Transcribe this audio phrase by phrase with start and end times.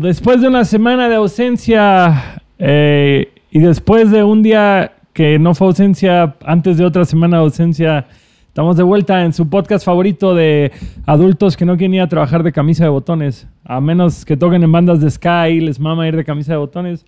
[0.00, 5.68] Después de una semana de ausencia eh, y después de un día que no fue
[5.68, 8.06] ausencia, antes de otra semana de ausencia,
[8.46, 10.70] estamos de vuelta en su podcast favorito de
[11.04, 14.62] adultos que no quieren ir a trabajar de camisa de botones, a menos que toquen
[14.62, 17.04] en bandas de Sky, les mama ir de camisa de botones.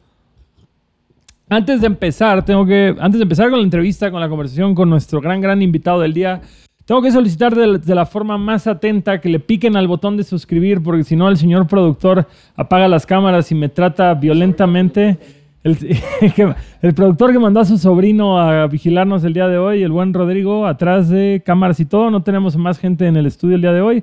[1.49, 4.91] Antes de empezar, tengo que, antes de empezar con la entrevista, con la conversación con
[4.91, 6.41] nuestro gran, gran invitado del día,
[6.91, 10.83] tengo que solicitar de, la forma más atenta que le piquen al botón de suscribir,
[10.83, 12.27] porque si no, el señor productor
[12.57, 15.17] apaga las cámaras y me trata violentamente.
[15.63, 15.79] El,
[16.83, 20.13] el, productor que mandó a su sobrino a vigilarnos el día de hoy, el buen
[20.13, 22.11] Rodrigo, atrás de cámaras y todo.
[22.11, 24.03] No tenemos más gente en el estudio el día de hoy.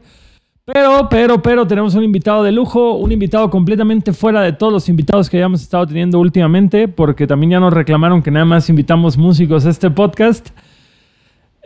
[0.64, 4.88] Pero, pero, pero tenemos un invitado de lujo, un invitado completamente fuera de todos los
[4.88, 9.18] invitados que hayamos estado teniendo últimamente, porque también ya nos reclamaron que nada más invitamos
[9.18, 10.52] músicos a este podcast.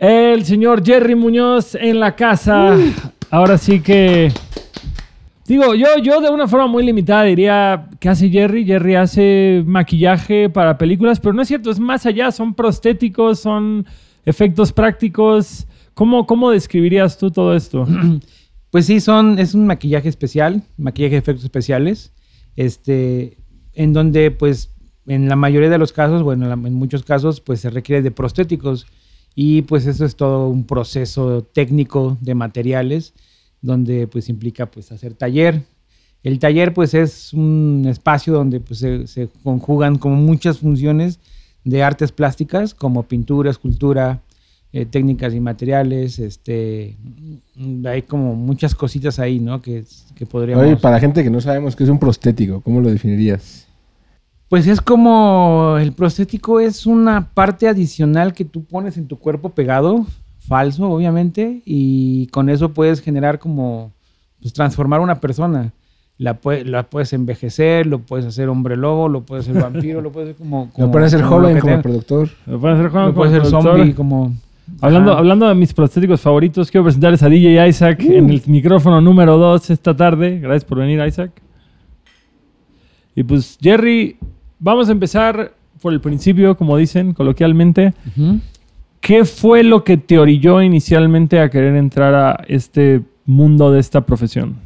[0.02, 2.76] El señor Jerry Muñoz en la casa.
[3.30, 4.32] Ahora sí que.
[5.46, 8.64] Digo, yo, yo de una forma muy limitada diría que hace Jerry.
[8.64, 12.32] Jerry hace maquillaje para películas, pero no es cierto, es más allá.
[12.32, 13.86] Son prostéticos, son
[14.26, 15.68] efectos prácticos.
[15.94, 17.86] ¿Cómo, cómo describirías tú todo esto?
[18.72, 22.14] Pues sí, son, es un maquillaje especial, maquillaje de efectos especiales,
[22.56, 23.36] este,
[23.74, 24.74] en donde pues
[25.06, 28.86] en la mayoría de los casos, bueno, en muchos casos pues se requiere de prostéticos.
[29.34, 33.14] Y pues eso es todo un proceso técnico de materiales
[33.62, 35.62] donde pues implica pues hacer taller.
[36.22, 41.18] El taller pues es un espacio donde pues se, conjugan como muchas funciones
[41.64, 44.20] de artes plásticas como pintura, escultura,
[44.72, 46.96] eh, técnicas y materiales, este,
[47.84, 49.60] hay como muchas cositas ahí, ¿no?
[49.60, 50.80] Que, que podríamos...
[50.80, 53.61] Para gente que no sabemos qué es un prostético, ¿cómo lo definirías?
[54.52, 59.48] Pues es como el prostético es una parte adicional que tú pones en tu cuerpo
[59.48, 60.04] pegado,
[60.40, 63.92] falso obviamente, y con eso puedes generar como,
[64.42, 65.72] pues transformar una persona.
[66.18, 70.28] La, la puedes envejecer, lo puedes hacer hombre lobo, lo puedes hacer vampiro, lo puedes
[70.28, 70.70] hacer como...
[70.76, 72.28] lo puedes hacer joven como productor.
[72.44, 74.34] Lo puedes hacer joven como puedes zombie como...
[74.82, 78.12] Hablando, hablando de mis prostéticos favoritos, quiero presentarles a DJ Isaac uh.
[78.12, 80.40] en el micrófono número 2 esta tarde.
[80.40, 81.30] Gracias por venir, Isaac.
[83.14, 84.18] Y pues, Jerry,
[84.64, 87.94] Vamos a empezar por el principio, como dicen coloquialmente.
[89.00, 94.06] ¿Qué fue lo que te orilló inicialmente a querer entrar a este mundo de esta
[94.06, 94.60] profesión?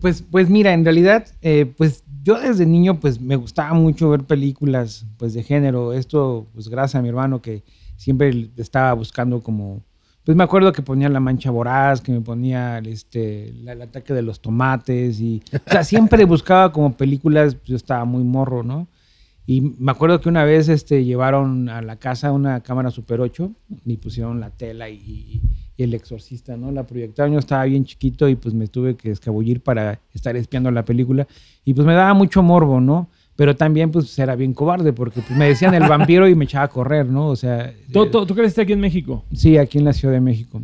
[0.00, 4.22] Pues, pues mira, en realidad, eh, pues yo desde niño pues me gustaba mucho ver
[4.22, 5.92] películas pues de género.
[5.92, 7.64] Esto pues gracias a mi hermano que
[7.96, 9.82] siempre estaba buscando como
[10.22, 14.22] pues me acuerdo que ponía La Mancha Voraz, que me ponía este, el ataque de
[14.22, 18.86] los tomates y, o sea, siempre buscaba como películas, yo estaba muy morro, ¿no?
[19.50, 23.50] Y me acuerdo que una vez este, llevaron a la casa una cámara Super 8
[23.84, 25.40] y pusieron la tela y,
[25.76, 26.70] el exorcista, ¿no?
[26.70, 30.70] La proyectaron, yo estaba bien chiquito y pues me tuve que escabullir para estar espiando
[30.70, 31.26] la película
[31.64, 33.08] y pues me daba mucho morbo, ¿no?
[33.34, 36.66] Pero también pues era bien cobarde porque pues, me decían el vampiro y me echaba
[36.66, 37.26] a correr, ¿no?
[37.26, 37.74] O sea...
[37.92, 39.24] ¿Tú, tú, tú creciste aquí en México?
[39.32, 40.62] Sí, aquí en la Ciudad de México.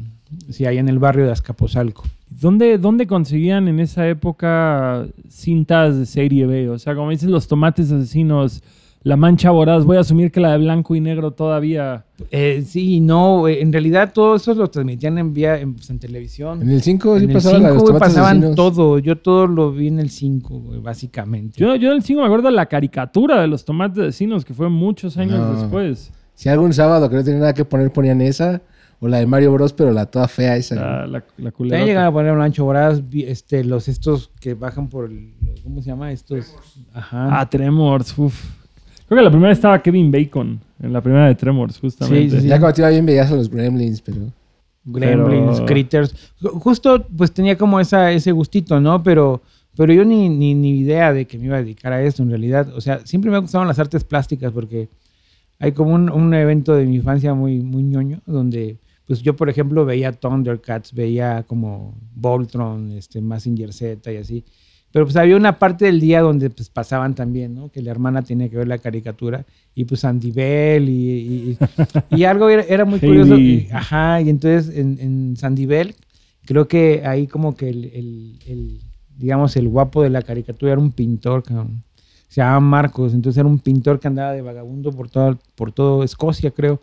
[0.50, 2.04] Sí, ahí en el barrio de Azcapotzalco.
[2.28, 6.68] ¿Dónde, ¿Dónde conseguían en esa época cintas de serie B?
[6.68, 8.62] O sea, como dices, los tomates asesinos,
[9.06, 12.06] la mancha voraz, voy a asumir que la de blanco y negro todavía.
[12.32, 16.60] Eh, sí, no, en realidad todo eso lo transmitían en, vía, en, pues, televisión.
[16.60, 18.98] En el 5 sí pasaban los tomates pasaban todo.
[18.98, 21.60] Yo todo lo vi en el 5, básicamente.
[21.60, 24.54] Yo, yo en el 5 me acuerdo de la caricatura de los tomates asesinos, que
[24.54, 26.10] fue muchos años después.
[26.34, 28.60] Si algún sábado que no tenía nada que poner ponían esa.
[28.98, 30.74] O la de Mario Bros, pero la toda fea esa.
[30.74, 35.04] La, la, la llegan a poner un ancho voraz, este, los estos que bajan por
[35.04, 36.10] el, ¿cómo se llama?
[36.10, 36.56] Estos.
[36.94, 37.40] Ajá.
[37.40, 38.55] Ah, Tremors, uf.
[39.06, 42.30] Creo que la primera estaba Kevin Bacon, en la primera de Tremors, justamente.
[42.36, 44.32] Sí, sí, Ya cuando te iba bien veías a los Gremlins, pero...
[44.84, 46.14] Gremlins, Critters.
[46.40, 49.02] Justo, pues tenía como esa, ese gustito, ¿no?
[49.02, 49.42] Pero,
[49.76, 52.30] pero yo ni, ni, ni idea de que me iba a dedicar a esto, en
[52.30, 52.68] realidad.
[52.74, 54.88] O sea, siempre me gustaban las artes plásticas porque
[55.58, 59.48] hay como un, un evento de mi infancia muy, muy ñoño, donde pues yo, por
[59.48, 64.44] ejemplo, veía Thundercats, veía como Voltron, este, Massinger Z y así.
[64.92, 67.70] Pero pues había una parte del día donde pues pasaban también, ¿no?
[67.70, 69.44] Que la hermana tenía que ver la caricatura
[69.74, 71.58] y pues Andy Bell y,
[72.10, 73.36] y, algo era, muy curioso.
[73.72, 75.94] ajá, y entonces en, en Sandy Bell
[76.46, 78.80] creo que ahí como que el, el,
[79.18, 81.42] digamos, el guapo de la caricatura era un pintor,
[82.28, 86.04] se llamaba Marcos, entonces era un pintor que andaba de vagabundo por todo, por todo
[86.04, 86.80] Escocia, creo.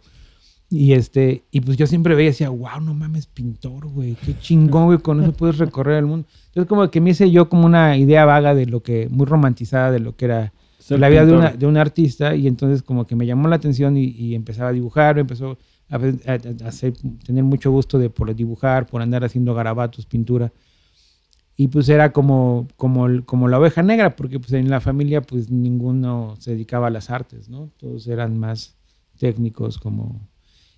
[0.73, 4.35] Y este, y pues yo siempre veía y decía, wow, no mames, pintor, güey, qué
[4.39, 6.27] chingón, güey, con eso puedes recorrer el mundo.
[6.47, 9.91] Entonces como que me hice yo como una idea vaga de lo que, muy romantizada
[9.91, 10.53] de lo que era
[10.89, 13.95] la vida de, una, de, un artista y entonces como que me llamó la atención
[13.97, 15.59] y, empezaba a dibujar, empezó
[15.91, 15.99] a,
[16.65, 16.93] hacer,
[17.23, 20.51] tener mucho gusto de por dibujar, por andar haciendo garabatos, pintura.
[21.55, 25.51] y pues era como, como, como la oveja negra, porque pues en la familia pues
[25.51, 27.69] ninguno se dedicaba a las artes, ¿no?
[27.77, 28.75] Todos eran más
[29.19, 30.32] técnicos como...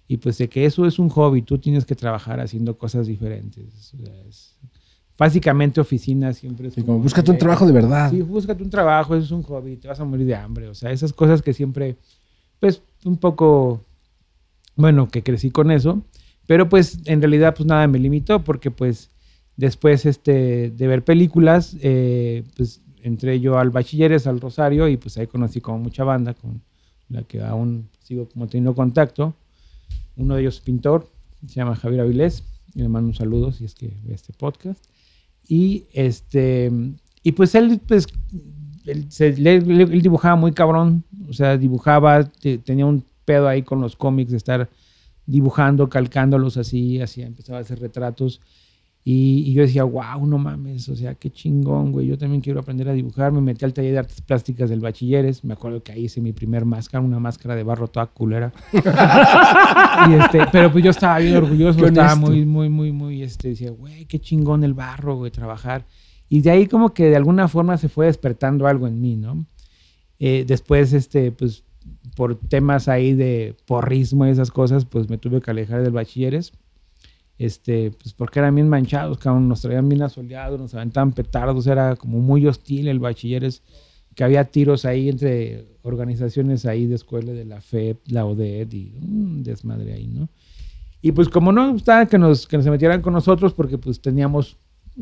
[0.07, 3.94] Y pues de que eso es un hobby, tú tienes que trabajar haciendo cosas diferentes.
[5.18, 6.75] básicamente oficina siempre es...
[6.75, 8.12] como, búscate un trabajo de verdad.
[8.12, 10.68] Sí, búscate un trabajo, eso es un hobby, te vas a morir de hambre.
[10.68, 11.96] O sea, esas cosas que siempre,
[12.60, 13.81] pues un poco,
[14.75, 16.04] bueno, que crecí con eso.
[16.48, 19.10] Pero pues en realidad pues nada me limitó porque pues
[19.58, 25.18] después este, de ver películas, eh, pues entré yo al Bachilleres, al Rosario y pues
[25.18, 26.62] ahí conocí como mucha banda con
[27.10, 29.34] la que aún sigo como teniendo contacto.
[30.16, 31.10] Uno de ellos es pintor,
[31.48, 32.44] se llama Javier Avilés,
[32.74, 34.84] y le mando un saludo si es que ve este podcast.
[35.48, 36.72] Y este
[37.24, 38.08] y pues él pues
[38.86, 42.24] él, dibujaba muy cabrón, o sea, dibujaba,
[42.64, 44.70] tenía un pedo ahí con los cómics de estar
[45.26, 48.42] dibujando, calcándolos así, así empezaba a hacer retratos.
[49.07, 52.07] Y, yo decía, wow, no mames, o sea, qué chingón, güey.
[52.07, 53.31] Yo también quiero aprender a dibujar.
[53.31, 55.44] Me metí al taller de artes plásticas del bachilleres.
[55.44, 58.52] Me acuerdo que ahí hice mi primer máscara, una máscara de barro toda culera.
[60.06, 64.06] Este, pero pues yo estaba bien orgulloso, estaba muy, muy, muy, muy, este, decía, güey,
[64.06, 65.86] qué chingón el barro, güey, trabajar.
[66.28, 69.46] Y de ahí como que de alguna forma se fue despertando algo en mí, ¿no?
[70.19, 71.63] Eh, después, este, pues
[72.16, 76.51] por temas ahí de porrismo y esas cosas, pues me tuve que alejar del bachilleres.
[77.38, 81.96] Este, pues porque eran bien manchados, cabrón, nos traían bien asoleados, nos aventaban petardos, era
[81.98, 83.62] como muy hostil el bachilleres,
[84.16, 88.94] que había tiros ahí entre organizaciones ahí de escuela de la FEP, la ODED y
[89.02, 90.30] un desmadre ahí, ¿no?
[91.02, 94.58] Y pues como no gustaba que nos, que nos metieran con nosotros porque pues teníamos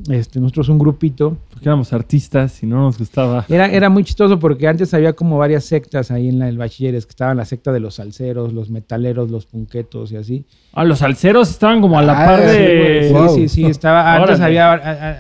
[0.10, 1.38] este, nosotros un grupito.
[1.50, 3.46] Porque éramos artistas y no nos gustaba.
[3.48, 7.06] Era, era muy chistoso porque antes había como varias sectas ahí en la, el bachilleres,
[7.06, 10.46] que estaban la secta de los salseros, los metaleros, los punquetos y así.
[10.74, 13.14] Ah, los salseros estaban como a la ah, par de...
[13.30, 14.74] Sí, sí, sí, estaba, antes había,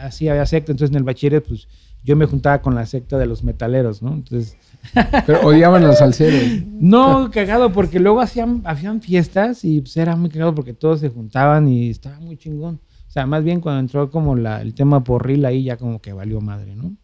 [0.05, 1.67] así había secta, entonces en el bachilleres pues
[2.03, 4.13] yo me juntaba con la secta de los metaleros, ¿no?
[4.13, 4.57] Entonces...
[5.25, 6.63] Pero odiaban a los salseros.
[6.67, 11.07] No, cagado, porque luego hacían, hacían fiestas y pues era muy cagado porque todos se
[11.07, 12.81] juntaban y estaba muy chingón.
[13.13, 16.13] O sea, más bien cuando entró como la, el tema porril ahí ya como que
[16.13, 16.95] valió madre, ¿no?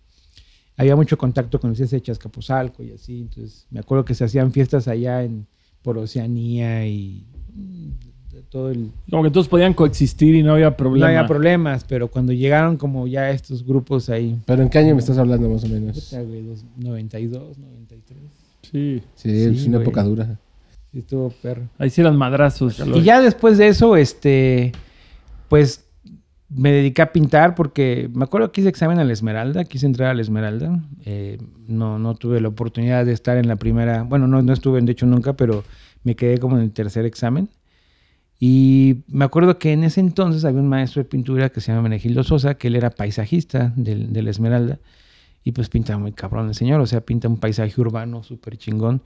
[0.76, 4.52] Había mucho contacto con el de Chascapuzalco y así, entonces me acuerdo que se hacían
[4.52, 5.46] fiestas allá en,
[5.84, 8.90] por Oceanía y mm, todo el...
[9.08, 11.12] Como que todos podían coexistir y no había problemas.
[11.12, 14.36] No había problemas, pero cuando llegaron como ya estos grupos ahí...
[14.48, 16.12] ¿Pero en qué año me estás hablando más o menos?
[16.78, 18.20] 92, 93.
[18.64, 19.04] Sí.
[19.14, 20.40] Sí, es una época dura.
[20.92, 21.70] Sí, estuvo perro.
[21.78, 22.82] Ahí sí eran madrazos.
[22.96, 24.72] Y ya después de eso, este,
[25.50, 25.86] pues
[26.50, 30.10] me dediqué a pintar porque me acuerdo que hice examen a la Esmeralda, quise entrar
[30.10, 30.84] a la Esmeralda.
[31.06, 31.38] Eh,
[31.68, 34.92] no, no tuve la oportunidad de estar en la primera, bueno, no, no estuve de
[34.92, 35.63] hecho nunca, pero
[36.04, 37.50] me quedé como en el tercer examen.
[38.40, 41.84] Y me acuerdo que en ese entonces había un maestro de pintura que se llama
[41.84, 44.80] Menegildo Sosa, que él era paisajista de, la Esmeralda.
[45.44, 49.01] Y pues pintaba muy cabrón el señor, o sea, pinta un paisaje urbano súper chingón.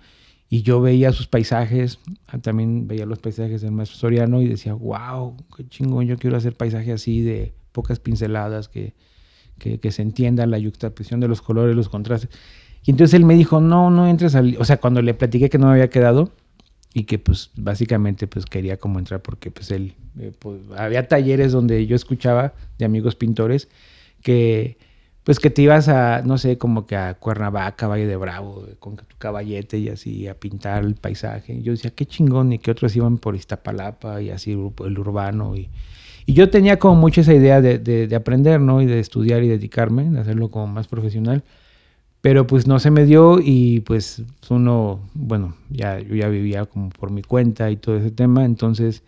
[0.49, 4.73] Y yo veía sus paisajes, ah, también veía los paisajes del maestro Soriano y decía,
[4.73, 8.93] wow, qué chingón, yo quiero hacer paisaje así de pocas pinceladas, que,
[9.57, 12.29] que, se entienda la yuxtaposición de los colores, los contrastes.
[12.85, 14.57] Y entonces él me dijo, no, no entres al...
[14.59, 16.31] O sea, cuando le platiqué que no me había quedado
[16.93, 19.95] y que pues básicamente pues quería como entrar porque pues él...
[20.19, 23.69] Eh, pues, había talleres donde yo escuchaba de amigos pintores
[24.21, 24.77] que
[25.23, 28.97] pues que te ibas a, no sé, como que a Cuernavaca, Valle de Bravo, con
[28.97, 31.53] tu caballete y así a pintar el paisaje.
[31.53, 35.55] Y yo decía, qué chingón, y que otros iban por Iztapalapa y así el urbano.
[35.55, 35.69] Y,
[36.25, 38.81] y yo tenía como mucho esa idea de, de, aprender, ¿no?
[38.81, 41.43] Y de estudiar y dedicarme, de hacerlo como más profesional.
[42.19, 46.89] Pero pues no se me dio y pues uno, bueno, ya, yo ya vivía como
[46.89, 49.03] por mi cuenta y todo ese tema, entonces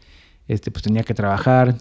[0.49, 1.75] este, pues tenía que trabajar,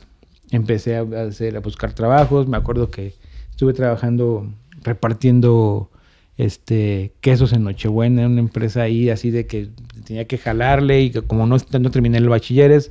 [0.53, 3.15] empecé a, a buscar trabajos, me acuerdo que
[3.55, 4.49] Estuve trabajando
[4.83, 5.89] repartiendo
[6.37, 9.69] este quesos en Nochebuena en una empresa ahí así de que
[10.05, 12.91] tenía que jalarle y que como no, no terminé el bachilleres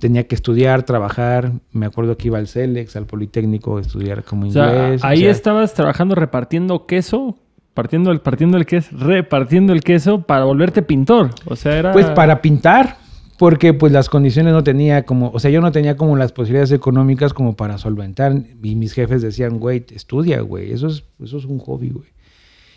[0.00, 1.52] tenía que estudiar, trabajar.
[1.70, 5.04] Me acuerdo que iba al CELEX, al Politécnico, a estudiar como inglés.
[5.04, 7.36] ahí estabas trabajando repartiendo queso,
[7.72, 11.30] partiendo el, partiendo el queso, repartiendo el queso para volverte pintor.
[11.44, 11.92] O sea, era.
[11.92, 12.96] Pues para pintar
[13.42, 16.70] porque pues las condiciones no tenía como, o sea, yo no tenía como las posibilidades
[16.70, 21.44] económicas como para solventar y mis jefes decían, güey, estudia, güey, eso es, eso es
[21.44, 22.06] un hobby, güey.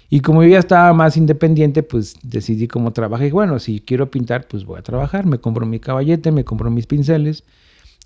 [0.09, 3.27] Y como yo ya estaba más independiente, pues decidí cómo trabajar.
[3.27, 5.27] Y bueno, si quiero pintar, pues voy a trabajar.
[5.27, 7.43] Me compro mi caballete, me compro mis pinceles.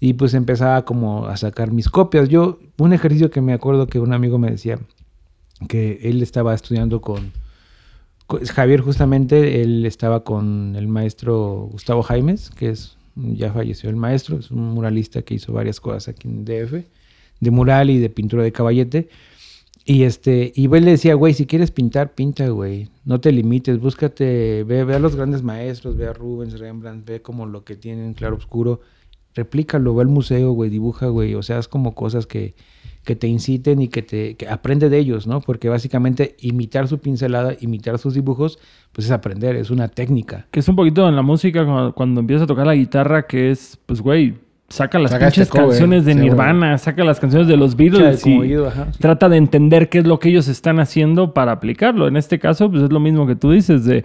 [0.01, 2.27] Y pues empezaba como a sacar mis copias.
[2.27, 4.79] Yo, un ejercicio que me acuerdo que un amigo me decía,
[5.69, 7.31] que él estaba estudiando con,
[8.51, 14.38] Javier justamente, él estaba con el maestro Gustavo Jaimes, que es, ya falleció el maestro,
[14.38, 16.86] es un muralista que hizo varias cosas aquí en DF.
[17.39, 19.09] de mural y de pintura de caballete.
[19.86, 22.89] Y este, y él le decía, güey, si quieres pintar, pinta, güey.
[23.05, 27.21] No te limites, búscate, ve, ve a los grandes maestros, ve a Rubens, Rembrandt, ve
[27.21, 28.81] como lo que tienen claro oscuro,
[29.33, 31.33] replícalo, ve al museo, güey, dibuja, güey.
[31.33, 32.53] O sea, es como cosas que,
[33.09, 35.41] que te inciten y que te que aprende de ellos, ¿no?
[35.41, 38.59] Porque básicamente imitar su pincelada, imitar sus dibujos,
[38.91, 40.45] pues es aprender, es una técnica.
[40.51, 43.49] Que es un poquito en la música cuando, cuando empiezas a tocar la guitarra, que
[43.49, 44.35] es, pues, güey,
[44.67, 47.75] saca las Saca pinches este cover, canciones de sí, Nirvana, saca las canciones de los
[47.75, 52.07] Beatles y oído, trata de entender qué es lo que ellos están haciendo para aplicarlo.
[52.07, 54.03] En este caso, pues es lo mismo que tú dices, de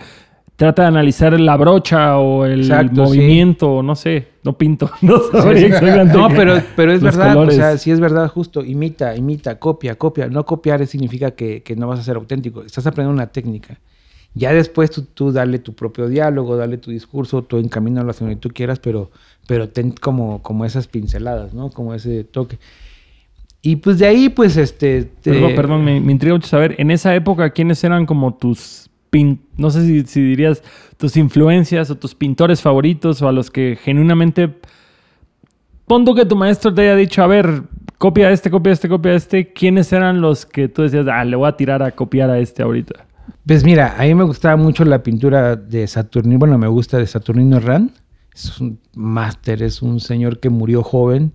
[0.56, 6.04] trata de analizar la brocha o el Exacto, movimiento, no sé, no pinto, no sabría
[6.04, 7.54] No, pero, pero es verdad, colores.
[7.54, 10.28] o sea, sí es verdad, justo, imita, imita, copia, copia.
[10.28, 13.80] No copiar significa que, que no vas a ser auténtico, estás aprendiendo una técnica.
[14.36, 18.40] Ya después tú, tú dale tu propio diálogo, dale tu discurso, tú encamínalo hacia donde
[18.40, 19.10] tú quieras, pero,
[19.46, 21.70] pero ten como, como esas pinceladas, ¿no?
[21.70, 22.58] Como ese toque.
[23.62, 25.04] Y pues de ahí, pues, este...
[25.04, 28.90] te- Perdón, perdón, me, me intriga mucho saber, en esa época, ¿quiénes eran como tus,
[29.14, 30.62] pin- no sé si, si dirías,
[30.96, 34.52] tus influencias o tus pintores favoritos o a los que genuinamente,
[35.86, 37.62] pon tú que tu maestro te haya dicho, a ver,
[37.98, 41.48] copia este, copia este, copia este, ¿quiénes eran los que tú decías, ah, le voy
[41.48, 43.06] a tirar a copiar a este ahorita?
[43.46, 47.06] Pues mira, a mí me gustaba mucho la pintura de Saturnino, bueno, me gusta de
[47.06, 47.90] Saturnino Herrán.
[48.34, 51.32] Es un máster, es un señor que murió joven,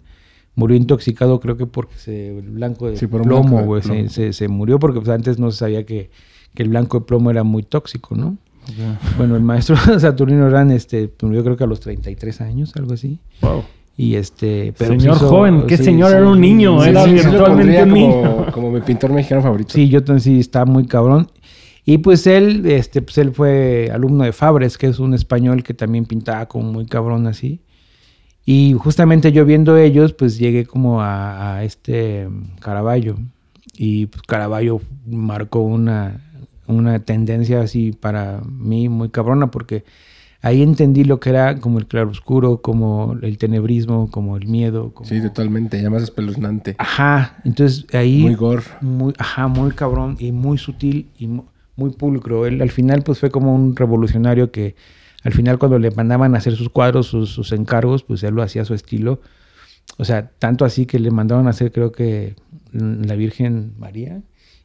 [0.55, 3.81] murió intoxicado creo que porque se, el blanco de Sí, por plomo, blanco de güey,
[3.81, 4.09] se, plomo.
[4.09, 6.09] se- se murió porque pues, antes no se sabía que,
[6.55, 8.37] que el blanco de plomo era muy tóxico, ¿no?
[9.17, 13.19] Bueno, el maestro Saturnino Herrán este, murió creo que a los 33 años, algo así.
[13.41, 13.63] Wow.
[13.97, 14.73] Y este...
[14.77, 16.11] pues, Señor hizo- joven, ¿qué sí, señor?
[16.11, 18.45] sí, Era un niño, sí, era virtualmente un como, niño.
[18.53, 19.73] como mi pintor mexicano favorito.
[19.73, 21.29] Sí, yo también sí estaba muy cabrón.
[21.85, 25.73] Y pues él, este, pues él fue alumno de Fabres, que es un español que
[25.73, 27.61] también pintaba como muy cabrón así.
[28.45, 32.27] Y justamente yo viendo ellos, pues llegué como a, a este
[32.59, 33.17] Caravaggio.
[33.75, 36.21] Y pues Caravaggio marcó una,
[36.69, 39.83] una tendencia así para mí muy cabrona, porque
[40.41, 44.93] ahí entendí lo que era como el claroscuro, como el tenebrismo, como el miedo.
[44.93, 45.09] Como...
[45.09, 45.81] Sí, totalmente.
[45.81, 46.75] Ya más espeluznante.
[46.77, 48.21] Ajá, entonces ahí...
[48.21, 48.63] Muy gore.
[48.81, 51.43] Muy, ajá, muy cabrón y muy sutil y mu-
[51.75, 52.45] muy pulcro.
[52.45, 54.75] Él al final pues fue como un revolucionario que
[55.23, 58.41] al final cuando le mandaban a hacer sus cuadros, sus, sus encargos, pues él lo
[58.43, 59.19] hacía a su estilo.
[59.97, 62.35] O sea, tanto así que le mandaron a hacer creo que
[62.71, 64.21] mm, la Virgen María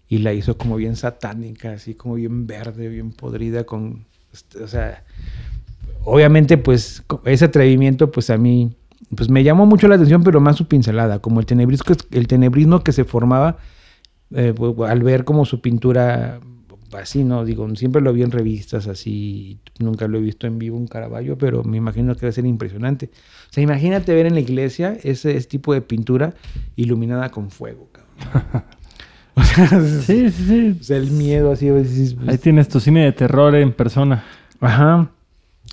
[0.09, 4.69] y la hizo como bien satánica, así como bien verde, bien podrida con, este, o
[4.69, 5.05] sea,
[6.05, 8.77] obviamente pues ese atrevimiento pues a mí
[9.17, 12.83] pues me llamó mucho la atención, pero más su pincelada, como el tenebrismo, el tenebrismo
[12.83, 13.59] que se formaba
[14.35, 14.55] eh,
[14.87, 16.41] al ver como su pintura
[16.93, 17.45] así, ¿no?
[17.45, 21.37] Digo, siempre lo vi en revistas así, nunca lo he visto en vivo un Caravaggio,
[21.37, 23.11] pero me imagino que debe ser impresionante.
[23.51, 26.35] O sea, imagínate ver en la iglesia ese, ese tipo de pintura
[26.77, 28.65] iluminada con fuego, cabrón.
[29.37, 30.79] o sea, Sí, sí, sí.
[30.81, 34.25] o sea, el miedo así, veces, Ahí tienes tu cine de terror en persona.
[34.61, 35.09] Ajá.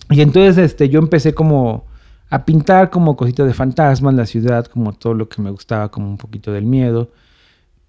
[0.09, 1.85] Y entonces este, yo empecé como
[2.29, 6.09] a pintar como cositas de fantasmas, la ciudad, como todo lo que me gustaba, como
[6.09, 7.09] un poquito del miedo.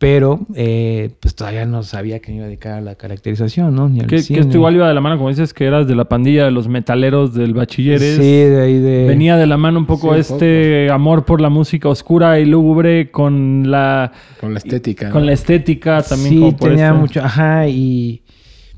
[0.03, 3.89] Pero eh, pues todavía no sabía que me iba a dedicar a la caracterización, ¿no?
[3.89, 4.41] Ni al Que, que cine.
[4.41, 6.67] esto igual iba de la mano, como dices, que eras de la pandilla de los
[6.67, 8.17] metaleros del bachilleres.
[8.17, 9.07] Sí, de ahí de...
[9.07, 13.13] Venía de la mano un poco Sí, este amor por la música oscura y lúgubre
[13.13, 15.09] con la, Con la estética.
[15.11, 15.27] con ¿no?
[15.27, 16.31] la estética también.
[16.35, 18.23] sí, como por tenía este- mucho, ajá, y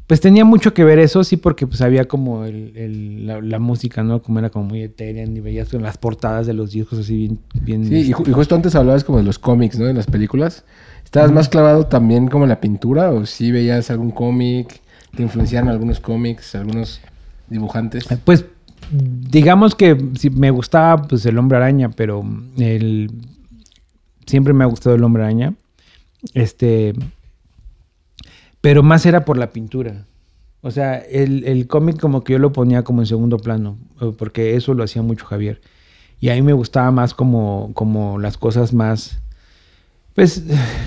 [0.07, 3.59] pues tenía mucho que ver eso, sí, porque pues había como el, el- la, la
[3.59, 4.21] música, ¿no?
[4.21, 7.31] Como era como muy etérea, y veías en las portadas de los discos así
[7.63, 7.89] bien...
[7.89, 9.87] bien Sí, y, ju- y justo antes hablabas como de los cómics, ¿no?
[9.87, 10.67] De las películas.
[11.15, 14.81] ¿Estabas más clavado también como en la pintura o sí veías algún cómic?
[15.15, 17.01] ¿Te influenciaron algunos cómics, algunos
[17.49, 18.09] dibujantes?
[18.25, 18.47] Pues
[18.91, 22.25] digamos que sí, me gustaba pues el hombre araña, pero
[22.59, 23.13] el
[24.27, 25.55] siempre me ha gustado el hombre araña.
[26.33, 26.95] Este,
[28.61, 30.07] pero más era por la pintura.
[30.63, 34.13] O sea, el, el cómic como que yo lo ponía como en segundo plano, eh,
[34.19, 35.61] porque eso lo hacía mucho Javier.
[36.19, 39.21] Y a mí me gustaba más como, como las cosas más,
[40.15, 40.45] pues,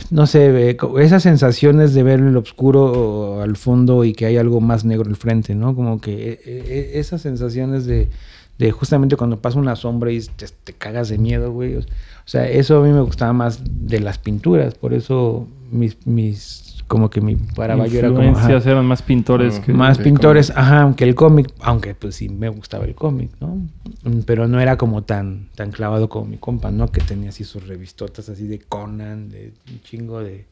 [0.09, 4.85] no sé, esas sensaciones de ver el oscuro al fondo y que hay algo más
[4.85, 5.75] negro al frente, ¿no?
[5.75, 8.09] Como que eh, eh, esas sensaciones de,
[8.57, 11.75] de justamente cuando pasa una sombra y te, te cagas de miedo, güey.
[11.75, 11.83] O
[12.25, 17.21] sea, eso a mí me gustaba más de las pinturas, por eso mis como que
[17.21, 18.21] mi Caravaggio era como...
[18.21, 19.73] ajá, eran más pintores que...
[19.73, 23.57] más pintores, ajá, aunque el cómic, aunque pues sí me gustaba el cómic, ¿no?
[24.03, 26.91] Mm, Pero no era como tan, tan clavado como mi compa, ¿no?
[26.91, 30.45] Que tenía así sus revistotas así de Conan, de un chingo de...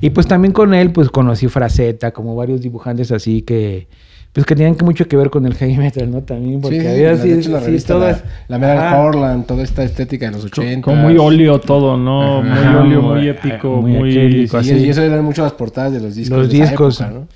[0.00, 3.88] Y pues también con él pues conocí Fraceta, como varios dibujantes así que
[4.32, 6.22] pues que tenían mucho que ver con el heavy metal, ¿no?
[6.22, 9.00] También, porque Sí, había la- así, la sí, todas- la, la Metal Ajá.
[9.02, 10.80] Horland, toda esta estética de los 80.
[10.82, 12.38] Como muy óleo todo, ¿no?
[12.38, 12.42] Ajá.
[12.42, 14.10] Muy Ajá, óleo, muy- muy épico, muy muy...
[14.10, 14.56] acrílico.
[14.56, 14.74] Y, así.
[14.74, 16.38] y eso eran mucho las portadas de los discos.
[16.38, 17.00] Los de esa discos.
[17.00, 17.26] época, ¿no?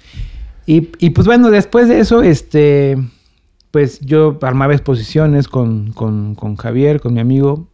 [0.65, 2.97] Y, y, pues bueno, después de eso, este,
[3.71, 7.69] pues yo armaba exposiciones con, con, con Javier, con mi amigo,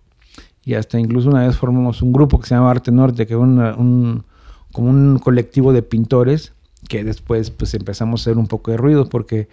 [0.64, 3.40] y hasta incluso una vez formamos un grupo que se llama Arte Norte, que era
[3.42, 4.24] una- un,
[4.72, 6.52] como un colectivo de pintores,
[6.88, 9.48] que después pues empezamos a hacer un poco de ruido, porque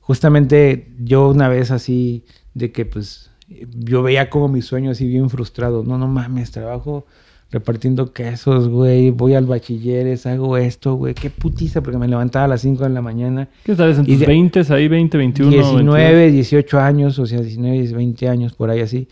[0.00, 3.30] justamente yo una vez así, de que pues
[3.78, 7.06] yo veía como mi sueño así bien frustrado, no, no mames, trabajo
[7.50, 12.48] repartiendo quesos, güey, voy al bachilleres, hago esto, güey, qué putiza, porque me levantaba a
[12.48, 13.98] las 5 de la mañana, ¿Qué sabes?
[13.98, 15.50] ¿En tus de- 20 ahí, 20, 21?
[15.52, 19.06] 19, 18 años, o sea, 19, 20 años, por ahí así,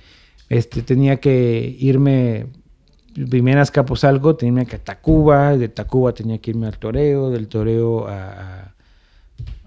[0.48, 2.46] este, tenía que irme,
[3.30, 7.48] primero a Escaposalco, tenía que a Tacuba, de Tacuba tenía que irme al Toreo, del
[7.48, 8.30] Toreo a...
[8.30, 8.74] a-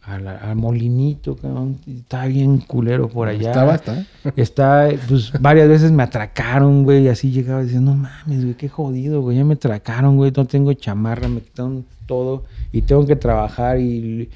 [0.04, 1.80] a la- al molinito, cabrón.
[1.86, 3.50] Estaba bien culero por allá.
[3.50, 4.06] Estaba, está.
[4.38, 8.70] Está, pues varias veces me atracaron, güey, y así llegaba diciendo, no mames, güey, qué
[8.70, 13.18] jodido, güey, ya me atracaron, güey, no tengo chamarra, me quitaron todo y tengo que
[13.18, 14.30] trabajar y,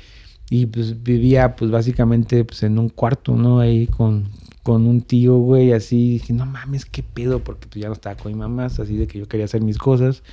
[0.50, 3.62] y pues vivía, pues básicamente, pues en un cuarto, ¿no?
[3.62, 4.26] Ahí con,
[4.64, 8.16] con un tío, güey, así, dije, no mames, qué pedo, porque pues ya no estaba
[8.16, 10.24] con mi mamá, así de que yo quería hacer mis cosas.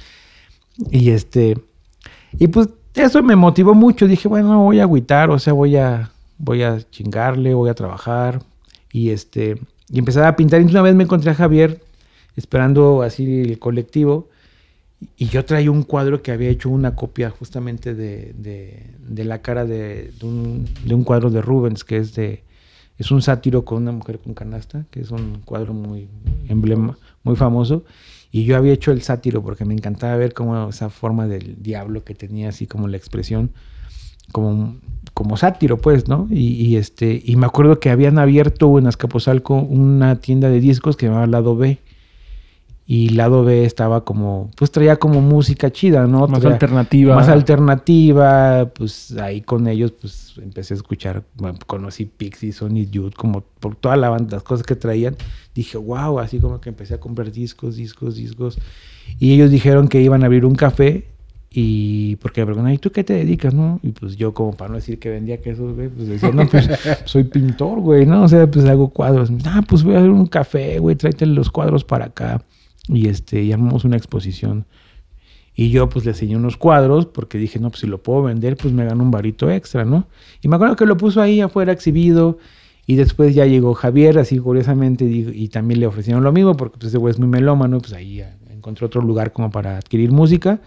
[0.91, 1.59] Y este,
[2.39, 4.07] y pues eso me motivó mucho.
[4.07, 7.75] Dije, bueno, no voy a agüitar, o sea, voy a, voy a chingarle, voy a
[7.75, 8.43] trabajar.
[8.93, 9.59] Y este,
[9.91, 10.61] y empezaba a pintar.
[10.61, 11.81] Y una vez me encontré a Javier
[12.37, 14.29] esperando así el colectivo.
[15.17, 19.65] Y yo traía un cuadro que había hecho una copia justamente de, de- la cara
[19.65, 20.13] de,
[20.85, 22.43] de un cuadro de Rubens, que es de
[22.99, 26.09] es un sátiro con una mujer con canasta, que es un cuadro muy
[26.49, 27.85] emblema, muy famoso.
[28.31, 32.05] Y yo había hecho el sátiro porque me encantaba ver como esa forma del diablo
[32.05, 33.53] que tenía, así como la expresión,
[34.33, 36.29] como, sátiro, pues, ¿no?
[36.31, 41.07] Y, este, y me acuerdo que habían abierto en Azcapotzalco una tienda de discos que
[41.07, 41.79] llamaba Lado B.
[42.91, 46.27] Y Lado B estaba como, pues traía como música chida, ¿no?
[46.27, 47.15] Más Traía- alternativa.
[47.15, 53.13] más alternativa, pues ahí con ellos pues empecé a escuchar, bueno, conocí Pixies, Sonic Youth,
[53.15, 55.17] como por toda la banda, las cosas que traían,
[55.55, 58.59] dije, wow, así como que empecé a comprar discos, discos, discos,
[59.19, 61.09] y ellos dijeron que iban a abrir un café,
[61.51, 63.81] y porque me preguntaron, ¿y tú qué te dedicas, no?
[63.83, 66.69] Y pues yo como para no decir que vendía quesos, güey, pues decía, no, pues
[67.05, 68.23] soy pintor, güey, ¿no?
[68.25, 71.51] O sea, pues hago cuadros, ah, pues voy a hacer un café, güey, tráete los
[71.51, 72.43] cuadros para acá,
[72.89, 74.67] y este, y armamos una exposición.
[75.55, 78.57] Y yo pues le enseñé unos cuadros porque dije, no, pues si lo puedo vender,
[78.57, 80.07] pues me gano un varito extra, ¿no?
[80.41, 82.39] Y me acuerdo que lo puso ahí afuera exhibido
[82.87, 86.89] y después ya llegó Javier, así curiosamente, y, también le ofrecieron lo mismo porque pues
[86.89, 90.61] ese güey es muy melómano, pues ahí ya encontró otro lugar como para adquirir música.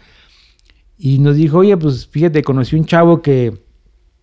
[0.98, 3.64] Y nos dijo, oye, pues fíjate, conocí un chavo que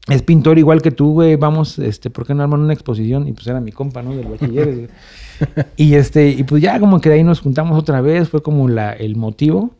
[0.08, 3.28] es pintor igual que tú, güey, vamos, este, ¿por qué no arman una exposición?
[3.28, 4.14] Y pues era mi compa, ¿no?
[4.14, 4.74] Del bachiller.
[4.74, 4.88] güey.
[5.76, 8.68] y este, y pues ya como que de ahí nos juntamos otra vez, fue como
[8.68, 9.70] la, el motivo.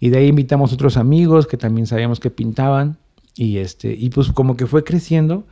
[0.00, 2.98] Y de ahí invitamos otros amigos que también sabíamos que pintaban.
[3.34, 5.44] Y este, y pues como que fue creciendo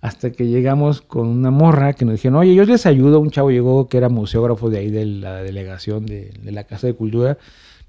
[0.00, 3.18] hasta que llegamos con una morra que nos dijeron, oye, yo les ayudo.
[3.18, 6.86] Un chavo llegó que era museógrafo de ahí de la delegación de, de la Casa
[6.86, 7.38] de Cultura.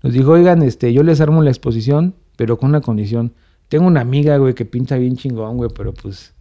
[0.02, 3.34] Nos dijo, oigan, este, yo les armo la exposición, pero con una condición.
[3.70, 6.34] Tengo una amiga, güey, que pinta bien chingón, güey, pero pues,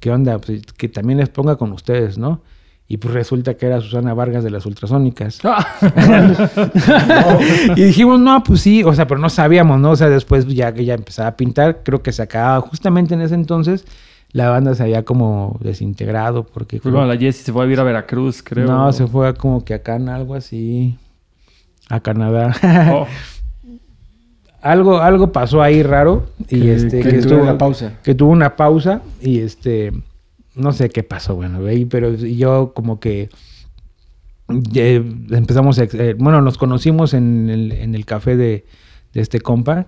[0.00, 0.38] ¿qué onda?
[0.38, 2.40] Pues, que también les ponga con ustedes, ¿no?
[2.86, 5.40] Y pues resulta que era Susana Vargas de las Ultrasónicas.
[7.76, 9.92] y dijimos, no, pues sí, o sea, pero no sabíamos, ¿no?
[9.92, 13.22] O sea, después ya que ya empezaba a pintar, creo que se acababa justamente en
[13.22, 13.86] ese entonces,
[14.32, 16.78] la banda se había como desintegrado porque...
[16.80, 18.66] Creo- cuando la Jessie se fue a vivir a Veracruz, creo.
[18.66, 20.98] no, se fue a como que acá en algo así,
[21.88, 22.52] a Canadá.
[22.92, 23.06] Oh,
[24.64, 27.98] algo, algo pasó ahí raro y Que- este Que tuvo una pausa.
[28.02, 29.92] que tuvo una pausa y este
[30.56, 33.28] no sé qué pasó bueno güey, pero yo como que
[34.74, 38.64] eh, empezamos a, eh, bueno nos conocimos en el, en el café de,
[39.14, 39.86] de este compa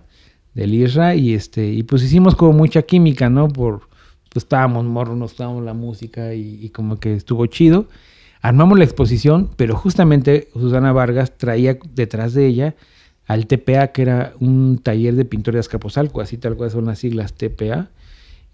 [0.55, 3.81] del Isra y este y pues hicimos como mucha química no por
[4.33, 7.87] pues estábamos morros nos estábamos la música y, y como que estuvo chido
[8.41, 12.75] armamos la exposición pero justamente Susana Vargas traía detrás de ella
[13.27, 16.99] al TPA, que era un taller de pintura de Azcapotzalco, así tal cual son las
[17.01, 17.91] siglas TPA.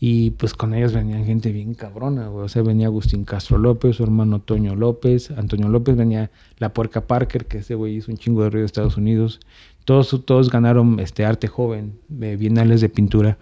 [0.04, 2.44] Y pues con ellos venían gente bien cabrona, güey.
[2.44, 7.06] O sea, venía Agustín Castro López, su hermano Toño López, Antonio López, venía la Puerca
[7.06, 9.38] Parker, que ese güey hizo un chingo de ruido de Estados Unidos.
[9.84, 13.38] Todos, todos ganaron este arte joven, bienales de pintura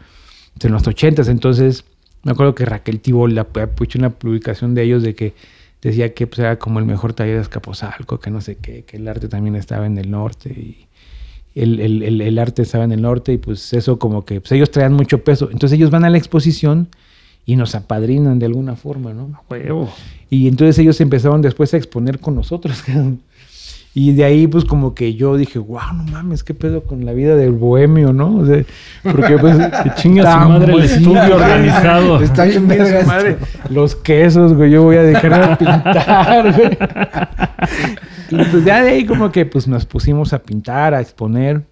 [0.60, 1.28] en los ochentas.
[1.28, 1.84] Entonces,
[2.22, 3.46] me acuerdo que Raquel Tibol ha
[3.80, 5.34] hecho una publicación de ellos de que
[5.80, 8.98] decía que pues, era como el mejor taller de Azcapotzalco, que no sé qué, que
[8.98, 10.88] el arte también estaba en el norte y
[11.54, 14.52] el, el- el- el arte estaba en el norte y pues eso como que pues
[14.52, 15.48] ellos traían mucho peso.
[15.52, 16.88] Entonces ellos van a la exposición
[17.46, 19.40] y nos apadrinan de alguna forma, ¿no?
[19.50, 19.90] Huevo.
[20.28, 22.82] Y entonces ellos empezaron después a exponer con nosotros.
[23.92, 27.12] Y de ahí, pues, como que yo dije, wow, no mames, qué pedo con la
[27.12, 28.36] vida del bohemio, ¿no?
[28.36, 28.62] O sea,
[29.02, 32.20] porque, pues, Que chinga su madre el estudio organizado.
[32.22, 33.36] Está bien verga madre.
[33.68, 36.78] Los quesos, güey, yo voy a dejar de pintar, güey.
[38.30, 41.66] Pues ya de ahí como que pues nos pusimos a pintar, a exponer.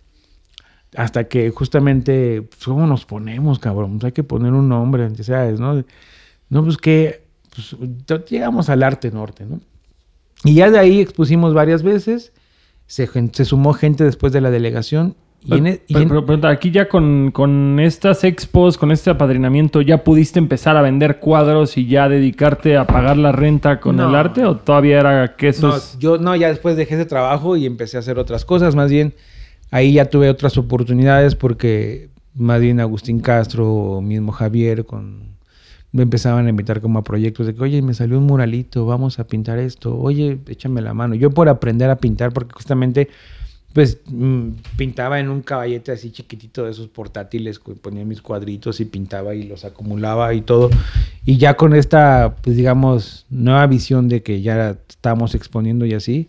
[0.97, 3.99] Hasta que justamente, pues, ¿cómo nos ponemos, cabrón?
[3.99, 5.61] Pues hay que poner un nombre, ¿sabes?
[5.61, 5.85] ¿No?
[6.49, 7.77] No, pues que pues,
[8.29, 9.61] llegamos al arte norte, ¿no?
[10.45, 12.33] Y ya de ahí expusimos varias veces.
[12.87, 15.15] Se, se sumó gente después de la delegación.
[15.45, 19.11] Y en, e- y Pero, en- pero- aquí ya con, con estas expos, con este
[19.11, 23.97] apadrinamiento, ¿ya pudiste empezar a vender cuadros y ya dedicarte a pagar la renta con
[23.97, 24.09] No.
[24.09, 24.45] el arte?
[24.45, 25.97] ¿O todavía era No, quesos?
[26.01, 28.75] yo no, ya después dejé ese trabajo y empecé a hacer otras cosas.
[28.75, 29.15] Más bien,
[29.71, 35.29] ahí ya tuve otras oportunidades porque más bien Agustín Castro o mismo Javier con
[35.91, 39.19] me empezaban a invitar como a proyectos de que, oye, me salió un muralito, vamos
[39.19, 41.15] a pintar esto, oye, échame la mano.
[41.15, 43.09] Yo por aprender a pintar, porque justamente,
[43.73, 48.85] pues, mm, pintaba en un caballete así chiquitito de esos portátiles, ponía mis cuadritos y
[48.87, 50.71] pintaba y los acumulaba y todo.
[51.25, 56.29] Y ya con esta, pues, digamos, nueva visión de que ya estábamos exponiendo y así,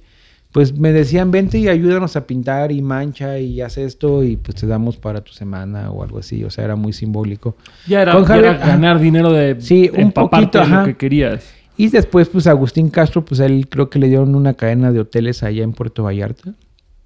[0.51, 4.55] pues me decían, vente y ayúdanos a pintar y mancha y haz esto y pues
[4.55, 6.43] te damos para tu semana o algo así.
[6.43, 7.55] O sea, era muy simbólico.
[7.87, 11.53] Ya era, ya Javier, era ganar dinero de Sí, un poquito, lo que querías.
[11.77, 15.43] Y después, pues Agustín Castro, pues él creo que le dieron una cadena de hoteles
[15.43, 16.53] allá en Puerto Vallarta.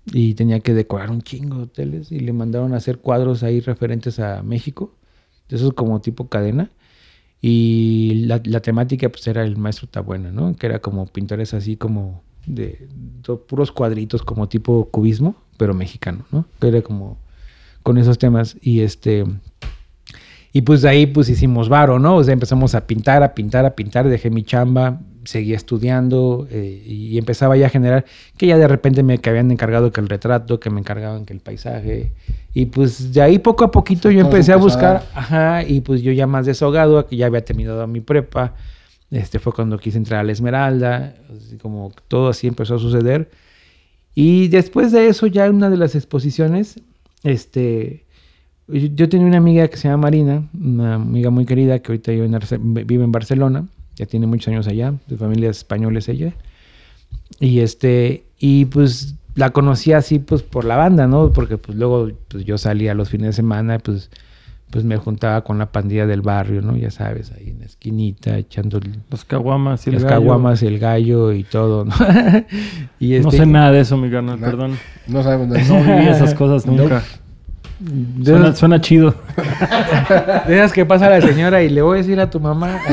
[0.06, 2.12] Y tenía que decorar un chingo de hoteles.
[2.12, 4.94] Y le mandaron a hacer cuadros ahí referentes a México.
[5.50, 6.72] De esos como tipo cadena.
[7.42, 10.56] Y la, la temática pues era el maestro Tabuena, ¿no?
[10.56, 16.26] Que era como pintores así como de, de puros cuadritos como tipo cubismo, pero mexicano,
[16.32, 16.46] ¿no?
[16.60, 17.18] Que era como
[17.84, 18.58] con esos temas.
[18.62, 19.26] Y este...
[20.54, 22.16] Y pues de ahí pues hicimos varo, ¿no?
[22.16, 26.84] O sea, empezamos a pintar, a pintar, a pintar, dejé mi chamba, seguía estudiando eh,
[26.86, 28.06] y empezaba ya a generar
[28.38, 31.34] que ya de repente me que habían encargado que el retrato, que me encargaban que
[31.34, 32.14] el paisaje.
[32.54, 36.12] Y pues de ahí poco a poquito yo empecé a buscar, ajá, y pues yo
[36.12, 38.54] ya más desahogado, que ya había terminado mi prepa.
[39.10, 43.30] Este fue cuando quise entrar a la Esmeralda, así como todo así empezó a suceder.
[44.16, 46.80] Y después de eso, ya en una de las exposiciones,
[47.24, 48.03] este,
[48.68, 52.12] yo yo tenía una amiga que se llama Marina, una amiga muy querida que ahorita
[52.12, 56.10] vive en, Arce- vive en Barcelona, ya tiene muchos años allá, de familia española es
[56.10, 56.34] ella.
[57.40, 61.32] Y este, y pues la conocí así pues por la banda, ¿no?
[61.32, 64.10] Porque pues luego pues yo salía los fines de semana, pues
[64.70, 66.76] pues me juntaba con la pandilla del barrio, ¿no?
[66.76, 70.16] Ya sabes, ahí en la esquinita, echando el- Los caguamas y el las gallo.
[70.16, 71.94] caguamas, el gallo y todo, ¿no?
[73.00, 74.46] y No este- sé nada de eso, mi carnal, No.
[74.48, 74.72] perdón.
[75.08, 77.04] No sabemos de No viví esas cosas nunca.
[77.86, 79.14] De Suena, esas- suena chido.
[80.48, 82.78] De esas que pasa la señora y le voy a decir a tu mamá.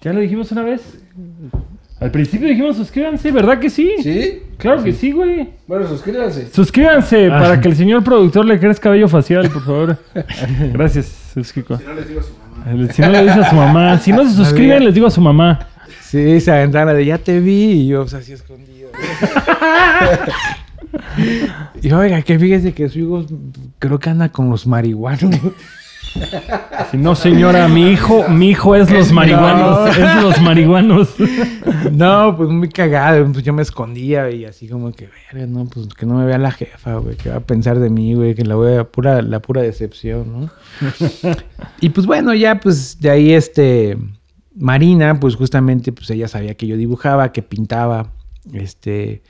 [0.00, 0.80] ¿Ya lo dijimos una vez?
[2.00, 3.92] Al principio dijimos suscríbanse, ¿verdad que sí?
[4.02, 4.42] ¿Sí?
[4.58, 5.50] Claro que sí, güey.
[5.68, 6.48] Bueno, suscríbanse.
[6.52, 7.38] Suscríbanse Ah.
[7.38, 9.98] para que el señor productor le crezca cabello facial, por favor.
[10.72, 11.76] Gracias, Suscrico.
[11.78, 12.92] Si no les digo a su mamá.
[12.92, 15.20] Si no le dice a su mamá, si no se suscriben, les digo a su
[15.20, 15.68] mamá.
[16.12, 18.90] Sí, esa ventana de ya te vi y yo, pues así escondido.
[21.82, 23.24] y oiga, que fíjese que su hijo
[23.78, 25.34] creo que anda con los marihuanos.
[26.90, 31.14] Si no, señora, mi hijo, mi hijo es los marihuanos, es los marihuanos.
[31.90, 33.32] no, pues muy cagado.
[33.32, 36.36] Pues yo me escondía y así como que, verga, no, pues que no me vea
[36.36, 37.16] la jefa, güey.
[37.16, 38.34] Que va a pensar de mí, güey.
[38.34, 40.50] Que la voy a pura, la pura decepción, ¿no?
[41.80, 43.96] y pues bueno, ya pues de ahí este...
[44.54, 48.12] Marina, pues justamente, pues ella sabía que yo dibujaba, que pintaba,
[48.52, 49.22] este...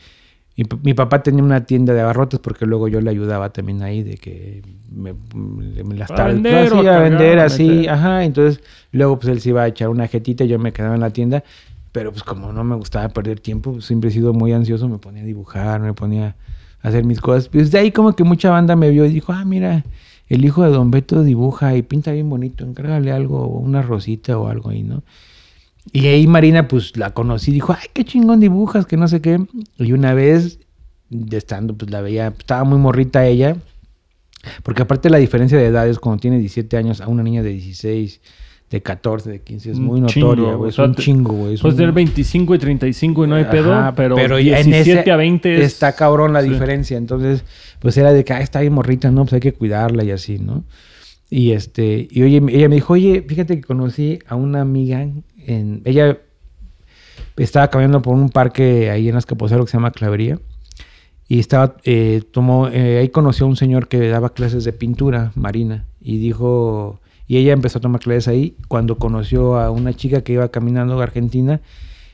[0.54, 4.02] Mi, mi papá tenía una tienda de abarrotes porque luego yo le ayudaba también ahí
[4.02, 4.60] de que
[4.94, 9.48] me, me las A vender así, a vender así, ajá, entonces luego pues él se
[9.48, 11.42] iba a echar una jetita y yo me quedaba en la tienda,
[11.90, 14.98] pero pues como no me gustaba perder tiempo, pues, siempre he sido muy ansioso, me
[14.98, 16.36] ponía a dibujar, me ponía
[16.82, 19.32] a hacer mis cosas, pues de ahí como que mucha banda me vio y dijo,
[19.32, 19.84] ah, mira,
[20.32, 24.48] el hijo de Don Beto dibuja y pinta bien bonito, encárgale algo, una rosita o
[24.48, 25.02] algo ahí, ¿no?
[25.92, 29.44] Y ahí Marina, pues la conocí, dijo, ay, qué chingón dibujas, que no sé qué.
[29.76, 30.58] Y una vez,
[31.30, 33.58] estando, pues la veía, estaba muy morrita ella.
[34.62, 38.22] Porque aparte la diferencia de edades, cuando tiene 17 años a una niña de 16,
[38.72, 40.70] de 14, de 15, es muy notoria, güey.
[40.70, 41.58] Es o sea, un chingo, güey.
[41.62, 45.10] un- tener 25 y 35 y no hay pedo, Ajá, pero, ya en 17 ese
[45.10, 45.64] a 20 es...
[45.64, 46.48] Está cabrón la sí.
[46.48, 46.96] diferencia.
[46.96, 47.44] Entonces,
[47.80, 49.24] pues era de que, ah, está bien morrita, ¿no?
[49.24, 50.64] Pues hay que cuidarla y así, ¿no?
[51.28, 55.02] Y este, y oye, ella me dijo, oye, fíjate que conocí a una amiga
[55.46, 55.82] en.
[55.84, 56.18] Ella
[57.36, 60.38] estaba caminando por un parque ahí en Azcapotzalco que se llama Clavería.
[61.28, 65.32] Y estaba, eh, tomó, eh, ahí conoció a un señor que daba clases de pintura
[65.34, 70.22] marina y dijo, y ella empezó a tomar clases ahí cuando conoció a una chica
[70.22, 71.60] que iba caminando a Argentina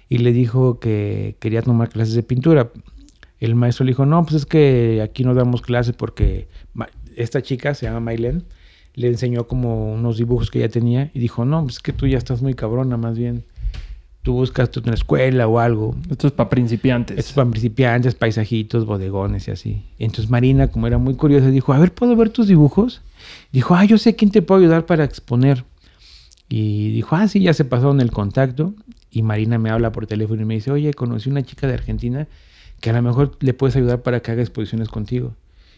[0.09, 2.71] y le dijo que quería tomar clases de pintura.
[3.41, 6.49] El maestro le dijo, no, pues es que aquí no damos clases porque
[7.17, 8.45] esta chica se llama Maylen,
[8.95, 12.07] le enseñó como unos dibujos que ella tenía y dijo, no, pues es que tú
[12.07, 13.45] ya estás muy cabrona, más bien
[14.23, 15.95] tú buscas una escuela o algo.
[16.11, 17.17] Esto es para principiantes.
[17.17, 19.85] Esto es para principiantes, paisajitos, bodegones y así.
[19.99, 23.01] Entonces Marina, como era muy curiosa, dijo, a ver, ¿puedo ver tus dibujos?
[23.53, 25.65] Dijo, ah, yo sé quién te puede ayudar para exponer.
[26.49, 28.75] Y dijo, ah, sí, ya se pasaron el contacto.
[29.11, 32.29] Y Marina me habla por teléfono y me dice, oye, conocí una chica de Argentina
[32.81, 35.35] que a lo mejor le puedes ayudar para que haga exposiciones contigo.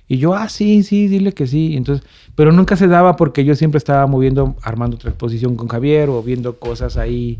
[0.08, 1.76] Y yo, ah, sí, sí, dile que sí.
[1.76, 2.04] Entonces,
[2.34, 6.22] pero nunca se daba porque yo siempre estaba moviendo, armando otra exposición con Javier o
[6.22, 7.38] viendo cosas ahí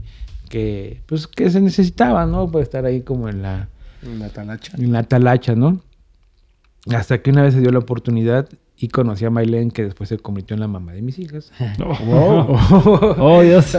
[0.49, 2.51] que, pues, que se necesitaban, ¿no?
[2.51, 3.69] Para estar ahí como en la...
[4.03, 4.77] En la talacha.
[4.79, 5.81] En la talacha, ¿no?
[6.87, 8.49] Hasta que una vez se dio la oportunidad
[8.83, 11.53] y conocí a Maylene, que después se convirtió en la mamá de mis hijas.
[12.03, 12.57] Oh,
[13.19, 13.77] oh Dios.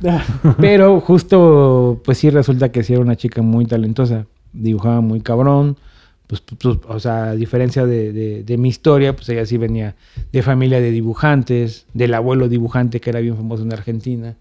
[0.60, 4.26] Pero justo, pues sí, resulta que sí era una chica muy talentosa.
[4.52, 5.76] Dibujaba muy cabrón.
[6.28, 9.96] Pues, pues, pues o sea, a diferencia de, de, mi historia, pues ella sí venía
[10.32, 14.36] de familia de dibujantes, del abuelo dibujante que era bien famoso en Argentina.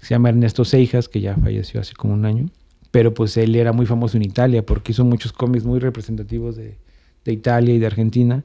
[0.00, 2.48] Se llama Ernesto Seijas, que ya falleció hace como un año.
[2.90, 6.76] Pero pues él era muy famoso en Italia porque hizo muchos cómics muy representativos de,
[7.24, 8.42] de Italia y de Argentina.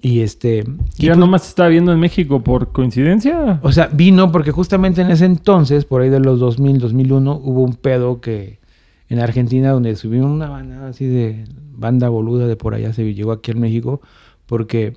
[0.00, 0.64] Y este.
[0.96, 3.60] ¿Ya pues nomás estaba viendo en México por coincidencia?
[3.62, 7.62] O sea, vino porque justamente en ese entonces, por ahí de los 2000, 2001, hubo
[7.62, 8.60] un pedo que
[9.08, 13.32] en Argentina, donde subió una banda así de banda boluda de por allá, se llegó
[13.32, 14.00] aquí en México,
[14.46, 14.96] porque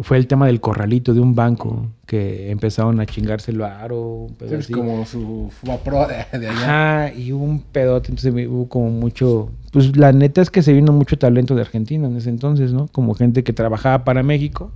[0.00, 4.28] fue el tema del corralito de un banco que empezaron a chingarse el aro.
[4.40, 5.50] Es como su
[5.84, 7.06] pro de, de, allá.
[7.06, 9.50] Ah, y hubo un pedote, entonces hubo como mucho.
[9.72, 12.86] Pues la neta es que se vino mucho talento de Argentina en ese entonces, ¿no?
[12.88, 14.70] Como gente que trabajaba para México,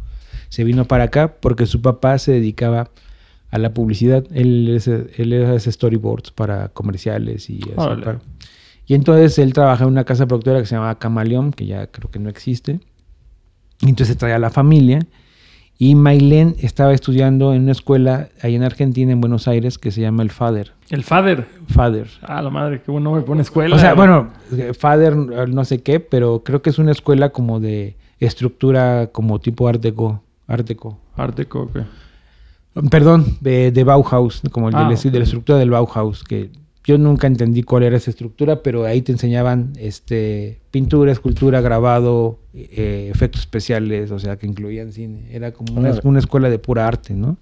[0.48, 2.90] se vino para acá porque su papá se dedicaba
[3.52, 4.24] a la publicidad.
[4.32, 4.80] Él,
[5.16, 8.20] él hace storyboards para comerciales y así.
[8.86, 12.10] Y entonces él trabaja en una casa productora que se llama Camaleón, que ya creo
[12.10, 12.80] que no existe
[13.88, 15.00] entonces se traía a la familia.
[15.78, 20.00] Y Mailén estaba estudiando en una escuela ahí en Argentina, en Buenos Aires, que se
[20.00, 20.72] llama el FADER.
[20.90, 21.48] ¿El FADER?
[21.68, 22.06] FADER.
[22.22, 23.74] Ah, la madre, qué bueno me pone escuela.
[23.74, 24.30] O sea, bueno,
[24.78, 25.16] FADER
[25.48, 29.82] no sé qué, pero creo que es una escuela como de estructura como tipo Art
[29.82, 30.22] Deco.
[30.46, 30.98] Art Deco.
[31.16, 31.78] Art Deco, ok.
[32.90, 36.50] Perdón, de, Bauhaus, como el de, la, de, la, estructura del Bauhaus, que
[36.84, 42.38] yo nunca entendí cuál era esa estructura, pero ahí te enseñaban este, pintura, escultura, grabado,
[42.54, 45.28] eh, efectos especiales, o sea, que incluían cine.
[45.30, 47.36] Era como una, una, escuela de pura arte, ¿no?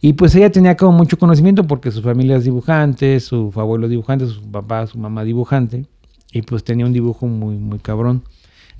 [0.00, 4.26] Y pues ella tenía como mucho conocimiento porque su familia es dibujante, su abuelo dibujante,
[4.26, 5.84] su papá, su mamá dibujante,
[6.32, 8.22] y pues tenía un dibujo muy, muy cabrón.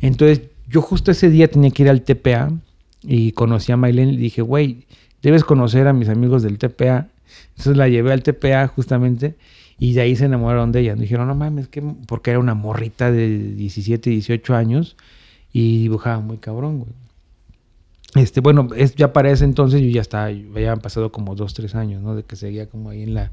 [0.00, 2.50] Entonces, yo justo ese día tenía que ir al TPA
[3.02, 4.86] y conocí a Maylene y dije, güey,
[5.22, 7.08] debes conocer a mis amigos del TPA
[7.50, 9.36] entonces la llevé al TPA justamente
[9.78, 10.94] y de ahí se enamoraron de ella.
[10.94, 14.96] Me dijeron, no mames, que porque era una morrita de 17, 18 años
[15.52, 16.92] y dibujaba muy cabrón, güey.
[18.16, 21.54] Este, bueno, es, ya para ese entonces yo ya estaba, ya habían pasado como dos,
[21.54, 22.16] tres años, ¿no?
[22.16, 23.30] De que seguía como ahí en la,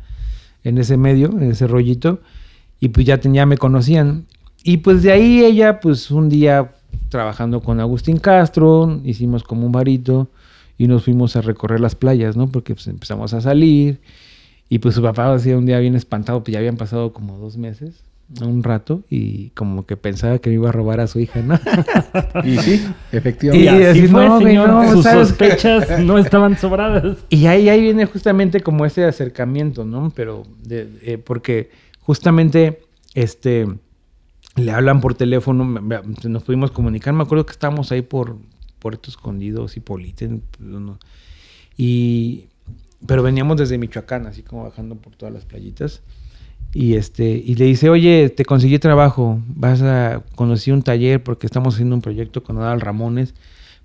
[0.63, 2.21] en ese medio, en ese rollito,
[2.79, 4.25] y pues ya, ya me conocían.
[4.63, 6.71] Y pues de ahí ella, pues un día
[7.09, 10.29] trabajando con Agustín Castro, hicimos como un varito,
[10.77, 12.47] y nos fuimos a recorrer las playas, ¿no?
[12.47, 13.99] Porque pues empezamos a salir
[14.69, 17.57] y pues su papá hacía un día bien espantado, pues ya habían pasado como dos
[17.57, 18.03] meses,
[18.41, 21.57] un rato, y como que pensaba que me iba a robar a su hija, ¿no?
[22.43, 23.81] y sí, efectivamente.
[23.81, 27.17] Y, así, fue, señor, sus sospechas no estaban sobradas.
[27.29, 30.11] Y ahí, ahí viene justamente como ese acercamiento, ¿no?
[30.13, 31.69] Pero, de, eh, porque
[32.01, 32.81] justamente,
[33.13, 33.67] este,
[34.55, 38.35] le hablan por teléfono, nos pudimos comunicar, me acuerdo que estábamos ahí por
[38.87, 40.71] Puerto Escondido, Cipolite, pues,
[41.75, 42.45] y
[43.05, 46.01] pero veníamos desde Michoacán, así como bajando por todas las playitas.
[46.73, 51.47] Y este, y le dice, oye, te conseguí trabajo, vas a conocer un taller porque
[51.47, 53.35] estamos haciendo un proyecto con Adal Ramones,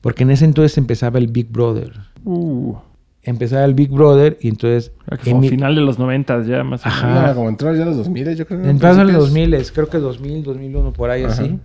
[0.01, 1.93] porque en ese entonces empezaba el Big Brother.
[2.25, 2.77] Uh.
[3.25, 4.93] Empezaba el Big Brother y entonces...
[5.25, 7.35] Como final de los 90 ya más o menos.
[7.35, 8.65] como entró ya en los 2000, yo creo.
[8.65, 11.59] Entró en los 2000, creo que 2000, 2001, por ahí así.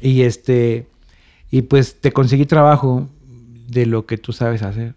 [0.00, 0.86] Y este,
[1.54, 3.06] y pues te conseguí trabajo
[3.68, 4.94] de lo que tú sabes hacer.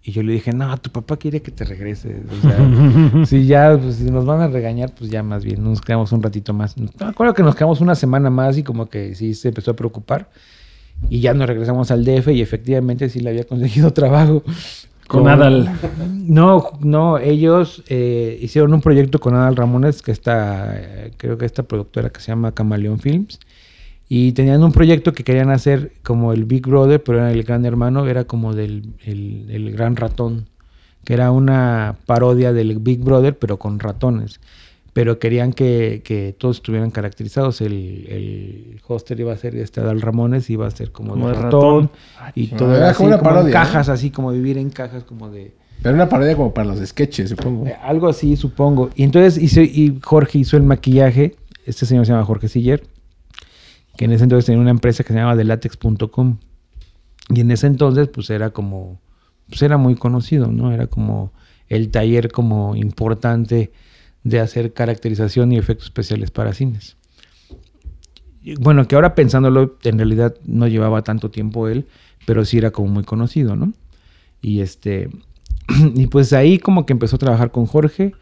[0.00, 2.22] Y yo le dije, no, tu papá quiere que te regreses.
[2.30, 5.80] O sea, si ya, pues, si nos van a regañar, pues ya más bien, nos
[5.80, 6.76] quedamos un ratito más.
[6.78, 9.74] Me acuerdo que nos quedamos una semana más y como que sí se empezó a
[9.74, 10.30] preocupar.
[11.10, 14.44] Y ya nos regresamos al DF y efectivamente sí le había conseguido trabajo.
[15.08, 15.68] Con, Adal.
[16.12, 21.44] No, no, ellos eh, hicieron un proyecto con Adal Ramones, que está, eh, creo que
[21.44, 23.40] esta productora que se llama Camaleón Films
[24.08, 27.64] Y tenían un proyecto que querían hacer como el Big Brother, pero era el gran
[27.64, 30.46] hermano, era como del el, el gran ratón,
[31.04, 34.40] que era una parodia del Big Brother, pero con ratones.
[34.92, 37.60] Pero querían que, que todos estuvieran caracterizados.
[37.60, 41.34] El, el hoster iba a ser este Adal Ramones, iba a ser como, Como de
[41.34, 41.90] ratón.
[42.16, 42.32] ratón.
[42.34, 43.64] y Ah, todo era era así, como una como en parodia, ¿no?
[43.64, 45.52] cajas, así como vivir en cajas, como de...
[45.82, 47.66] Pero una parodia como para los sketches, supongo.
[47.66, 48.88] Eh, Algo así, supongo.
[48.96, 51.34] Y entonces hizo, y Jorge hizo el maquillaje.
[51.66, 52.82] Este señor se llama Jorge Siller,
[53.96, 56.38] que en ese entonces tenía una empresa que se llamaba delatex.com.
[57.28, 59.00] Y en ese entonces, pues era como,
[59.48, 60.72] pues era muy conocido, ¿no?
[60.72, 61.32] Era como
[61.68, 63.72] el taller como importante
[64.22, 66.96] de hacer caracterización y efectos especiales para cines.
[68.60, 71.86] Bueno, que ahora pensándolo, en realidad no llevaba tanto tiempo él,
[72.26, 73.72] pero sí era como muy conocido, ¿no?
[74.40, 75.10] Y este,
[75.94, 78.12] y pues ahí como que empezó a trabajar con Jorge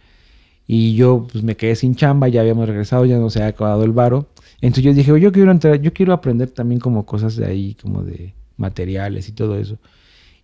[0.66, 3.84] y yo pues me quedé sin chamba, ya habíamos regresado, ya no se había acabado
[3.84, 4.28] el varo.
[4.66, 7.74] Entonces yo dije, "Oye, yo quiero entrar, yo quiero aprender también como cosas de ahí,
[7.74, 9.78] como de materiales y todo eso.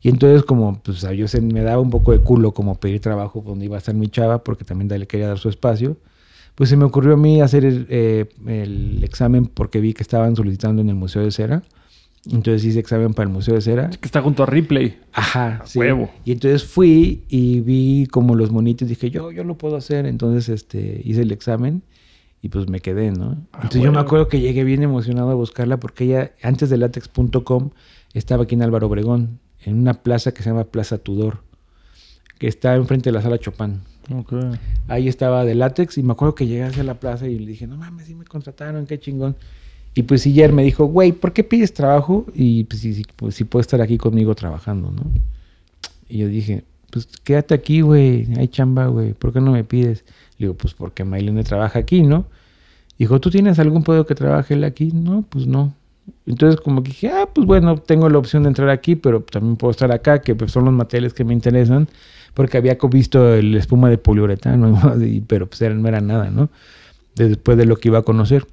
[0.03, 3.01] Y entonces como pues a yo se me daba un poco de culo como pedir
[3.01, 5.97] trabajo donde iba a estar mi chava, porque también le quería dar su espacio.
[6.55, 10.37] Pues se me ocurrió a mí hacer el, eh, el examen porque vi que estaban
[10.37, 11.63] solicitando en el Museo de Cera.
[12.31, 13.89] Entonces hice examen para el Museo de Cera.
[13.89, 14.99] Que está junto a Ripley.
[15.13, 15.79] Ajá, sí.
[15.79, 16.11] huevo.
[16.25, 20.05] Y entonces fui y vi como los monitos, dije, yo, yo lo puedo hacer.
[20.05, 21.83] Entonces este, hice el examen
[22.43, 23.37] y pues me quedé, ¿no?
[23.55, 27.71] Entonces yo me acuerdo que llegué bien emocionado a buscarla porque ella, antes de latex.com,
[28.15, 31.43] estaba aquí en Álvaro Obregón, en una plaza que se llama Plaza Tudor,
[32.39, 33.81] que está enfrente de la sala Chopin.
[34.89, 37.67] Ahí estaba de látex y me acuerdo que llegué hacia la plaza y le dije,
[37.67, 39.37] no mames, sí me contrataron, qué chingón.
[39.95, 42.27] Y pues Siller me dijo, güey, ¿por qué pides trabajo?
[42.35, 45.03] Y pues si, pues, si puedo estar aquí conmigo trabajando, ¿no?
[46.09, 50.05] Y yo dije, pues quédate aquí, güey, hay chamba, güey, ¿por qué no me pides?
[50.41, 52.25] Le digo, pues porque Maylene trabaja aquí, ¿no?
[52.99, 54.91] Dijo, ¿tú tienes algún pedo que trabaje aquí?
[54.93, 55.75] No, pues no.
[56.27, 59.57] Entonces como que dije, ah, pues bueno, tengo la opción de entrar aquí, pero también
[59.57, 61.89] puedo estar acá, que pues, son los materiales que me interesan,
[62.33, 66.49] porque había visto el espuma de poliuretano, y- pero pues era- no era nada, ¿no?
[67.15, 68.47] Después de lo que iba a conocer.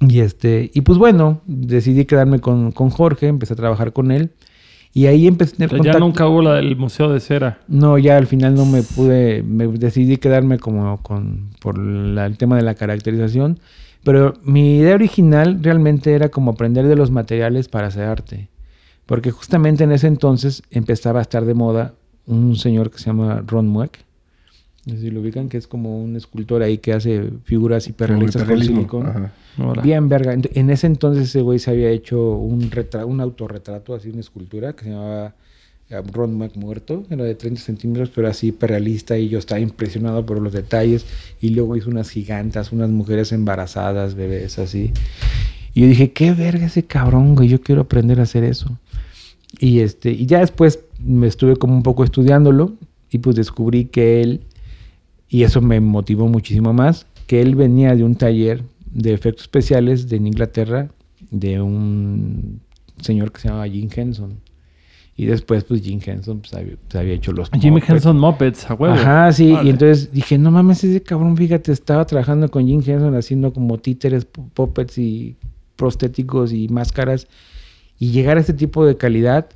[0.00, 4.30] Y este, y pues bueno, decidí quedarme con, con Jorge, empecé a trabajar con él,
[4.92, 6.06] y ahí empecé a tener Pero ya contacto.
[6.06, 7.58] nunca hubo la del Museo de Cera.
[7.68, 12.36] No, ya al final no me pude, me decidí quedarme como con por la- el
[12.38, 13.60] tema de la caracterización,
[14.02, 18.48] pero mi idea original realmente era como aprender de los materiales para hacer arte,
[19.06, 21.94] porque justamente en ese entonces empezaba a estar de moda
[22.26, 24.04] un señor que se llama Ron Mueck,
[24.98, 29.30] si lo ubican, que es como un escultor ahí que hace figuras hiperrealistas con silicón.
[29.82, 30.34] Bien, verga.
[30.34, 34.72] En ese entonces ese güey se había hecho un, retra- un autorretrato, así una escultura
[34.74, 35.34] que se llamaba
[35.90, 37.04] eh, Ron Mac muerto.
[37.10, 41.04] Era de 30 centímetros, pero así hiperrealista y yo estaba impresionado por los detalles.
[41.40, 44.92] Y luego hizo unas gigantas, unas mujeres embarazadas, bebés, así.
[45.74, 47.48] Y yo dije, qué verga ese cabrón, güey.
[47.48, 48.78] Yo quiero aprender a hacer eso.
[49.58, 52.74] Y, este, y ya después me estuve como un poco estudiándolo
[53.10, 54.42] y pues descubrí que él,
[55.30, 60.08] y eso me motivó muchísimo más, que él venía de un taller de efectos especiales
[60.08, 60.88] de Inglaterra
[61.30, 62.60] de un
[63.00, 64.40] señor que se llamaba Jim Henson.
[65.16, 67.50] Y después pues Jim Henson pues, había, pues, había hecho los...
[67.52, 67.88] Muppets.
[67.90, 68.94] Henson Muppets, a huevo.
[68.94, 69.52] Ajá, sí.
[69.52, 69.68] Órale.
[69.68, 73.78] Y entonces dije, no mames, ese cabrón, fíjate, estaba trabajando con Jim Henson haciendo como
[73.78, 75.36] títeres, pu- puppets y
[75.76, 77.28] prostéticos y máscaras.
[77.98, 79.46] Y llegar a este tipo de calidad.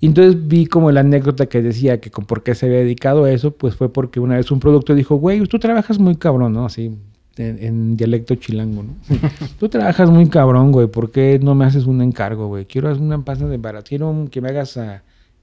[0.00, 3.32] Y entonces vi como la anécdota que decía que por qué se había dedicado a
[3.32, 6.66] eso, pues fue porque una vez un productor dijo, güey, tú trabajas muy cabrón, ¿no?
[6.66, 6.96] Así,
[7.36, 8.94] en, dialecto chilango, ¿no?
[9.58, 12.64] tú trabajas muy cabrón, güey, ¿por qué no me haces un encargo, güey?
[12.66, 14.78] Quiero hacer una pasta de barato, quiero que me hagas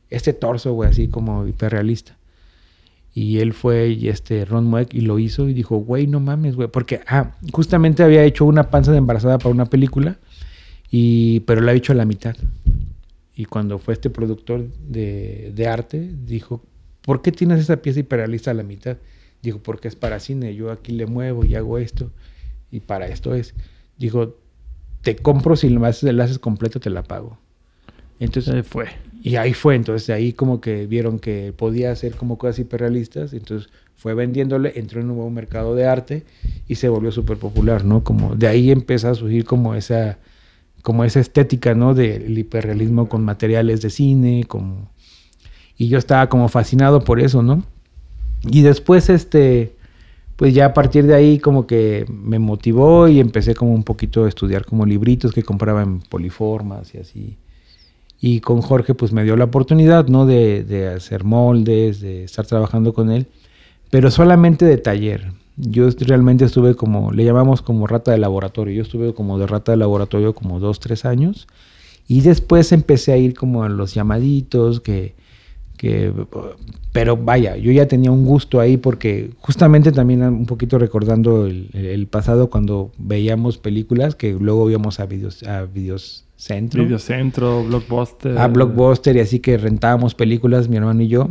[0.10, 2.18] este torso, güey, así como hiperrealista.
[3.14, 6.56] Y él fue, y este Ron Mueck, y lo hizo y dijo, güey, no mames,
[6.56, 6.68] güey.
[6.68, 10.18] Porque, ah, justamente había hecho una panza de embarazada para una película,
[10.92, 12.36] y, pero la ha hecho la mitad.
[13.36, 16.64] Y cuando fue este productor de, de arte, dijo,
[17.02, 18.98] ¿por qué tienes esa pieza hiperrealista a la mitad?
[19.42, 22.12] Dijo, porque es para cine, yo aquí le muevo y hago esto,
[22.72, 23.54] y para esto es.
[23.98, 24.38] Dijo,
[25.02, 27.38] te compro si la haces, la haces completa, te la pago.
[28.20, 28.86] Entonces, Se fue.
[29.22, 33.70] y ahí fue, entonces ahí como que vieron que podía hacer como cosas hiperrealistas, entonces
[33.98, 36.24] fue vendiéndole, entró en un nuevo mercado de arte
[36.68, 38.04] y se volvió súper popular, ¿no?
[38.04, 40.18] Como de ahí empieza a surgir como esa,
[40.86, 41.96] como esa estética, ¿no?
[41.96, 44.46] Del hiperrealismo con materiales de cine.
[45.78, 47.64] Y yo estaba como fascinado por eso, ¿no?
[48.44, 49.76] Y después, este,
[50.36, 54.26] pues ya a partir de ahí como que me motivó y empecé como un poquito
[54.26, 57.38] a estudiar como libritos que compraba en Poliformas y así.
[58.22, 60.28] Y con Jorge pues me dio la oportunidad, ¿no?
[60.28, 63.26] De, de hacer moldes, de estar trabajando con él,
[63.90, 65.32] pero solamente de taller.
[65.58, 68.74] Yo realmente estuve como, le llamamos como rata de laboratorio.
[68.74, 71.48] Yo estuve como de rata de laboratorio como dos, tres años.
[72.08, 75.16] Y después empecé a ir como a los llamaditos, que,
[75.78, 76.14] que,
[76.92, 82.08] pero vaya, yo ya tenía un gusto ahí porque justamente también un poquito recordando el,
[82.12, 86.84] pasado cuando veíamos películas que luego íbamos a videos, a videos centro.
[86.84, 88.38] Videocentro, Blockbuster.
[88.38, 91.30] A Blockbuster y así que rentábamos películas, mi hermano y yo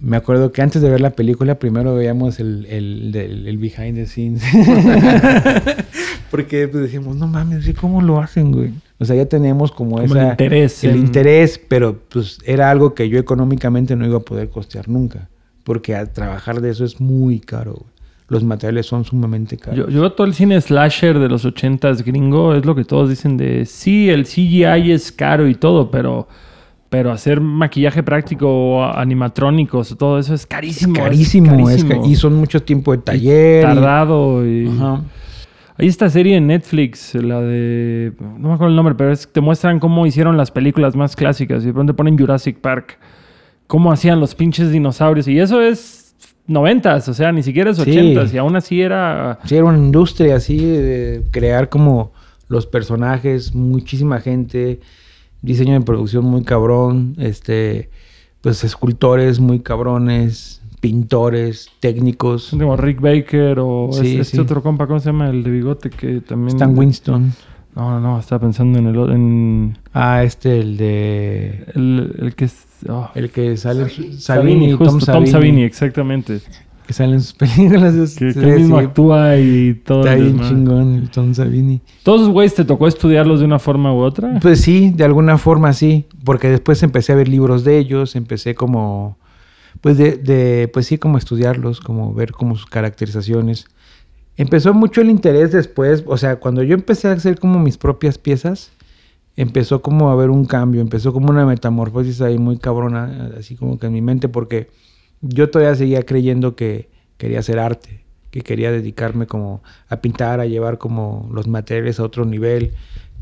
[0.00, 4.06] me acuerdo que antes de ver la película, primero veíamos el, el, el, behind the
[4.06, 4.42] scenes.
[6.30, 8.72] Porque pues, decíamos, no mames, ¿cómo lo hacen, güey?
[8.98, 10.84] O sea, ya teníamos como, ese el interés.
[10.84, 15.28] El interés, pero pues era algo que yo económicamente no iba a poder costear nunca.
[15.62, 17.94] Porque a trabajar de eso es muy caro, güey.
[18.28, 19.78] Los materiales son sumamente caros.
[19.78, 23.36] Yo, yo todo el cine slasher de los ochentas gringo es lo que todos dicen
[23.36, 26.26] de sí, el CGI es caro y todo, pero
[26.94, 30.94] pero hacer maquillaje práctico o animatrónicos, todo eso es carísimo.
[30.94, 33.64] carísimo, y son mucho tiempo de taller.
[33.64, 34.46] tardado.
[34.46, 34.70] Y...
[35.76, 38.12] Hay esta serie en Netflix, la de.
[38.20, 41.64] No me acuerdo el nombre, pero es, te muestran cómo hicieron las películas más clásicas.
[41.64, 42.96] Y de pronto ponen Jurassic Park.
[43.66, 45.26] Cómo hacían los pinches dinosaurios.
[45.26, 46.14] Y eso es
[46.46, 48.32] noventas, o sea, ni siquiera es ochentas.
[48.32, 49.40] Y aún así era.
[49.46, 52.12] Sí, era una industria así de crear como
[52.46, 54.78] los personajes, muchísima gente
[55.44, 57.90] diseño de producción muy cabrón, este,
[58.40, 62.50] pues escultores muy cabrones, pintores, técnicos.
[62.50, 65.30] Como Rick Baker o este, otro compa, ¿cómo se llama?
[65.30, 66.56] El de bigote que también...
[66.56, 67.32] Stan Winston.
[67.76, 68.96] No, no, no, estaba pensando en el...
[69.10, 69.78] En...
[69.92, 71.64] Ah, este, el de...
[71.74, 72.48] El, que...
[72.88, 73.10] Oh.
[73.14, 73.88] El que sale...
[74.18, 76.40] Sabini, justo, Tom Savini, exactamente
[76.86, 78.14] que salen sus películas.
[78.14, 80.00] Que, que mismo actúa y todo.
[80.00, 81.80] Está bien chingón el Tom Savini.
[82.02, 84.38] ¿Todos esos güeyes te tocó estudiarlos de una forma u otra?
[84.40, 86.06] Pues sí, de alguna forma sí.
[86.24, 89.16] Porque después empecé a ver libros de ellos, empecé como...
[89.80, 93.66] Pues de, de pues sí, como estudiarlos, como ver como sus caracterizaciones.
[94.36, 98.18] Empezó mucho el interés después, o sea, cuando yo empecé a hacer como mis propias
[98.18, 98.72] piezas,
[99.36, 103.78] empezó como a haber un cambio, empezó como una metamorfosis ahí muy cabrona, así como
[103.78, 104.70] que en mi mente, porque
[105.24, 110.46] yo todavía seguía creyendo que quería hacer arte, que quería dedicarme como a pintar, a
[110.46, 112.72] llevar como los materiales a otro nivel,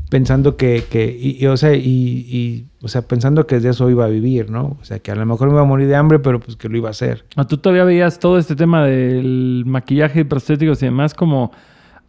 [0.09, 4.09] pensando que, que y, o sea, y, o sea, pensando que de eso iba a
[4.09, 4.77] vivir, ¿no?
[4.79, 6.69] O sea, que a lo mejor me iba a morir de hambre, pero pues que
[6.69, 7.25] lo iba a hacer.
[7.35, 11.51] Ah, ¿Tú todavía veías todo este tema del maquillaje y prostéticos y demás como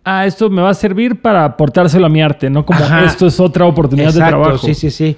[0.05, 3.41] ah, esto me va a servir para aportárselo a mi arte, no como esto es
[3.41, 4.59] otra oportunidad de trabajo.
[4.59, 5.17] Sí, sí, sí.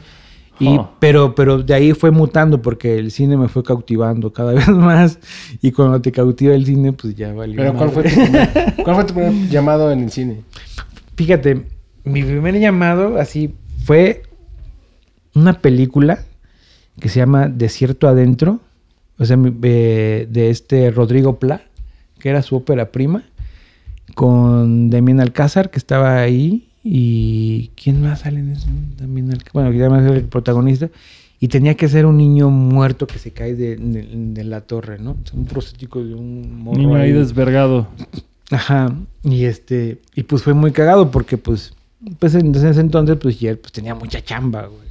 [0.59, 4.68] Y, pero, pero de ahí fue mutando porque el cine me fue cautivando cada vez
[4.68, 5.18] más.
[5.61, 7.57] Y cuando te cautiva el cine, pues ya valió.
[7.57, 10.42] Pero ¿cuál fue, tu primer, ¿cuál fue tu primer llamado en el cine?
[11.16, 11.66] Fíjate,
[12.04, 13.54] mi primer llamado así
[13.84, 14.22] fue
[15.34, 16.20] una película
[17.00, 18.61] que se llama Desierto Adentro.
[19.18, 21.62] O sea, de, de este Rodrigo Pla,
[22.18, 23.24] que era su ópera prima,
[24.14, 28.68] con Demian Alcázar, que estaba ahí, y ¿quién más sale en eso?
[28.97, 30.89] También el, bueno, que además el protagonista.
[31.41, 35.16] Y tenía que ser un niño muerto que se cae de, la torre, ¿no?
[35.32, 37.89] un prostético de un morro Niño ahí desvergado.
[38.53, 38.95] Ajá.
[39.24, 41.74] Y este, y pues fue muy cagado porque pues,
[42.20, 44.87] pues en ese entonces pues ya pues, tenía mucha chamba, güey.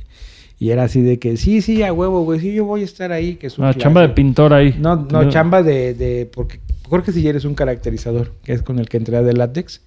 [0.60, 3.14] Y era así de que, sí, sí, a huevo, güey, sí, yo voy a estar
[3.14, 3.36] ahí.
[3.36, 4.76] Que es ah, chamba de pintor ahí.
[4.78, 8.89] No, no, chamba de, de, porque Jorge Siller es un caracterizador, que es con el
[8.89, 9.82] que entré de látex.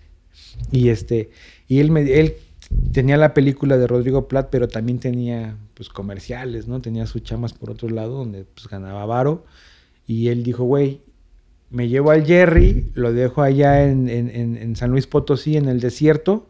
[0.72, 1.30] Y este,
[1.68, 2.34] y él, me, él
[2.92, 6.80] tenía la película de Rodrigo Platt, pero también tenía pues comerciales, ¿no?
[6.80, 9.44] Tenía sus chamas por otro lado, donde pues ganaba varo.
[10.06, 11.00] Y él dijo, güey,
[11.70, 16.46] me llevo al Jerry, lo dejo allá en, en, San Luis Potosí, en el desierto,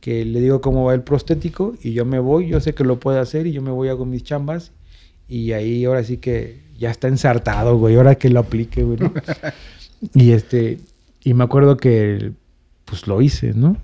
[0.00, 3.00] que le digo cómo va el prostético, y yo me voy, yo sé que lo
[3.00, 4.72] puede hacer, y yo me voy, hago mis chambas,
[5.26, 8.98] y ahí ahora sí que ya está ensartado, güey, ahora que lo aplique, güey.
[10.14, 10.78] y este,
[11.24, 12.32] y me acuerdo que
[12.84, 13.76] pues lo hice, ¿no?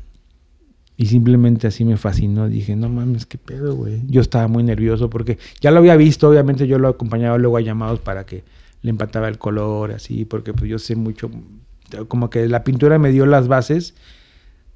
[0.97, 2.49] Y simplemente así me fascinó.
[2.49, 4.03] Dije, no mames, qué pedo, güey.
[4.07, 6.28] Yo estaba muy nervioso porque ya lo había visto.
[6.28, 8.45] Obviamente yo lo acompañaba luego a llamados para que
[8.82, 11.30] le empataba el color, así, porque pues yo sé mucho.
[12.09, 13.95] Como que la pintura me dio las bases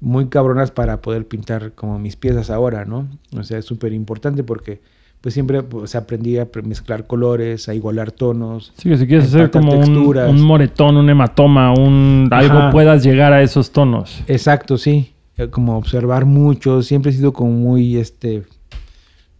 [0.01, 3.07] muy cabronas para poder pintar como mis piezas ahora, ¿no?
[3.37, 4.81] O sea, es súper importante porque
[5.21, 8.73] pues siempre pues, aprendí a mezclar colores, a igualar tonos.
[8.77, 13.41] Sí, que si quieres hacer como un, moretón, un hematoma, un algo puedas llegar a
[13.41, 14.23] esos tonos.
[14.27, 15.13] Exacto, sí.
[15.39, 18.43] Eh, como observar mucho, siempre he sido como muy, este,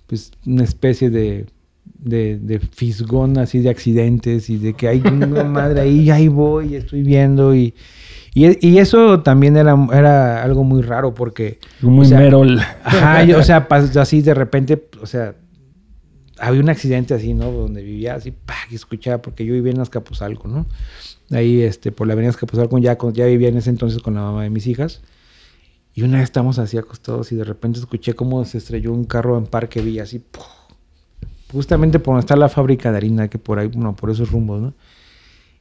[0.07, 1.45] pues una especie de,
[1.85, 7.03] de, fisgón así de accidentes y de que hay una madre ahí, ahí voy, estoy
[7.03, 7.73] viendo y,
[8.33, 11.59] y, eso también era, era algo muy raro porque...
[11.81, 12.59] Muy merol.
[12.83, 13.67] Ajá, o sea,
[13.99, 15.35] así de repente, o sea,
[16.39, 17.51] había un accidente así, ¿no?
[17.51, 18.55] Donde vivía así, ¡pah!
[18.71, 20.65] y escuchaba, porque yo vivía en Azcapotzalco, ¿no?
[21.31, 24.21] ahí este, por la avenida Escapuzalco, con ya, ya vivía en ese entonces con la
[24.21, 25.01] mamá de mis hijas.
[25.99, 29.37] Y una vez estamos así acostados y de repente escuché cómo se estrelló un carro
[29.37, 30.45] en Parque Villa, así, ¡puf!
[31.51, 34.61] justamente por donde está la fábrica de harina, que por ahí, bueno, por esos rumbos,
[34.61, 34.73] ¿no?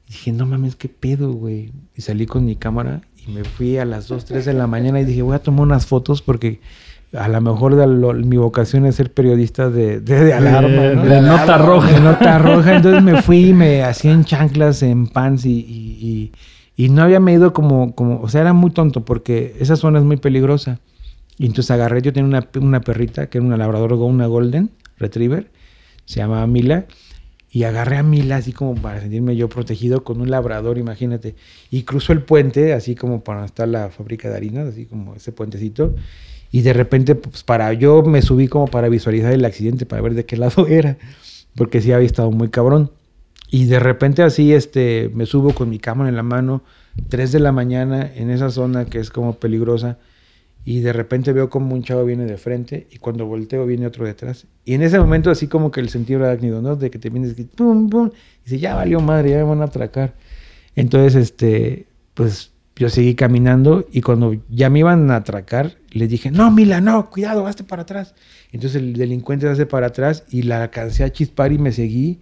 [0.06, 1.72] Y dije, no mames, qué pedo, güey.
[1.96, 5.00] Y salí con mi cámara y me fui a las 2, 3 de la mañana
[5.00, 6.60] y dije, voy a tomar unas fotos porque
[7.14, 10.94] a lo mejor de lo- mi vocación es ser periodista de, de, de alarma, De-
[10.94, 11.04] ¿no?
[11.04, 11.90] de nota roja.
[11.90, 12.76] De nota roja.
[12.76, 16.32] Entonces me fui y me hacía en chanclas, en pants y, y, y-
[16.78, 20.04] y no había medido como, como, o sea, era muy tonto porque esa zona es
[20.04, 20.78] muy peligrosa.
[21.36, 25.50] Y entonces agarré, yo tenía una, una perrita que era una labrador, una golden retriever,
[26.04, 26.86] se llamaba Mila,
[27.50, 31.34] y agarré a Mila así como para sentirme yo protegido con un labrador, imagínate.
[31.68, 35.32] Y cruzo el puente, así como para está la fábrica de harinas, así como ese
[35.32, 35.96] puentecito.
[36.52, 40.14] Y de repente, pues para yo me subí como para visualizar el accidente, para ver
[40.14, 40.96] de qué lado era,
[41.56, 42.92] porque sí había estado muy cabrón.
[43.50, 46.62] Y de repente así, este, me subo con mi cámara en la mano,
[47.08, 49.98] 3 de la mañana, en esa zona que es como peligrosa.
[50.64, 54.04] Y de repente veo como un chavo viene de frente y cuando volteo viene otro
[54.04, 54.46] detrás.
[54.66, 56.76] Y en ese momento así como que el sentido arácnido, ¿no?
[56.76, 58.10] De que te vienes pum, pum.
[58.40, 60.14] Y dice, ya valió madre, ya me van a atracar.
[60.76, 66.30] Entonces, este, pues yo seguí caminando y cuando ya me iban a atracar, les dije,
[66.30, 68.14] no, Mila, no, cuidado, hazte para atrás.
[68.52, 72.20] Entonces el delincuente se hace para atrás y la alcancé a chispar y me seguí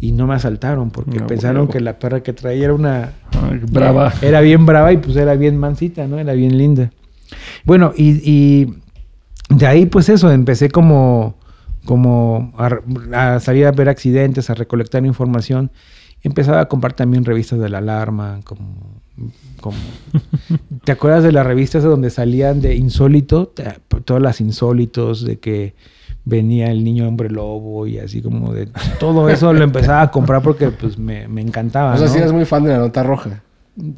[0.00, 1.72] y no me asaltaron porque No, pensaron huevo.
[1.72, 3.12] que la perra que traía era una...
[3.32, 4.12] Ay, brava.
[4.22, 6.18] Era bien brava y pues era bien mansita, ¿no?
[6.18, 6.90] Era bien linda.
[7.64, 8.74] Bueno, y, y
[9.48, 11.36] de ahí pues eso, empecé como,
[11.84, 15.70] como a, a salir a ver accidentes, a recolectar información.
[16.22, 19.00] Empezaba a comprar también revistas de la alarma, como...
[19.60, 19.76] como
[20.84, 23.52] ¿Te acuerdas de las revistas donde salían de insólito?
[24.04, 25.74] Todas las insólitos, de que
[26.24, 28.68] venía el niño hombre lobo y así como de...
[28.98, 32.12] Todo eso lo empezaba a comprar porque pues me, me encantaba, O sea, ¿no?
[32.12, 33.42] si eres muy fan de la nota roja.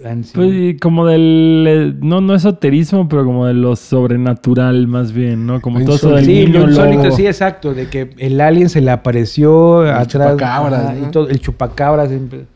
[0.05, 0.31] Ah, sí.
[0.35, 5.61] Pues como del, eh, no, no esoterismo, pero como de lo sobrenatural más bien, ¿no?
[5.61, 7.17] Como todo eso del Sí, niño lo insólito, lobo.
[7.17, 10.09] sí, exacto, de que el alien se le apareció atrás.
[10.09, 11.07] chupacabras, ajá, ¿no?
[11.09, 12.09] y todo, el chupacabras.
[12.09, 12.47] siempre.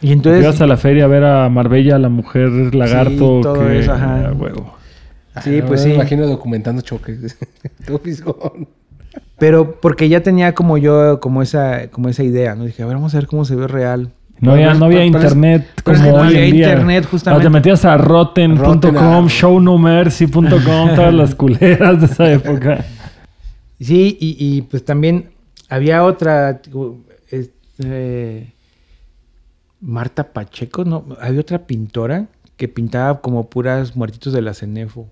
[0.00, 0.42] Y entonces.
[0.44, 3.40] Ibas a la feria a ver a Marbella, la mujer lagarto.
[3.42, 4.32] todo que, eso, ajá.
[4.38, 4.72] huevo.
[5.42, 5.94] Sí, Ah, pues me sí.
[5.96, 7.36] imagino documentando choques.
[7.86, 8.00] Todo.
[9.38, 12.64] Pero porque ya tenía como yo, como esa, como esa idea, ¿no?
[12.64, 14.12] Dije, a ver, vamos a ver cómo se ve real.
[14.40, 16.68] No había, no había internet pero es como que no hoy había en día.
[16.68, 17.44] internet, justamente.
[17.44, 19.26] Te metías a rotten.com, Rotten, ah.
[19.28, 22.84] shownomercy.com, todas las culeras de esa época.
[23.80, 25.30] Sí, y, y, pues también
[25.68, 26.60] había otra.
[27.78, 28.52] eh,
[29.80, 31.04] Marta Pacheco, ¿no?
[31.20, 35.08] Había otra pintora que pintaba como puras muertitos de la Cenefo.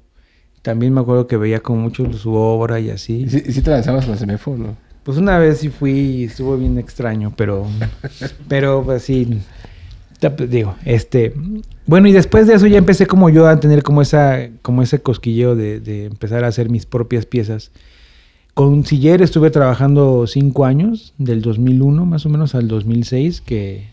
[0.65, 3.27] También me acuerdo que veía como mucho su obra y así.
[3.27, 4.79] ¿Y si, te lanzabas con la semefo no?
[5.03, 7.67] Pues una vez sí fui y estuvo bien extraño, pero.
[8.49, 9.43] pero pues sí.
[10.49, 11.35] Digo, este.
[11.85, 15.01] Bueno, y después de eso ya empecé como yo a tener como esa, como ese
[15.03, 17.71] cosquilleo de, de empezar a hacer mis propias piezas.
[18.55, 23.93] Con Siller estuve trabajando cinco años, del 2001 más o menos al 2006, que...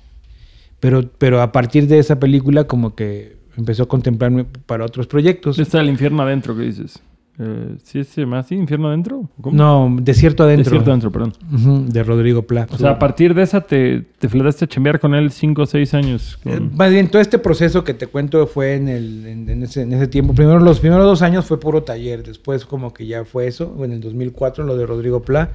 [0.80, 5.58] Pero, pero a partir de esa película como que empezó a contemplarme para otros proyectos.
[5.60, 7.02] Está el infierno adentro, ¿qué dices?
[7.40, 8.54] Eh, ¿Sí llama así?
[8.56, 9.28] ¿Infierno adentro?
[9.40, 9.56] ¿Cómo?
[9.56, 10.66] No, Desierto Adentro.
[10.66, 11.34] Desierto adentro, perdón.
[11.52, 12.68] Ujú, de Rodrigo Pla.
[12.72, 15.66] O sea, a partir de esa te, te fletaste a chambear con él 5 o
[15.66, 16.38] 6 años.
[16.44, 19.64] con- Eh, Más bien, todo este proceso que te cuento fue en, el, en, en
[19.64, 20.34] ese, en ese tiempo.
[20.36, 22.22] Primero, los primeros dos años fue puro taller.
[22.22, 23.76] Después, como que ya fue eso.
[23.84, 25.52] En el 2004, lo de Rodrigo Pla.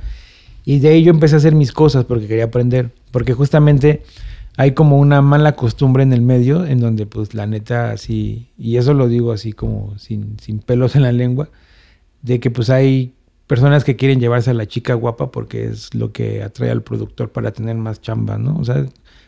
[0.65, 2.91] Y de ahí yo empecé a hacer mis cosas porque quería aprender.
[3.13, 4.03] Porque justamente
[4.57, 8.51] hay como una mala costumbre en el medio en donde, pues, la neta, así.
[8.57, 11.51] Y eso lo digo así como sin, sin pelos en la lengua.
[12.23, 13.15] De que, pues, hay
[13.47, 17.31] personas que quieren llevarse a la chica guapa porque es lo que atrae al productor
[17.31, 18.57] para tener más chamba, ¿no?
[18.59, 18.87] O sea,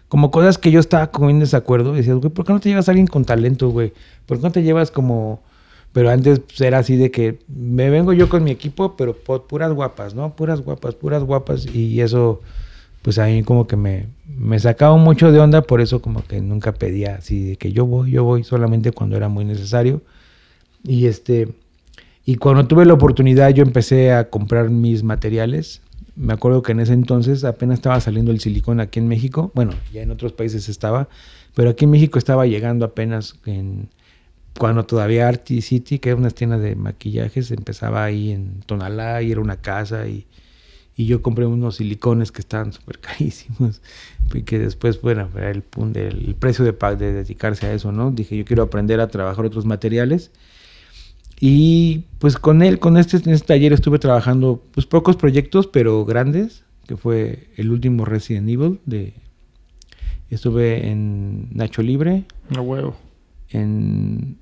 [0.08, 1.92] como cosas que yo estaba como en desacuerdo.
[1.92, 3.92] Decías, güey, ¿por qué no te llevas a alguien con talento, güey?
[4.26, 5.42] ¿Por qué no te llevas como...
[5.92, 9.46] Pero antes pues, era así de que me vengo yo con mi equipo, pero pu-
[9.46, 10.34] puras guapas, ¿no?
[10.36, 11.66] Puras guapas, puras guapas.
[11.66, 12.40] Y eso,
[13.02, 16.40] pues a mí como que me, me sacaba mucho de onda, por eso como que
[16.40, 20.02] nunca pedía así de que yo voy, yo voy, solamente cuando era muy necesario.
[20.84, 21.48] Y este...
[22.24, 25.80] Y cuando tuve la oportunidad yo empecé a comprar mis materiales.
[26.14, 29.50] Me acuerdo que en ese entonces apenas estaba saliendo el silicón aquí en México.
[29.54, 31.08] Bueno, ya en otros países estaba,
[31.54, 33.88] pero aquí en México estaba llegando apenas en
[34.58, 39.32] cuando todavía Arty City, que era una tienda de maquillajes, empezaba ahí en Tonalá y
[39.32, 40.26] era una casa y,
[40.98, 43.80] y yo compré unos silicones que estaban súper carísimos
[44.34, 45.62] y que después, bueno, era el,
[45.94, 48.10] el, precio de, de dedicarse a eso, ¿no?
[48.10, 50.32] Dije, yo quiero aprender a trabajar otros materiales
[51.40, 56.04] y pues con él, con este, en este taller estuve trabajando pues pocos proyectos, pero
[56.04, 59.14] grandes, que fue el último Resident Evil de
[60.30, 62.24] Estuve en Nacho Libre.
[62.56, 62.96] A huevo.
[63.50, 64.36] En,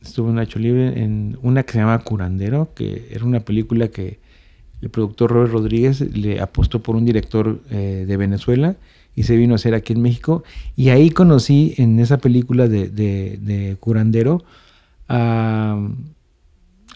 [0.00, 4.20] estuve en Nacho Libre en una que se llama Curandero, que era una película que
[4.80, 8.76] el productor Robert Rodríguez le apostó por un director eh, de Venezuela
[9.16, 10.44] y se vino a hacer aquí en México.
[10.76, 14.44] Y ahí conocí en esa película de, de- de Curandero
[15.08, 15.88] a,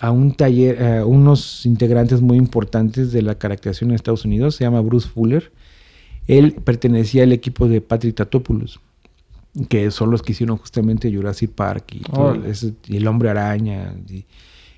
[0.00, 4.64] a un taller, a unos integrantes muy importantes de la caracterización en Estados Unidos, se
[4.64, 5.50] llama Bruce Fuller.
[6.28, 8.78] Él pertenecía al equipo de Patrick Tatopoulos,
[9.68, 12.34] que son los que hicieron justamente Jurassic Park y, todo
[12.88, 13.92] El Hombre Araña.
[14.08, 14.24] Y,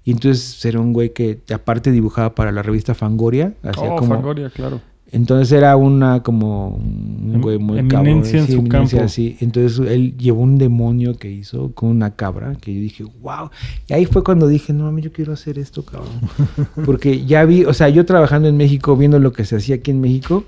[0.05, 3.55] y entonces era un güey que aparte dibujaba para la revista Fangoria.
[3.62, 4.80] Hacía Oh, como, Fangoria, claro.
[5.12, 9.09] entonces era una como un Em- güey muy eminencia en sí, su eminencia, campo.
[9.09, 9.36] sí.
[9.40, 13.50] Entonces él llevó un demonio que hizo con una cabra que yo dije, wow.
[13.88, 16.11] Y ahí fue cuando dije, no, mami, yo quiero hacer esto, cabrón.
[16.84, 19.90] Porque ya vi, o sea, yo trabajando en México, viendo lo que se hacía aquí
[19.90, 20.44] en México,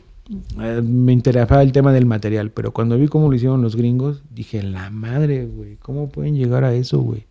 [0.60, 2.50] eh, me interesaba el tema del material.
[2.50, 6.64] Pero cuando vi cómo lo hicieron los gringos, dije, la madre, güey, ¿cómo pueden llegar
[6.64, 7.24] a eso, güey?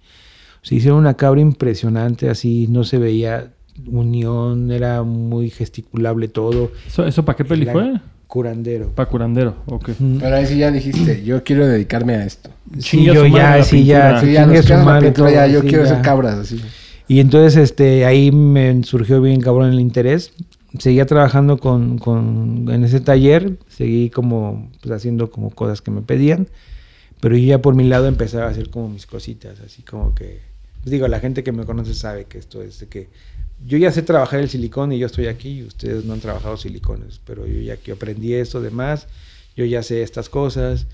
[0.66, 3.52] Se hicieron una cabra impresionante, así no se veía
[3.86, 6.72] unión, era muy gesticulable todo.
[6.88, 7.94] ¿Eso, eso para qué peli fue?
[8.26, 8.90] Curandero.
[8.96, 9.92] Para curandero, ok.
[10.20, 12.50] Pero ahí sí ya dijiste, yo quiero dedicarme a esto.
[12.80, 15.48] Sí, yo ya, sí, ya, Sí, ya nos su queda la madre pintura, todo, ya,
[15.48, 15.92] yo sí, quiero ya.
[15.92, 16.60] hacer cabras así.
[17.08, 20.34] Y entonces este, ahí me surgió bien cabrón el interés.
[20.80, 26.02] Seguía trabajando con, con- en ese taller, seguí como pues, haciendo como cosas que me
[26.02, 26.48] pedían,
[27.22, 30.42] pero yo ya por mi lado empezaba a hacer como mis cositas, así como que,
[30.92, 33.08] digo, la gente que me conoce sabe que esto es de que
[33.66, 36.58] yo ya sé trabajar el silicón y yo estoy aquí y ustedes no han trabajado
[36.58, 39.08] silicones, pero yo ya que aprendí esto demás,
[39.56, 40.88] yo ya sé estas cosas.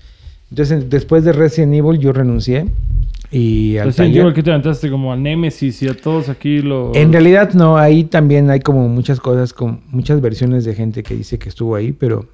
[0.50, 2.66] Entonces, después de Resident Evil yo renuncié
[3.30, 6.58] y al Resident taller- Evil que te aventaste como a Nemesis y a todos aquí
[6.60, 6.94] lo...
[6.94, 11.14] en realidad no, ahí también hay como muchas cosas, con muchas versiones de gente que
[11.16, 12.28] dice que estuvo ahí, pero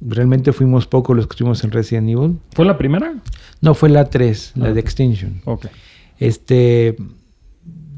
[0.00, 2.38] realmente fuimos pocos los que estuvimos en Resident Evil.
[2.52, 3.14] ¿Fue la primera?
[3.60, 4.72] No, fue la 3, la Ah.
[4.72, 5.40] de Extinction.
[5.44, 5.66] Ok.
[6.18, 6.96] Este,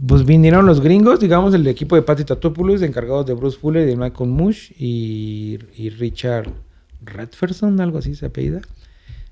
[0.07, 3.91] pues vinieron los gringos, digamos, el equipo de Patty Tatopoulos, encargados de Bruce Fuller y
[3.91, 5.59] de Malcolm Mush y,
[5.99, 6.49] Richard
[7.03, 8.61] Redferson, algo así se apellida.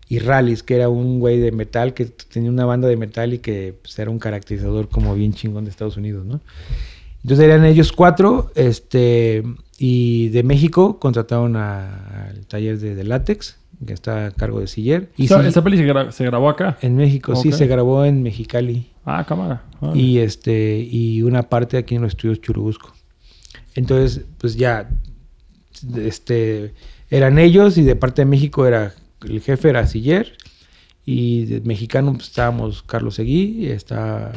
[0.09, 3.39] Y Rallis, que era un güey de metal que tenía una banda de metal y
[3.39, 6.41] que pues, era un caracterizador como bien chingón de Estados Unidos, ¿no?
[7.22, 9.43] Entonces eran ellos cuatro, este,
[9.78, 13.57] y de México contrataron al taller de, de látex,
[13.87, 15.11] que está a cargo de Siller.
[15.16, 16.79] Y Esa, sí, esa peli se, gra- se grabó acá.
[16.83, 19.62] en México, sí, se grabó en Mexicali Ah, cámara.
[19.95, 22.95] Y este y una parte aquí en los estudios Churubusco.
[23.75, 24.89] Entonces, pues ya
[25.97, 26.75] este
[27.11, 28.95] eran ellos y de parte de México era
[29.27, 30.33] el jefe era Siller
[31.05, 34.33] y de mexicano pues, estábamos Carlos Seguí, está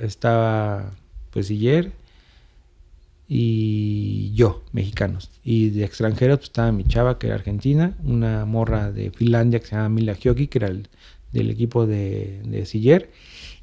[0.00, 0.90] estaba
[1.30, 1.92] pues Siller
[3.28, 5.30] y yo, mexicanos.
[5.44, 9.66] Y de extranjeros pues, estaba mi chava, que era argentina, una morra de Finlandia que
[9.66, 10.88] se llama Mila Gioki, que era el,
[11.32, 13.10] del equipo de, de Siller.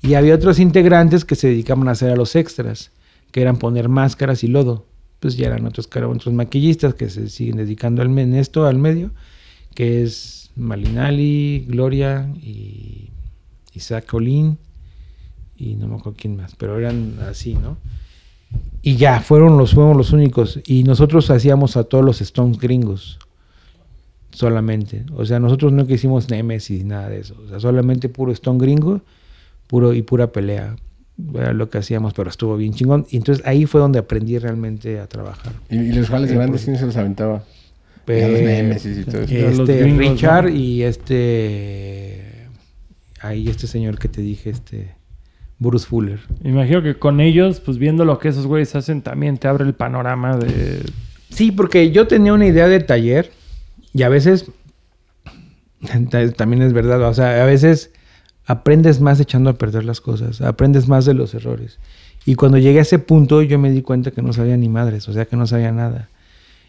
[0.01, 2.91] Y había otros integrantes que se dedicaban a hacer a los extras,
[3.31, 4.85] que eran poner máscaras y lodo.
[5.19, 9.11] Pues ya eran otros, otros maquillistas que se siguen dedicando al, en esto, al medio,
[9.75, 13.09] que es Malinali, Gloria y
[13.73, 14.57] Isaac Colín
[15.59, 17.77] y no me acuerdo quién más, pero eran así, ¿no?
[18.81, 20.59] Y ya, fueron los, fueron los únicos.
[20.65, 23.19] Y nosotros hacíamos a todos los Stones gringos.
[24.31, 25.05] Solamente.
[25.15, 27.35] O sea, nosotros no hicimos Nemesis, nada de eso.
[27.45, 29.01] O sea, solamente puro Stone gringo
[29.67, 30.75] puro y pura pelea.
[31.35, 33.05] Era lo que hacíamos, pero estuvo bien chingón.
[33.11, 35.53] Y entonces ahí fue donde aprendí realmente a trabajar.
[35.69, 37.43] Y, y los jales Eh, grandes, pues, ¿quién se los aventaba?
[38.07, 39.33] Ya los Nemesis y todo eso.
[39.33, 40.49] Los Este, gringos, Richard ¿no?
[40.55, 42.47] y este.
[43.21, 44.95] Ahí este señor que te dije, este.
[45.59, 46.19] Bruce Fuller.
[46.43, 49.73] Imagino que con ellos, pues viendo lo que esos güeyes hacen, también te abre el
[49.73, 50.81] panorama de...
[51.29, 53.31] Sí, porque yo tenía una idea de taller
[53.93, 54.49] y a veces
[56.09, 57.91] ta- también es verdad, o sea, a veces
[58.45, 61.79] aprendes más echando a perder las cosas, aprendes más de los errores.
[62.25, 65.07] Y cuando llegué a ese punto yo me di cuenta que no sabía ni madres,
[65.09, 66.09] o sea, que no sabía nada.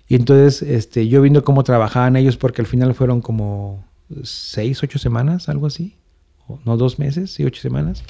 [0.08, 3.84] Y entonces este, yo viendo cómo trabajaban ellos, porque al final fueron como
[4.24, 5.94] seis, ocho semanas, algo así,
[6.48, 8.02] o no dos meses, sí, ocho semanas.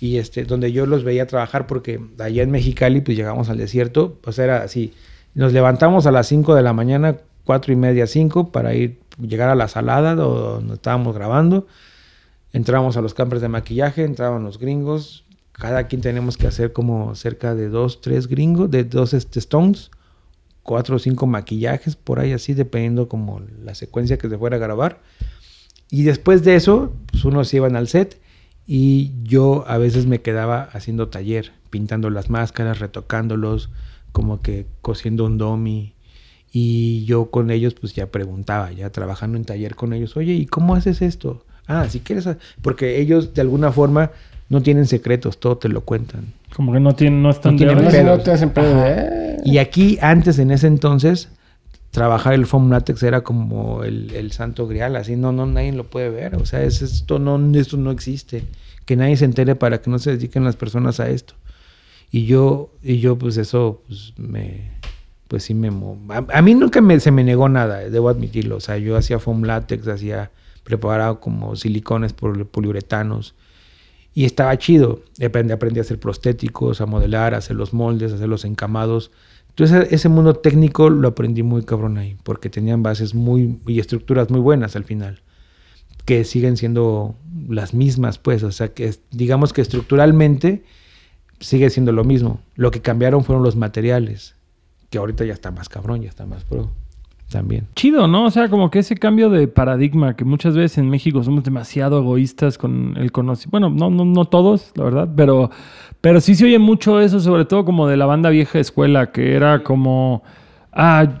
[0.00, 4.18] Y este, donde yo los veía trabajar, porque allá en Mexicali, pues llegamos al desierto,
[4.30, 4.92] sea, era así,
[5.34, 9.48] nos levantamos a las 5 de la mañana, cuatro y media, 5, para ir, llegar
[9.48, 11.66] a la salada donde estábamos grabando.
[12.52, 15.24] Entramos a los campers de maquillaje, entraban los gringos.
[15.52, 19.90] Cada quien tenemos que hacer como cerca de dos, tres gringos, de dos este, stones,
[20.62, 24.58] cuatro o cinco maquillajes, por ahí así, dependiendo como la secuencia que se fuera a
[24.58, 25.00] grabar.
[25.90, 28.20] Y después de eso, pues unos iban al set
[28.66, 33.70] y yo a veces me quedaba haciendo taller, pintando las máscaras, retocándolos,
[34.12, 35.92] como que cosiendo un dummy.
[36.52, 40.46] Y yo con ellos pues ya preguntaba, ya trabajando en taller con ellos, oye, ¿y
[40.46, 41.44] cómo haces esto?
[41.66, 42.28] Ah, si quieres,
[42.62, 44.10] porque ellos de alguna forma
[44.48, 46.32] no tienen secretos, todo te lo cuentan.
[46.54, 48.18] Como que no tienen, no están No tienen de- pedos.
[48.18, 49.36] No te hacen "Eh".
[49.44, 51.28] Y aquí, antes, en ese entonces,
[51.96, 55.84] trabajar el foam latex era como el, el santo grial, así no, no, nadie lo
[55.84, 56.36] puede ver.
[56.36, 58.44] O sea, es, esto, no, esto no existe.
[58.84, 61.32] Que nadie se entere para que no se dediquen las personas a esto.
[62.10, 64.72] Y yo, y yo pues eso, pues me,
[65.26, 65.68] pues sí me...
[66.10, 68.56] A, mí nunca se me negó nada, eh, debo admitirlo.
[68.56, 70.30] O sea, yo hacía foam latex, hacía
[70.64, 73.34] preparado como silicones por poliuretanos.
[74.12, 75.00] Y estaba chido.
[75.26, 79.12] Aprendí, aprendí a hacer prostéticos, a modelar, a hacer los moldes, a hacer los encamados.
[79.58, 84.28] Entonces ese mundo técnico lo aprendí muy cabrón ahí, porque tenían bases muy y estructuras
[84.28, 85.22] muy buenas al final,
[86.04, 87.16] que siguen siendo
[87.48, 90.62] las mismas, pues, o sea, que digamos que estructuralmente
[91.40, 92.40] sigue siendo lo mismo.
[92.54, 94.34] Lo que cambiaron fueron los materiales,
[94.90, 96.70] que ahorita ya está más cabrón, ya está más pro
[97.30, 97.66] también.
[97.74, 98.26] Chido, ¿no?
[98.26, 101.98] O sea, como que ese cambio de paradigma que muchas veces en México somos demasiado
[101.98, 103.50] egoístas con el conocimiento.
[103.50, 105.50] Bueno, no, no, no todos, la verdad, pero,
[106.06, 109.34] pero sí se oye mucho eso, sobre todo como de la banda vieja escuela, que
[109.34, 110.22] era como,
[110.72, 111.18] ah,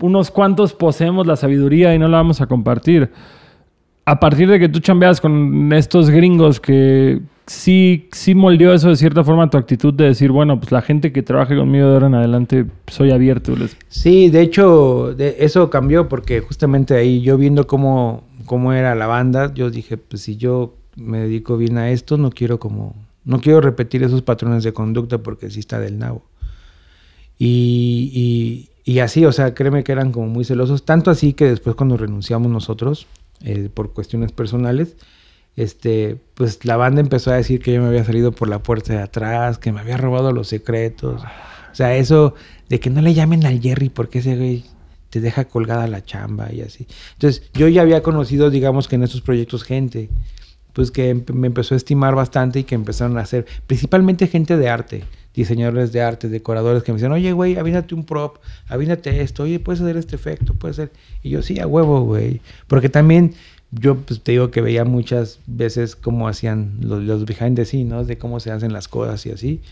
[0.00, 3.12] unos cuantos poseemos la sabiduría y no la vamos a compartir.
[4.04, 8.96] A partir de que tú chambeas con estos gringos que sí, sí moldeó eso de
[8.96, 12.08] cierta forma tu actitud de decir, bueno, pues la gente que trabaje conmigo de ahora
[12.08, 13.54] en adelante, soy abierto.
[13.86, 19.06] Sí, de hecho, de- eso cambió porque justamente ahí yo viendo cómo, cómo era la
[19.06, 23.40] banda, yo dije, pues si yo me dedico bien a esto, no quiero como, no
[23.40, 26.22] quiero repetir esos patrones de conducta porque sí está del nabo.
[27.38, 28.70] Y,
[29.02, 32.50] así, o sea, créeme que eran como muy celosos, tanto así que después cuando renunciamos
[32.50, 33.06] nosotros,
[33.42, 34.96] eh, por cuestiones personales,
[35.56, 38.92] este, pues la banda empezó a decir que yo me había salido por la puerta
[38.92, 41.22] de atrás, que me había robado los secretos.
[41.72, 42.34] O sea, eso
[42.68, 44.64] de que no le llamen al Jerry porque ese güey
[45.10, 46.86] te deja colgada la chamba y así.
[47.14, 50.10] Entonces, yo ya había conocido, digamos que en estos proyectos gente,
[50.76, 54.58] pues que em- me empezó a estimar bastante y que empezaron a hacer, principalmente gente
[54.58, 58.36] de arte, diseñadores de arte, decoradores que me decían, oye, güey, avínate un prop,
[58.68, 60.92] avínate esto, oye, puedes hacer este efecto, puedes hacer...
[61.22, 62.42] Y yo, sí, a huevo, güey.
[62.66, 63.32] Porque también
[63.70, 67.86] yo pues, te digo que veía muchas veces cómo hacían los, los behind the scenes,
[67.86, 68.04] ¿no?
[68.04, 69.62] De cómo se hacen las cosas y así.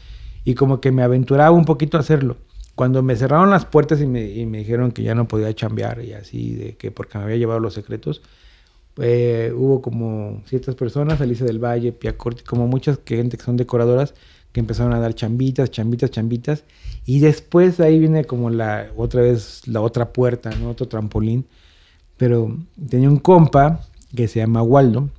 [0.43, 2.39] Y como que me aventuraba un poquito a hacerlo.
[2.77, 6.55] Cuando me cerraron las puertas y me, dijeron que ya no podía chambear y así,
[6.55, 8.23] de que porque me había llevado los secretos,
[8.99, 13.57] eh, hubo como ciertas personas, Alicia del Valle, Pia Corti, como muchas gente que son
[13.57, 14.15] decoradoras,
[14.53, 16.65] que empezaron a dar chambitas, chambitas, chambitas.
[17.07, 20.51] Y después ahí viene como la otra vez la otra puerta.
[20.67, 21.45] Otro trampolín.
[22.17, 22.57] Pero
[22.89, 23.81] tenía un compa
[24.15, 25.11] que se llama Waldo.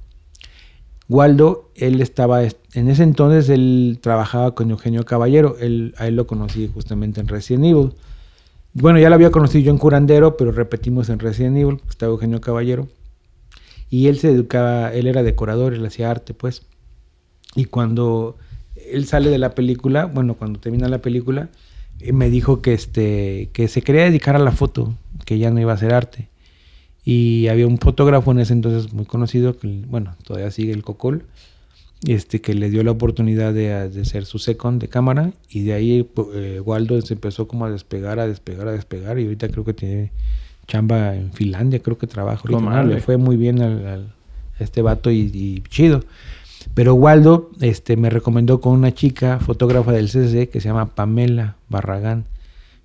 [1.09, 5.57] Waldo, él estaba, en ese entonces él trabajaba con Eugenio Caballero.
[5.59, 7.91] Él, a él lo conocí justamente en Resident Evil.
[8.73, 12.41] Bueno, ya lo había conocido yo en Curandero, pero repetimos en Resident Evil, estaba Eugenio
[12.41, 12.87] Caballero.
[13.95, 16.63] Y él se educaba, él era decorador, él hacía arte, pues.
[17.55, 18.35] Y cuando
[18.91, 21.47] él sale de la película, bueno, cuando termina la película,
[22.01, 24.93] eh, me dijo que, este, que se quería dedicar a la foto,
[25.25, 26.27] que ya no iba a hacer arte.
[27.05, 31.23] Y había un fotógrafo en ese entonces muy conocido, que, bueno, todavía sigue el Cocol,
[32.05, 35.31] este, que le dio la oportunidad de, de ser su second de cámara.
[35.47, 39.19] Y de ahí eh, Waldo se empezó como a despegar, a despegar, a despegar.
[39.19, 40.11] Y ahorita creo que tiene
[40.67, 42.07] chamba en Finlandia, creo que
[42.65, 42.95] madre.
[42.95, 44.13] Le fue muy bien al, al-
[44.59, 46.03] a este vato y, y chido.
[46.73, 51.55] Pero Waldo este, me recomendó con una chica, fotógrafa del CCC, que se llama Pamela
[51.69, 52.25] Barragán.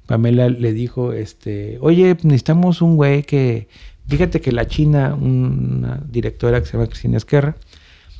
[0.06, 3.68] Pamela le dijo, este, oye, necesitamos un güey que,
[4.08, 7.56] fíjate que la China, una directora que se llama Cristina Esquerra,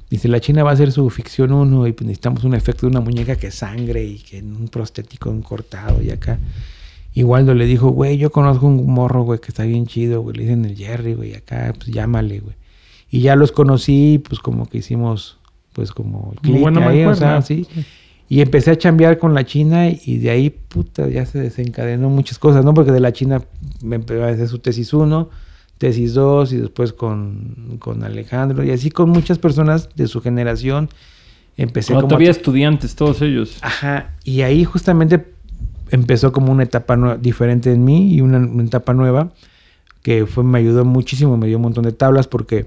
[0.09, 2.93] dice, la China va a hacer su ficción 1 y pues necesitamos un efecto de
[2.93, 6.39] una muñeca que sangre y que un prostético, un cortado y acá.
[7.13, 10.37] Y Waldo le dijo, güey, yo conozco un morro, güey, que está bien chido, güey,
[10.37, 12.55] le dicen el Jerry, güey, acá, pues llámale, güey.
[13.11, 15.39] Y ya los conocí, pues como que hicimos,
[15.73, 17.67] pues como clic bueno ahí, o sea, sí.
[18.29, 22.39] Y empecé a chambear con la China y de ahí, puta, ya se desencadenó muchas
[22.39, 22.73] cosas, ¿no?
[22.75, 23.43] Porque de la China
[23.83, 25.29] me empezó a hacer su tesis 1,
[25.79, 30.91] tesis 2 y después con, con Alejandro y así con muchas personas de su generación.
[31.57, 33.59] Empecé No, como a todavía estudiantes, todos ellos.
[33.63, 35.27] Ajá, y ahí justamente
[35.91, 39.33] empezó como una etapa diferente en mí y una, etapa nueva
[40.03, 42.67] que fue, me ayudó muchísimo, me dio un montón de tablas porque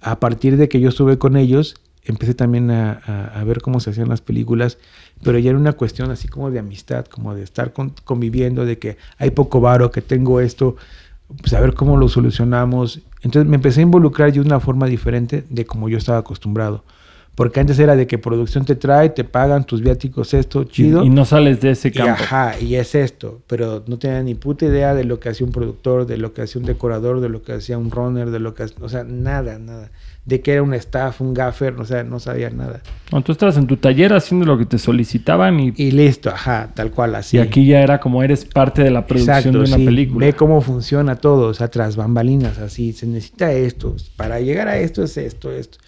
[0.00, 4.08] a partir de que yo estuve con ellos, empecé también a, ver cómo se hacían
[4.08, 4.78] las películas,
[5.22, 8.78] pero ya era una cuestión así como de amistad, como de estar con- conviviendo, de
[8.78, 10.76] que hay poco varo, que tengo esto,
[11.40, 13.00] pues a ver cómo lo solucionamos.
[13.22, 16.84] Entonces me empecé a involucrar yo de una forma diferente de como yo estaba acostumbrado.
[17.38, 21.04] Porque antes era de que producción te trae, te pagan tus viáticos, esto, chido.
[21.04, 22.14] Y, y no sales de ese Y campo.
[22.20, 23.40] ajá, y es esto.
[23.46, 26.42] Pero no tenía ni puta idea de lo que hacía un productor, de lo que
[26.42, 29.04] hacía un decorador, de lo que hacía un runner, de lo que hacía, o sea,
[29.04, 29.92] nada, nada.
[30.24, 32.82] De que era un staff, un gaffer, o sea, no sabía nada.
[33.12, 36.70] No, tú estabas en tu taller haciendo lo que te solicitaban y, Y listo, ajá,
[36.74, 37.36] tal cual, así.
[37.36, 39.84] y aquí ya era como eres parte de la producción de una sí.
[39.84, 40.26] película.
[40.26, 42.92] Ve cómo funciona todo, o sea, tras bambalinas, así.
[42.92, 43.94] Se necesita esto.
[44.16, 45.78] Para llegar a esto es esto, esto.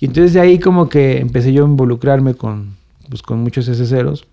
[0.00, 2.76] Y entonces de ahí como que empecé yo a involucrarme con,
[3.08, 4.26] pues, con muchos SSeros.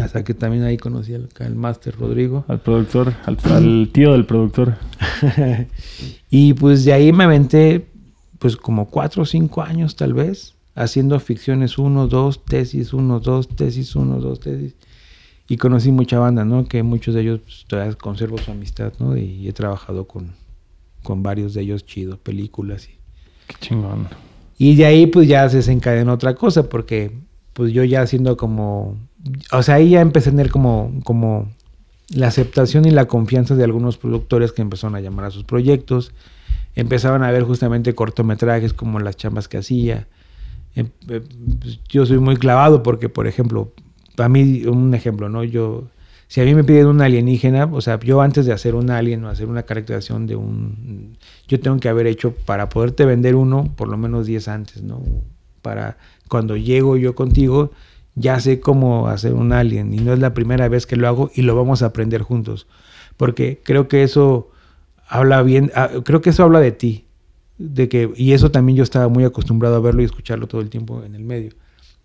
[0.00, 2.44] Hasta que también ahí conocí al, al máster Rodrigo.
[2.48, 4.76] Al productor, al, al tío del productor.
[6.30, 7.86] y pues de ahí me aventé
[8.38, 13.48] pues como cuatro o cinco años tal vez, haciendo ficciones uno, dos, tesis, uno, dos,
[13.48, 14.74] tesis, uno, dos, tesis.
[15.46, 16.66] Y conocí mucha banda, ¿no?
[16.66, 19.16] Que muchos de ellos pues, todavía conservo su amistad, ¿no?
[19.16, 20.32] Y he trabajado con,
[21.02, 22.88] con varios de ellos chidos, películas.
[22.88, 22.96] Y,
[23.46, 24.08] Qué chingón.
[24.58, 27.12] Y de ahí pues ya se desencadenó otra cosa, porque
[27.52, 28.96] pues yo ya haciendo como...
[29.52, 31.48] O sea, ahí ya empecé a tener como, como
[32.08, 36.12] la aceptación y la confianza de algunos productores que empezaron a llamar a sus proyectos.
[36.74, 40.08] Empezaban a ver justamente cortometrajes como las chambas que hacía.
[40.74, 41.22] Em- eh,
[41.60, 43.72] pues, Yo soy muy clavado porque, por ejemplo,
[44.16, 45.44] para mí, un ejemplo, ¿no?
[45.44, 45.84] Yo,
[46.32, 49.22] si a mí me piden un alienígena, o sea, yo antes de hacer un alien
[49.22, 51.18] o hacer una caracterización de un...
[51.46, 55.02] Yo tengo que haber hecho, para poderte vender uno, por lo menos 10 antes, ¿no?
[55.60, 57.72] Para cuando llego yo contigo,
[58.14, 61.30] ya sé cómo hacer un alien y no es la primera vez que lo hago
[61.34, 62.66] y lo vamos a aprender juntos.
[63.18, 64.48] Porque creo que eso
[65.06, 67.04] habla bien, ah, creo que eso habla de ti.
[67.58, 70.70] De que, y eso también yo estaba muy acostumbrado a verlo y escucharlo todo el
[70.70, 71.52] tiempo en el medio.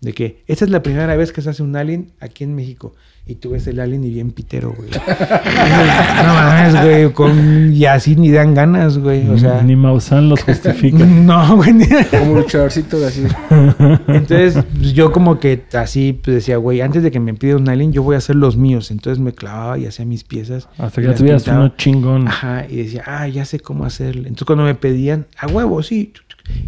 [0.00, 2.94] De que esta es la primera vez que se hace un alien aquí en México.
[3.26, 4.88] Y tú ves el alien y bien pitero, güey.
[4.90, 7.12] no mames, güey.
[7.12, 9.28] Con, y así ni dan ganas, güey.
[9.28, 9.60] O sea.
[9.60, 11.04] Ni Maussan los justifica.
[11.04, 11.74] No, güey.
[12.10, 13.26] Como un luchadorcito de así.
[14.08, 17.68] Entonces, pues, yo como que así pues, decía, güey, antes de que me pida un
[17.68, 18.90] alien, yo voy a hacer los míos.
[18.90, 20.68] Entonces me clavaba y hacía mis piezas.
[20.78, 21.66] Hasta que ya las tuvieras pintaba.
[21.66, 22.28] uno chingón.
[22.28, 24.28] Ajá, y decía, ah, ya sé cómo hacerle.
[24.28, 26.14] Entonces cuando me pedían, a huevo, sí.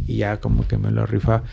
[0.06, 1.44] Y ya como que me lo rifaba.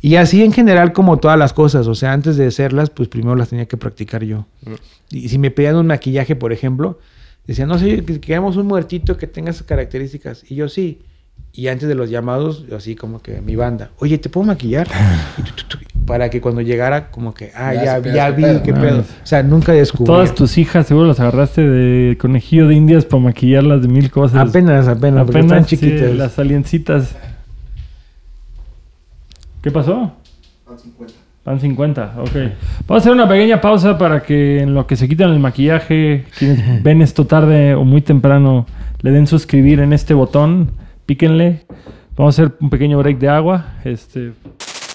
[0.00, 1.86] Y así en general como todas las cosas.
[1.86, 4.46] O sea, antes de hacerlas, pues primero las tenía que practicar yo.
[5.10, 6.98] Y si me pedían un maquillaje, por ejemplo,
[7.46, 10.44] decían, no sé, que queremos un muertito que tenga esas características.
[10.50, 11.02] Y yo sí.
[11.52, 14.86] Y antes de los llamados, yo así como que mi banda, oye, ¿te puedo maquillar?
[15.38, 18.30] Y tu, tu, tu, Para que cuando llegara, como que, ah, Ya ya, supieras ya
[18.30, 18.80] vi pedo, qué ¿no?
[18.80, 19.00] pedo.
[19.00, 20.06] O sea, nunca descubrí.
[20.06, 24.48] Todas tus hijas seguro las agarraste de conejillo de indias para maquillarlas de mil cosas.
[24.48, 26.14] Apenas, apenas, porque están sí, chiquitas.
[26.14, 27.16] las aliencitas.
[29.62, 30.12] ¿Qué pasó?
[31.44, 32.30] Van 50, ok.
[32.86, 36.24] Vamos a hacer una pequeña pausa para que en lo que se quitan el maquillaje,
[36.38, 38.66] quienes ven esto tarde o muy temprano,
[39.02, 40.72] le den suscribir en este botón,
[41.06, 41.66] píquenle.
[42.16, 43.74] Vamos a hacer un pequeño break de agua.
[43.84, 44.32] Este,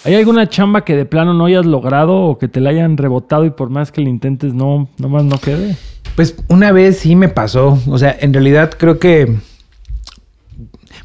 [0.03, 3.45] ¿Hay alguna chamba que de plano no hayas logrado o que te la hayan rebotado
[3.45, 5.75] y por más que le intentes no, nomás no quede?
[6.15, 7.79] Pues una vez sí me pasó.
[7.87, 9.35] O sea, en realidad creo que.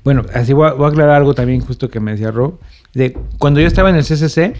[0.05, 2.59] Bueno, así voy a, voy a aclarar algo también justo que me decía Rob.
[2.95, 4.55] De cuando yo estaba en el CCC,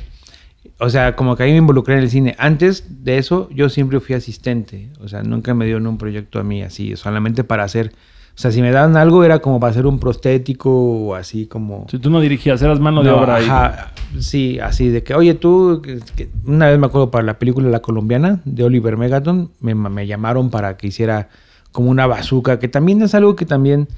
[0.79, 2.35] o sea, como que ahí me involucré en el cine.
[2.39, 4.91] Antes de eso, yo siempre fui asistente.
[5.01, 7.93] O sea, nunca me dieron un proyecto a mí así, solamente para hacer.
[8.35, 11.87] O sea, si me daban algo era como para hacer un prostético o así como.
[11.91, 13.45] Si tú no dirigías, eras mano de No, obra ahí.
[13.45, 17.39] ajá, sí, así de que, oye, tú, que- que- una vez me acuerdo para la
[17.39, 21.29] película La Colombiana de Oliver Megaton, me, me llamaron para que hiciera
[21.73, 23.89] como una bazooka, que también es algo que también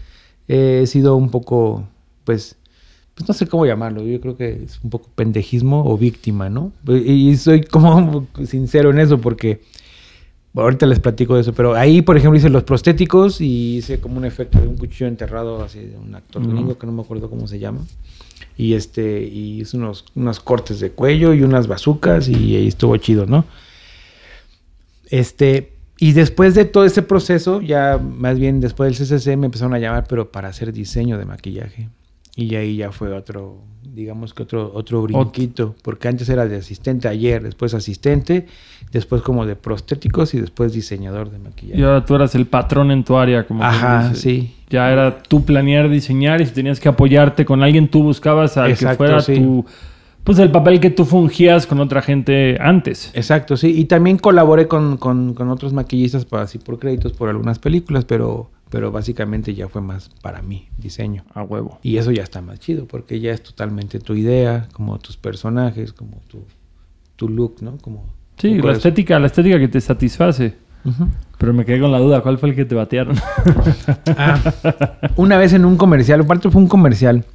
[0.49, 1.87] he sido un poco,
[2.25, 2.57] pues,
[3.15, 6.73] pues no sé cómo llamarlo, yo creo que es un poco pendejismo o víctima, ¿no?
[6.89, 9.61] Y, soy como sincero en eso porque
[10.55, 14.17] ahorita les platico de eso, pero ahí, por ejemplo, hice los prostéticos y hice como
[14.17, 17.29] un efecto de un cuchillo enterrado, así de un actor gringo que no me acuerdo
[17.29, 17.81] cómo se llama.
[18.57, 22.97] Y este, y hice unos, unos cortes de cuello y unas bazucas y ahí estuvo
[22.97, 23.45] chido, ¿no?
[25.11, 29.75] Este, y después de todo ese proceso, ya más bien después del CCC me empezaron
[29.75, 31.89] a llamar, pero para hacer diseño de maquillaje.
[32.35, 37.07] Y ahí ya fue otro, digamos que otro, otro brinquito, porque antes era de asistente
[37.07, 38.47] ayer, después asistente,
[38.91, 41.79] después como de prostéticos y después diseñador de maquillaje.
[41.79, 44.21] Y ahora tú eras el patrón en tu área, como Ajá, dice.
[44.21, 44.55] sí.
[44.71, 48.69] Ya era tú planear, diseñar y si tenías que apoyarte con alguien, tú buscabas al
[48.69, 49.35] que Exacto, fuera sí.
[49.35, 49.67] tu...
[50.25, 53.11] Pues el papel que tú fungías con otra gente antes.
[53.13, 53.79] Exacto, sí.
[53.79, 58.05] Y también colaboré con, con, con otros maquillistas para así por créditos por algunas películas,
[58.05, 61.25] pero, pero básicamente ya fue más para mí, diseño.
[61.35, 61.79] A huevo.
[61.83, 65.93] Y eso ya está más chido, porque ya es totalmente tu idea, como tus personajes,
[65.93, 66.43] como tu,
[67.17, 67.77] tu look, ¿no?
[67.77, 68.07] Como
[68.39, 70.55] Sí, la estética, la estética que te satisface.
[71.37, 73.15] Pero me quedé con la duda, ¿cuál fue el que te batearon?
[74.17, 74.41] Ah,
[75.17, 77.27] una vez en un comercial, aparte fue un comercial,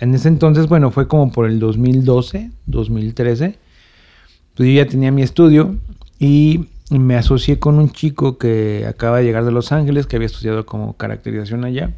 [0.00, 3.58] en ese entonces, bueno, fue como por el 2012, 2013.
[4.54, 5.76] Pues yo ya tenía mi estudio
[6.18, 10.26] y me asocié con un chico que acaba de llegar de Los Ángeles, que había
[10.26, 11.94] estudiado como caracterización allá.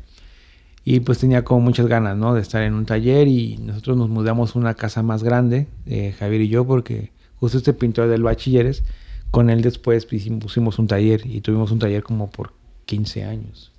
[0.84, 2.32] Y pues tenía como muchas ganas, ¿no?
[2.32, 6.14] De estar en un taller y nosotros nos mudamos a una casa más grande, eh,
[6.18, 8.84] Javier y yo, porque justo este pintor del bachilleres,
[9.30, 12.54] con él después pusimos un taller y tuvimos un taller como por
[12.86, 13.72] 15 años.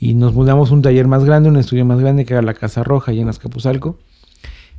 [0.00, 2.54] Y nos mudamos a un taller más grande, un estudio más grande, que era la
[2.54, 3.96] Casa Roja, allá en Azcapotzalco.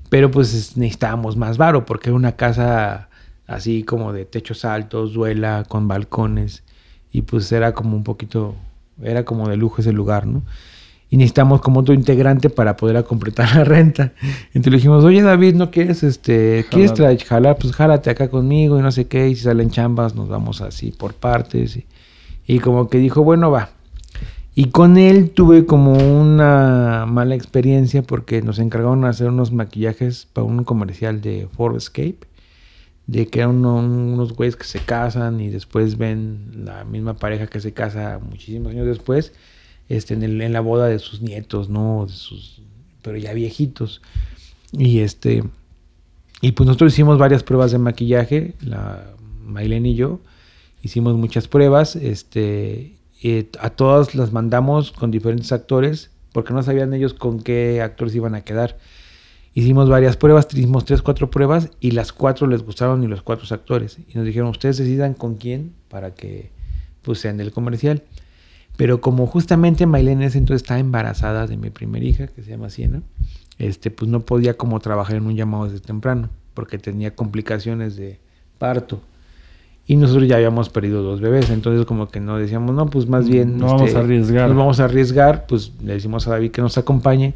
[0.10, 3.10] Pero pues necesitábamos más varo, porque era una casa
[3.48, 6.64] así como de techos altos, duela, con balcones.
[7.12, 8.56] Y pues era como un poquito,
[9.02, 10.43] era como de lujo ese lugar, ¿no?
[11.10, 14.14] Y necesitamos como otro integrante para poder completar la renta.
[14.48, 17.58] Entonces le dijimos, oye David, ¿no quieres, este, quieres traer, jalar?
[17.58, 19.30] Pues jálate acá conmigo y no sé qué.
[19.30, 21.78] Y si salen chambas, nos vamos así por partes.
[21.78, 21.86] Y,
[22.48, 23.70] y como que dijo, bueno, va.
[24.58, 30.28] Y con él tuve como una mala experiencia porque nos encargaron de hacer unos maquillajes
[30.32, 32.20] para un comercial de Escape
[33.08, 37.60] de que eran unos güeyes que se casan y después ven la misma pareja que
[37.60, 39.34] se casa muchísimos años después,
[39.89, 42.06] este, en la boda de sus nietos, ¿no?
[42.08, 42.62] De sus,
[43.01, 44.01] pero ya viejitos.
[44.72, 45.43] Y este,
[46.41, 50.20] y pues nosotros hicimos varias pruebas de maquillaje, la Maylene y yo,
[50.82, 52.95] hicimos muchas pruebas, este,
[53.60, 58.36] a todas las mandamos con diferentes actores porque no sabían ellos con qué actores iban
[58.36, 58.78] a quedar.
[59.58, 63.47] Hicimos varias pruebas, hicimos tres, cuatro pruebas y las cuatro les gustaron y los cuatro
[63.56, 63.97] actores.
[64.10, 66.51] Y nos dijeron, ustedes decidan con quién para que
[67.01, 68.03] pues sean del comercial.
[68.76, 72.51] Pero como justamente Maylene en ese entonces estaba embarazada de mi primera hija, que se
[72.51, 73.01] llama Siena,
[73.58, 78.20] este, pues no podía como trabajar en un llamado desde temprano, porque tenía complicaciones de
[78.58, 78.99] parto.
[79.88, 83.30] Y nosotros ya habíamos perdido dos bebés, entonces como que no decíamos, no, pues más
[83.30, 83.58] bien...
[83.58, 84.49] No vamos a este, arriesgar.
[84.49, 87.36] Nos vamos a arriesgar, pues le decimos a David que nos acompañe,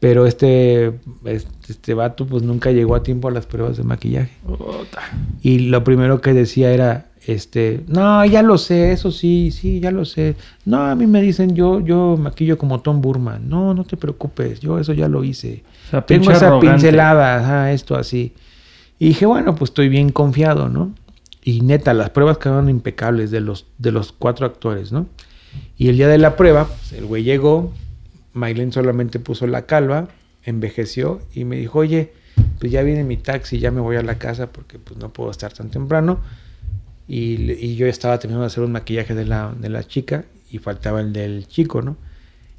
[0.00, 0.92] pero este,
[1.68, 4.32] este, vato pues nunca llegó a tiempo a las pruebas de maquillaje.
[5.42, 9.90] Y lo primero que decía era, este, no, ya lo sé, eso sí, sí, ya
[9.90, 10.36] lo sé.
[10.64, 13.48] No, a mí me dicen, yo, yo maquillo como Tom Burman.
[13.48, 15.64] No, no te preocupes, yo eso ya lo hice.
[16.06, 18.32] Tengo esa pincelada, ajá, esto así.
[19.00, 20.92] Y dije, bueno, pues estoy bien confiado, ¿no?
[21.42, 25.06] Y neta, las pruebas quedaron impecables de los, de los cuatro actores, ¿no?
[25.76, 27.72] Y el día de la prueba, pues, el güey llegó,
[28.32, 30.08] Maylene solamente puso la calva,
[30.44, 32.12] envejeció y me dijo, oye,
[32.58, 35.30] pues ya viene mi taxi, ya me voy a la casa porque pues no puedo
[35.30, 36.20] estar tan temprano.
[37.06, 41.00] Y, yo estaba terminando de hacer un maquillaje de la, de la chica y faltaba
[41.00, 41.96] el del chico, ¿no?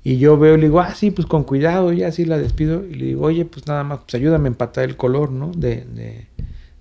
[0.04, 2.86] Y yo veo y le digo, ah, sí, pues con cuidado, ya así la despido.
[2.86, 5.52] Y le digo, oye, pues nada más, pues ayúdame a empatar el color, ¿no?
[5.52, 6.28] De, de,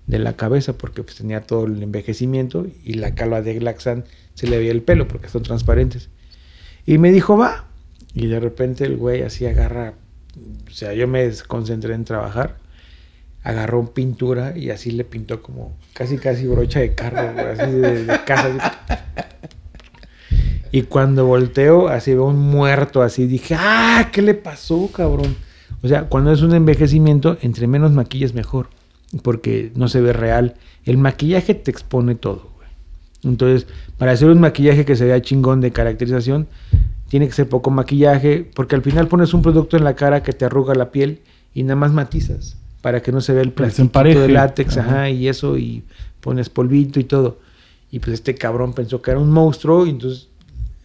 [0.07, 4.47] de la cabeza porque pues tenía todo el envejecimiento y la calva de Glaxan se
[4.47, 6.09] le veía el pelo porque son transparentes.
[6.85, 7.68] Y me dijo, va.
[8.13, 9.93] Y de repente el güey así agarra,
[10.67, 12.57] o sea, yo me concentré en trabajar,
[13.43, 18.79] agarró pintura y así le pintó como casi casi brocha de carro, así de, casa.
[20.71, 25.35] Y cuando volteo, así veo un muerto, así dije, ah, ¿qué le pasó, cabrón?
[25.81, 28.69] O sea, cuando es un envejecimiento, entre menos maquillas mejor
[29.23, 30.55] porque no se ve real.
[30.85, 32.49] El maquillaje te expone todo.
[33.23, 36.47] Entonces, para hacer un maquillaje que se vea chingón de caracterización,
[37.09, 40.31] tiene que ser poco maquillaje, porque al final pones un producto en la cara que
[40.31, 41.19] te arruga la piel
[41.53, 45.09] y nada más matizas para que no se vea el plástico de látex, ajá.
[45.09, 45.83] y eso, y
[46.21, 47.39] pones polvito y todo.
[47.91, 50.29] Y pues este cabrón pensó que era un monstruo, y entonces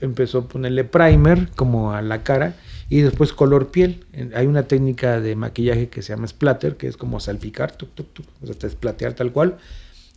[0.01, 2.57] empezó a ponerle primer como a la cara
[2.89, 4.05] y después color piel.
[4.35, 8.13] Hay una técnica de maquillaje que se llama splatter, que es como salpicar, tuk, tuk,
[8.13, 9.59] tuk, o sea, splatear tal cual,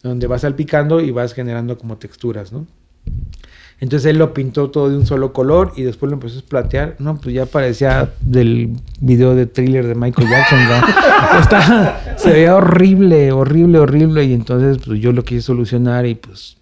[0.04, 2.66] donde vas salpicando y vas generando como texturas, ¿no?
[3.80, 6.96] Entonces él lo pintó todo de un solo color y después lo empezó a splatear.
[6.98, 10.60] No, pues ya parecía del video de thriller de Michael Jackson.
[10.68, 12.18] ¿no?
[12.18, 14.24] se veía horrible, horrible, horrible.
[14.24, 16.58] Y entonces pues yo lo quise solucionar y pues,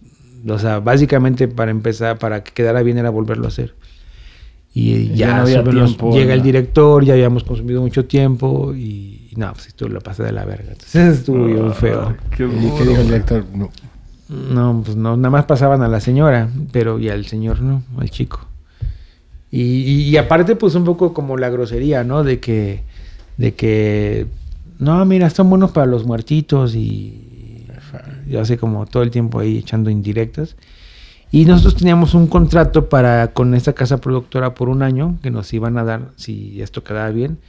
[0.48, 3.76] o sea, básicamente para empezar, para que quedara bien era volverlo a hacer.
[4.78, 10.02] Y ya, llega el director, ya habíamos consumido mucho tiempo y, no, pues esto lo
[10.02, 10.74] pasé de la verga.
[10.74, 12.14] Entonces estuvo bien ah, feo.
[12.36, 13.46] ¿Qué, dijo el director?
[13.54, 13.72] No.
[14.30, 14.82] No.
[14.84, 18.40] pues no, nada más pasaban a la señora, pero y al señor no, al chico.
[19.52, 22.24] Y, y, aparte, pues un poco como la grosería, ¿no?
[22.24, 22.84] De que,
[23.38, 24.28] de que,
[24.80, 27.66] no, mira, están buenos para los muertitos y
[28.28, 30.56] yo hace como todo el tiempo ahí echando indirectas.
[31.32, 35.54] Y nosotros teníamos un contrato para con esta casa productora por un año que nos
[35.54, 37.40] iban a dar si esto quedaba bien.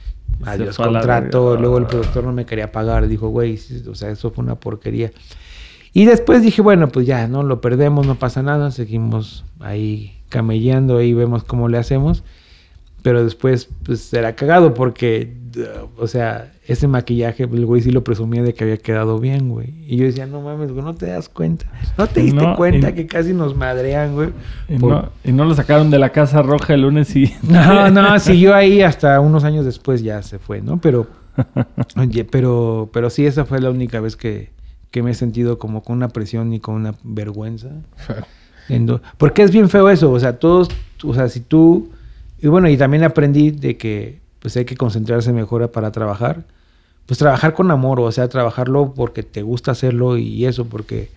[0.43, 3.57] Adiós contrato, luego el productor no me quería pagar, dijo, güey,
[3.89, 5.11] o sea, eso fue una porquería.
[5.97, 10.97] Y después dije, bueno, pues ya, no lo perdemos, no pasa nada, seguimos ahí camellando,
[10.97, 12.23] ahí vemos cómo le hacemos.
[13.01, 15.33] Pero después, pues será cagado porque,
[15.97, 19.73] o sea, ese maquillaje, el güey sí lo presumía de que había quedado bien, güey.
[19.87, 21.65] Y yo decía, no mames, güey, no te das cuenta.
[21.97, 24.29] No te diste No, cuenta y- que casi nos madrean, güey.
[24.69, 27.33] Y Por- no, y no lo sacaron de la Casa Roja el lunes y...
[27.41, 30.79] No, no, siguió ahí hasta unos años después ya se fue, ¿no?
[30.79, 31.07] Pero,
[31.97, 34.55] oye, pero, pero sí, esa fue la única vez que,
[34.97, 37.69] que me he sentido como con una presión y con una vergüenza.
[39.19, 40.69] Porque es bien feo eso, o sea, todos,
[41.03, 41.91] o sea, si tú,
[42.41, 46.45] y bueno, y también aprendí de que pues hay que concentrarse mejor para trabajar,
[47.05, 51.11] pues trabajar con amor, o sea, trabajarlo porque te gusta hacerlo y eso, porque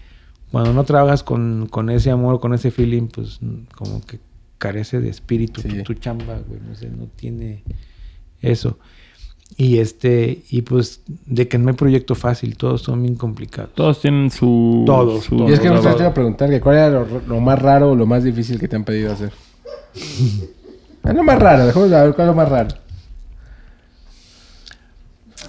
[0.53, 3.41] cuando no trabajas con, con ese amor, con ese feeling, pues
[3.75, 4.21] como que
[4.59, 5.69] carece de espíritu Sí.
[5.69, 7.63] tu, tu chamba, güey, no sé, no tiene
[8.43, 8.79] eso.
[9.57, 13.73] Y este, y pues de que no hay proyecto fácil, todos son bien complicados.
[13.75, 14.85] Todos tienen su...
[14.87, 15.49] Todos, su-.
[15.49, 15.95] Y es que no, no.
[15.95, 18.59] te iba a preguntar que cuál era lo, lo más raro o lo más difícil
[18.59, 19.33] que te han pedido hacer.
[21.03, 22.69] Ah, lo más raro, dejemos de ver cuál es lo más raro.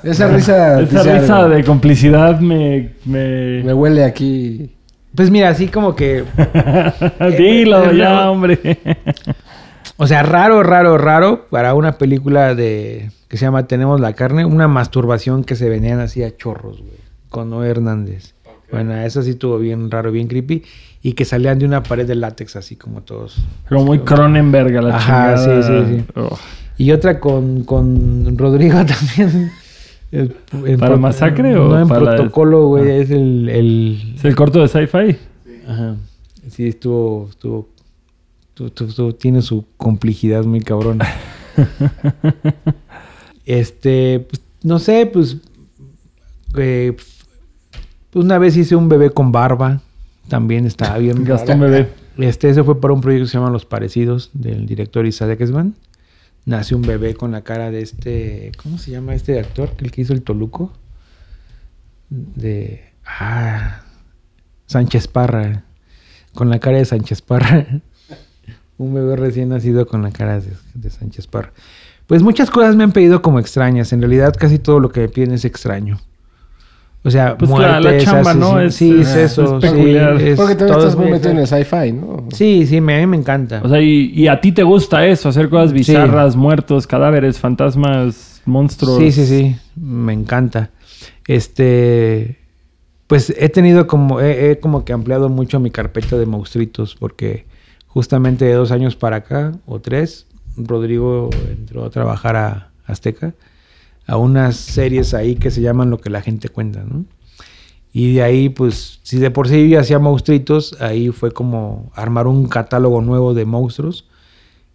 [0.04, 0.82] Esa risa.
[0.82, 1.56] Esa risa algo.
[1.56, 2.94] de complicidad me...
[3.06, 3.62] me...
[3.64, 4.72] Me huele aquí.
[5.16, 6.24] Pues mira, así como que
[7.38, 8.32] Dilo eh, ya, no.
[8.32, 8.60] hombre.
[9.98, 14.44] O sea, raro, raro, raro para una película de que se llama Tenemos la carne,
[14.44, 16.92] una masturbación que se venían así a chorros, güey,
[17.30, 18.34] con Noé Hernández.
[18.70, 20.64] Bueno, eso sí estuvo bien raro, bien creepy
[21.02, 23.38] y que salían de una pared de látex así como todos.
[23.70, 25.64] Como muy Cronenberg a la Ajá, chingada.
[25.64, 26.06] sí, sí, sí.
[26.18, 26.38] Oh.
[26.78, 29.52] Y otra con, con Rodrigo también.
[30.12, 34.26] El- el ¿Para pro- Masacre o No, en para protocolo, güey, es el, el, ¿Es
[34.26, 35.16] el corto de sci-fi?
[35.70, 35.96] Ajá.
[36.50, 37.70] Sí, estuvo, estuvo,
[38.50, 41.08] estuvo- estuvo- estuvo- tiene su complejidad muy cabrona.
[43.46, 45.38] este, pues, no sé, pues,
[46.58, 49.82] eh, pues una vez hice un bebé con barba,
[50.28, 51.24] también estaba bien.
[51.26, 51.60] Gastón.
[51.60, 51.90] Bebé.
[52.18, 55.76] Este, ese fue para un proyecto que se llama Los Parecidos, del director Isaac Esban.
[56.46, 59.72] Nace un bebé con la cara de este, ¿cómo se llama este actor?
[59.78, 60.74] El que hizo el Toluco.
[62.10, 63.84] De, ah,
[64.66, 65.64] Sánchez Parra.
[66.34, 67.68] Con la cara de Sánchez Parra.
[68.78, 71.54] un bebé recién nacido con la cara de, de Sánchez Parra.
[72.12, 73.94] Pues muchas cosas me han pedido como extrañas.
[73.94, 75.98] En realidad casi todo lo que me piden es extraño.
[77.04, 78.60] O sea, Pues la- la chamba, ¿no?
[78.60, 79.60] Es- sí, es, es- eso.
[79.60, 80.22] es sí, peculiar.
[80.22, 82.26] es- Porque también todo estás es muy metido en el sci-fi, ¿no?
[82.34, 83.62] Sí, sí, me, a mí me encanta.
[83.64, 88.42] O sea, y, y a ti te gusta eso, hacer cosas bizarras, muertos, cadáveres, fantasmas,
[88.44, 88.98] monstruos.
[88.98, 89.56] Sí, sí, sí.
[89.78, 90.70] Me encanta.
[91.28, 92.38] Este.
[93.08, 94.20] Pues he tenido como.
[94.20, 96.96] He, he como que ampliado mucho mi carpeta de monstruitos.
[96.96, 97.46] Porque
[97.88, 100.28] justamente de dos años para acá, o tres,
[100.58, 103.34] Rodrigo entró a trabajar a Azteca.
[104.08, 107.06] A unas series ahí que se llaman Lo que la gente cuenta, ¿no?
[107.94, 112.48] Y de ahí, pues, si de por sí hacía monstruitos, ahí fue como armar un
[112.48, 114.06] catálogo nuevo de monstruos.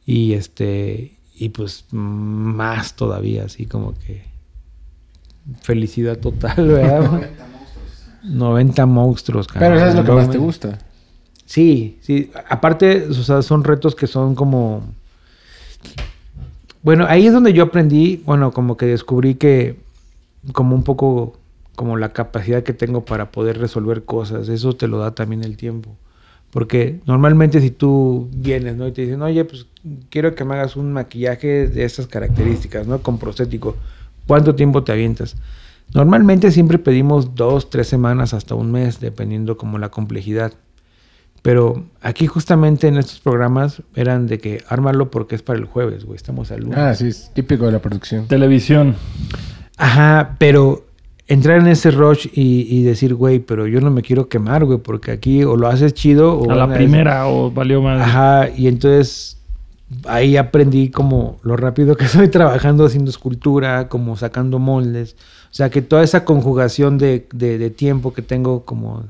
[0.05, 1.19] Y este.
[1.39, 4.25] Y pues más todavía, así como que.
[5.63, 7.31] Felicidad total, ¿verdad?
[8.23, 9.71] 90 monstruos, cabrón.
[9.71, 10.79] Pero eso es lo que más te gusta.
[11.45, 12.31] Sí, sí.
[12.49, 14.83] Aparte, o sea, son retos que son como.
[16.87, 19.75] Bueno, ahí es donde yo aprendí, bueno, como que descubrí que,
[20.53, 21.37] como un poco,
[21.75, 25.57] como la capacidad que tengo para poder resolver cosas, eso te lo da también el
[25.57, 25.97] tiempo.
[26.53, 28.87] Porque normalmente si tú vienes, ¿no?
[28.87, 29.67] Y te dicen, oye, pues
[30.11, 33.03] quiero que me hagas un maquillaje de estas características, ¿no?
[33.03, 33.75] Con prostético.
[34.29, 35.35] ¿Cuánto tiempo te avientas?
[35.93, 40.53] Normalmente siempre pedimos dos, tres semanas hasta un mes, dependiendo como la complejidad.
[41.47, 46.05] Pero aquí justamente en estos programas eran de que ármalo porque es para el jueves,
[46.05, 46.17] güey.
[46.17, 46.77] Estamos al lunes.
[46.77, 48.27] Ah, sí, es típico de la producción.
[48.27, 48.97] Televisión.
[49.77, 50.87] Ajá, pero
[51.29, 54.79] entrar en ese rush y, y decir, güey, pero yo no me quiero quemar, güey,
[54.79, 56.51] porque aquí o lo haces chido o...
[56.51, 58.01] A la primera o valió más.
[58.01, 59.39] Ajá, y entonces
[60.07, 65.15] ahí aprendí como lo rápido que estoy trabajando haciendo escultura, como sacando moldes.
[65.51, 69.05] O sea, que toda esa conjugación de, de- de tiempo que tengo como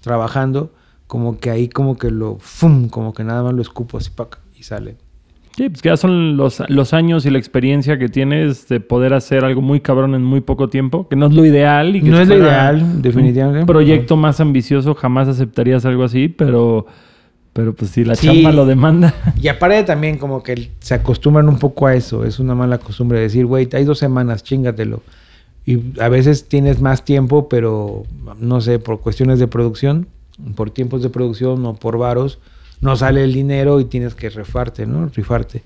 [0.00, 0.70] trabajando,
[1.12, 2.88] como que ahí como que lo, ¡fum!
[2.88, 4.96] Como que nada más lo escupo así, pac, y sale.
[5.54, 9.12] Sí, pues que ya son los, los años y la experiencia que tienes de poder
[9.12, 11.94] hacer algo muy cabrón en muy poco tiempo, que no es lo ideal.
[11.96, 13.60] Y que No es lo ideal, definitivamente.
[13.60, 16.86] Un proyecto más ambicioso, jamás aceptarías algo así, pero,
[17.52, 18.28] pero pues si la Sí.
[18.28, 19.12] chamba lo demanda.
[19.38, 22.24] Y aparte también como que se acostumbran un poco a eso.
[22.24, 25.02] Es una mala costumbre decir, güey, hay dos semanas, chingatelo.
[25.66, 28.04] Y a veces tienes más tiempo, pero
[28.40, 30.06] no sé, por cuestiones de producción,
[30.54, 32.38] por tiempos de producción o por varos,
[32.80, 35.08] no sale el dinero y tienes que rifarte, ¿no?
[35.08, 35.62] Rifarte.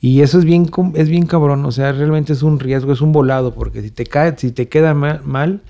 [0.00, 3.12] Y eso es bien, es bien cabrón, o sea, realmente es un riesgo, es un
[3.12, 5.60] volado, porque si te cae, si te queda ma- mal,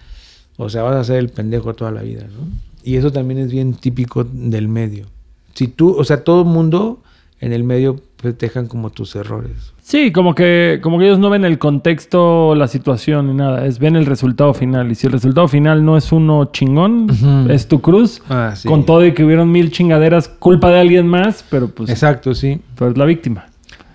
[0.56, 2.46] o sea, vas a ser el pendejo toda la vida, ¿no?
[2.82, 5.06] Y eso también es bien típico del medio.
[5.54, 7.00] Si tú, o sea, todo el mundo
[7.40, 8.00] en el medio
[8.38, 9.72] dejan como tus errores.
[9.84, 13.66] Sí, como que, como que ellos no ven el contexto, la situación ni nada.
[13.66, 14.90] Es ven el resultado final.
[14.92, 17.09] Y si el resultado final no es uno chingón,
[17.50, 18.22] es tu cruz.
[18.30, 18.68] Ah, sí.
[18.68, 22.60] Con todo y que hubieron mil chingaderas, culpa de alguien más, pero pues Exacto, sí.
[22.76, 23.46] tú eres la víctima.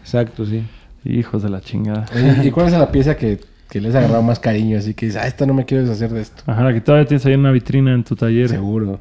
[0.01, 0.61] Exacto, sí.
[1.05, 2.05] Hijos de la chingada.
[2.43, 3.39] ¿Y cuál es la pieza que,
[3.69, 4.77] que les ha agarrado más cariño?
[4.77, 6.43] Así que dices, ah, esta no me quiero deshacer de esto.
[6.47, 8.49] Ajá, que todavía tienes ahí una vitrina en tu taller.
[8.49, 8.99] Seguro.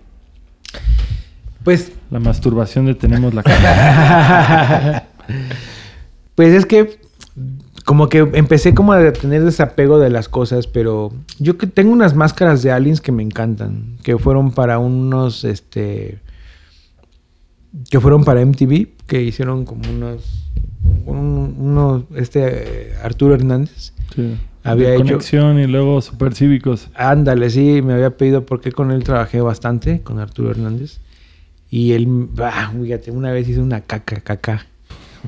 [1.64, 5.04] Pues, La masturbación de tenemos la cara.
[6.36, 6.98] pues es que
[7.84, 12.14] como que empecé como a tener desapego de las cosas, pero yo que tengo unas
[12.14, 16.18] máscaras de aliens que me encantan, que fueron para unos, este,
[17.90, 20.48] que fueron para MTV, que hicieron como unos,
[21.04, 23.92] un- unos, este, Arturo Hernández.
[24.14, 24.36] Sí.
[24.64, 26.88] Había De hecho- conexión y luego supercívicos.
[26.96, 30.98] Ándale, sí, me había pedido porque con él trabajé bastante, con Arturo Hernández.
[31.70, 34.66] Y él, ah, fíjate, una vez hice una caca, caca.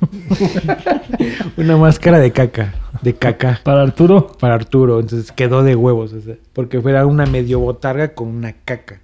[1.56, 5.00] una máscara de caca, de caca, Para Arturo, para Arturo.
[5.00, 9.00] Entonces quedó de huevos, o sea, porque fuera una medio botarga con una caca.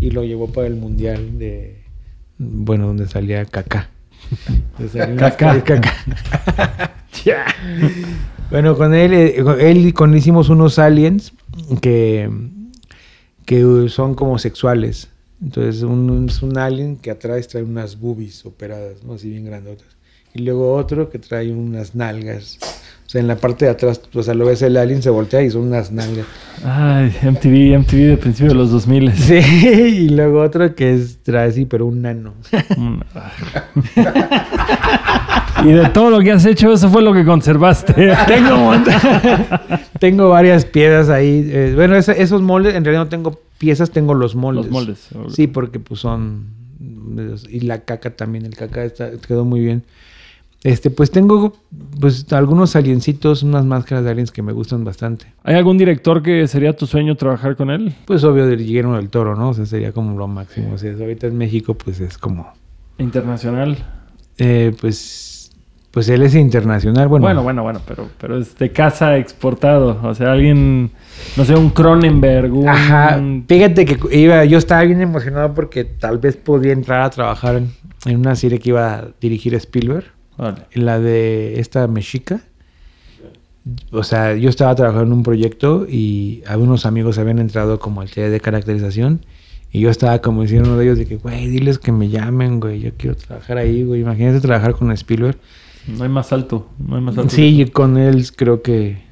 [0.00, 1.82] Y lo llevó para el mundial de,
[2.38, 3.90] bueno, donde salía caca.
[5.18, 5.54] Caca.
[5.54, 5.94] de caca.
[8.50, 11.34] Bueno, con él, eh, él con él hicimos unos aliens
[11.82, 12.30] que,
[13.44, 15.10] que son como sexuales.
[15.42, 19.14] Entonces, un, es un alien que atrás trae unas boobies operadas, ¿no?
[19.14, 19.97] Así bien grandotas.
[20.38, 22.58] Y luego otro que trae unas nalgas.
[23.06, 25.42] O sea, en la parte de atrás, o sea, lo ves el alien, se voltea
[25.42, 26.26] y son unas nalgas.
[26.62, 29.12] Ay, MTV, MTV de principio de los 2000.
[29.16, 32.34] Sí, y luego otro que es, trae así, pero un nano.
[35.64, 37.92] Y de todo lo que has hecho, eso fue lo que conservaste.
[38.28, 38.72] tengo,
[39.98, 41.48] tengo varias piedras ahí.
[41.52, 44.66] eh, bueno, esa- esos moldes, en realidad no tengo piezas, tengo los moldes.
[44.66, 45.08] Los moldes.
[45.34, 46.46] Sí, porque pues son...
[47.48, 49.82] Y la caca también, el caca está, quedó muy bien.
[50.64, 51.56] Este, pues tengo
[52.00, 55.26] pues algunos aliencitos, unas máscaras de aliens que me gustan bastante.
[55.44, 57.94] ¿Hay algún director que sería tu sueño trabajar con él?
[58.06, 59.50] Pues obvio de Guillermo del Toro, ¿no?
[59.50, 60.74] O sea, sería como lo máximo.
[60.74, 62.52] O sea, ahorita en México pues es como...
[62.98, 63.76] Internacional.
[64.38, 65.52] eh, pues,
[65.92, 67.06] pues él es internacional.
[67.06, 70.00] Bueno, Bueno, bueno, bueno, pero, pero es de casa exportado.
[70.02, 70.90] O sea, alguien,
[71.36, 72.68] no sé, un Cronenberg, un...
[72.68, 77.54] Ajá, fíjate que iba, yo estaba bien emocionado porque tal vez podía entrar a trabajar
[77.56, 77.70] en,
[78.06, 80.06] en una serie que iba a dirigir Spielberg,
[80.38, 80.62] Vale.
[80.72, 82.40] la de esta mexica.
[83.90, 88.08] O sea, yo estaba trabajando en un proyecto y algunos amigos habían entrado como al
[88.08, 89.20] taller de caracterización
[89.70, 92.60] y yo estaba como diciendo uno de ellos de que, güey, diles que me llamen,
[92.60, 94.00] güey, yo quiero trabajar ahí, güey.
[94.00, 95.38] Imagínate trabajar con Spielberg.
[95.86, 97.30] No hay más alto, no hay más alto.
[97.30, 99.02] Sí, y con él creo que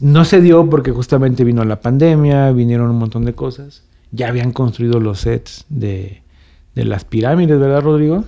[0.00, 3.84] no se dio porque justamente vino la pandemia, vinieron un montón de cosas.
[4.10, 6.22] Ya habían construido los sets de,
[6.74, 8.24] de las pirámides, ¿verdad, Rodrigo?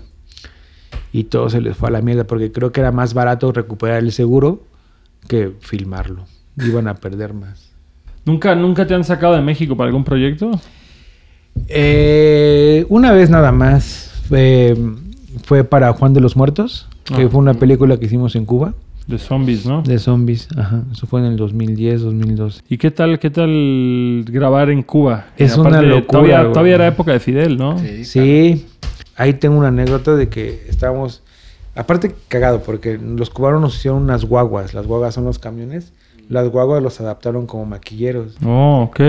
[1.13, 3.99] Y todo se les fue a la mierda porque creo que era más barato recuperar
[3.99, 4.63] el seguro
[5.29, 6.25] que filmarlo.
[6.57, 7.71] Iban a perder más.
[8.25, 10.51] ¿Nunca, ¿Nunca te han sacado de México para algún proyecto?
[11.69, 14.77] Eh, una vez nada más fue,
[15.45, 17.29] fue para Juan de los Muertos, que Ah.
[17.31, 18.75] fue una película que hicimos en Cuba
[19.07, 19.83] De zombies, ¿no?
[19.83, 20.49] de zombies.
[20.57, 22.63] Ajá, eso fue en el 2010, 2012.
[22.69, 25.27] ¿Y qué tal, qué tal grabar en Cuba?
[25.37, 27.79] Es Y una locura, Todavía, todavía era época de Fidel, ¿no?
[28.05, 28.67] Sí,
[29.17, 31.23] ahí tengo una anécdota de que estábamos,
[31.75, 35.93] aparte cagado, porque los cubanos nos hicieron unas guaguas, las guaguas son los camiones,
[36.29, 38.37] las guaguas los adaptaron como maquilleros.
[38.45, 39.01] Oh, ok.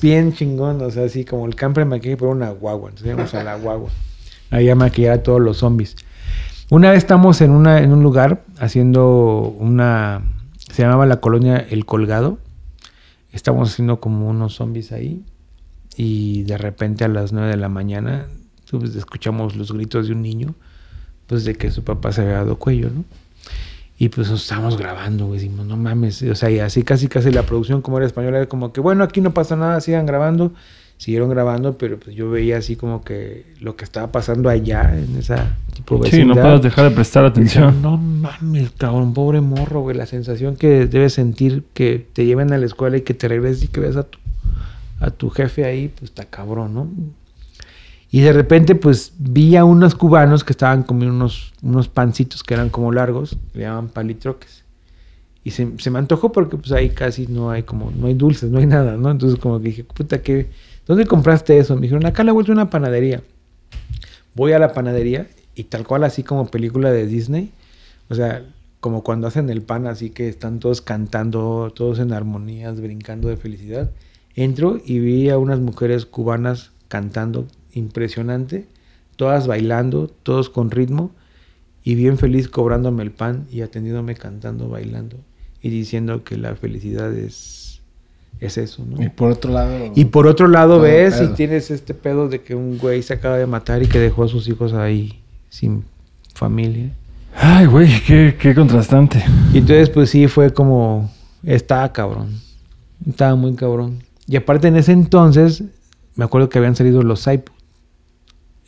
[0.00, 3.44] Bien chingón, o sea, así como el camper maquillaje, pero una guagua, entonces íbamos a
[3.44, 3.90] la guagua,
[4.50, 5.96] ahí a maquillar a todos los zombies.
[6.68, 10.22] Una vez estamos en, una, en un lugar haciendo una,
[10.72, 12.38] se llamaba la colonia El Colgado,
[13.32, 15.24] estamos haciendo como unos zombies ahí
[15.96, 18.26] y de repente a las 9 de la mañana
[18.70, 20.54] pues, escuchamos los gritos de un niño,
[21.26, 23.04] pues de que su papá se había dado cuello, ¿no?
[23.98, 27.30] Y pues nos estábamos grabando, güey, decimos, no mames, o sea, y así casi casi
[27.32, 30.52] la producción como era española era como que, bueno, aquí no pasa nada, sigan grabando,
[30.98, 35.16] siguieron grabando, pero pues yo veía así como que lo que estaba pasando allá en
[35.16, 37.82] esa tipo Sí, no puedes dejar de prestar decía, atención.
[37.82, 39.96] no mames, cabrón, pobre morro, güey.
[39.96, 43.64] La sensación que debes sentir que te lleven a la escuela y que te regreses
[43.64, 44.18] y que veas a tu,
[45.00, 46.90] a tu jefe ahí, pues está cabrón, ¿no?
[48.16, 52.54] Y de repente, pues vi a unos cubanos que estaban comiendo unos, unos pancitos que
[52.54, 54.64] eran como largos, le llaman palitroques.
[55.44, 58.58] Y se, me antojó porque pues ahí casi no hay como, no hay dulces, no
[58.58, 59.10] hay nada, ¿no?
[59.10, 60.48] Entonces como que dije, puta, ¿qué?
[60.86, 61.74] ¿Dónde compraste eso?
[61.74, 63.22] Me dijeron, acá la vuelta de una panadería.
[64.34, 67.52] Voy a la panadería y tal cual así como película de Disney,
[68.08, 68.46] o sea,
[68.80, 73.36] como cuando hacen el pan así que están todos cantando, todos en armonías, brincando de
[73.36, 73.90] felicidad.
[74.34, 77.46] Entro y vi a unas mujeres cubanas cantando
[77.76, 78.66] impresionante,
[79.16, 81.10] todas bailando, todos con ritmo
[81.84, 85.16] y bien feliz cobrándome el pan y atendiéndome cantando, bailando
[85.62, 87.80] y diciendo que la felicidad es,
[88.40, 89.02] es eso, ¿no?
[89.02, 89.92] Y por otro lado.
[89.94, 93.36] Y por otro lado ves y tienes este pedo de que un güey se acaba
[93.36, 95.84] de matar y que dejó a sus hijos ahí sin
[96.34, 96.92] familia.
[97.34, 99.22] Ay, güey, qué, qué contrastante.
[99.52, 101.10] Y entonces pues sí fue como,
[101.44, 102.40] estaba cabrón,
[103.06, 104.02] estaba muy cabrón.
[104.26, 105.62] Y aparte en ese entonces,
[106.16, 107.55] me acuerdo que habían salido los iPod.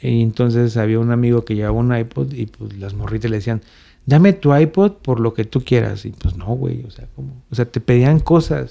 [0.00, 3.62] Y entonces había un amigo que llevaba un iPod y pues las morritas le decían,
[4.06, 6.04] dame tu iPod por lo que tú quieras.
[6.04, 7.42] Y pues no, güey, o sea, ¿cómo?
[7.50, 8.70] O sea, te pedían cosas.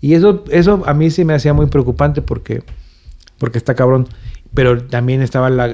[0.00, 2.62] Y eso, eso a mí sí me hacía muy preocupante porque,
[3.38, 4.08] porque está cabrón.
[4.54, 5.66] Pero también estaba la-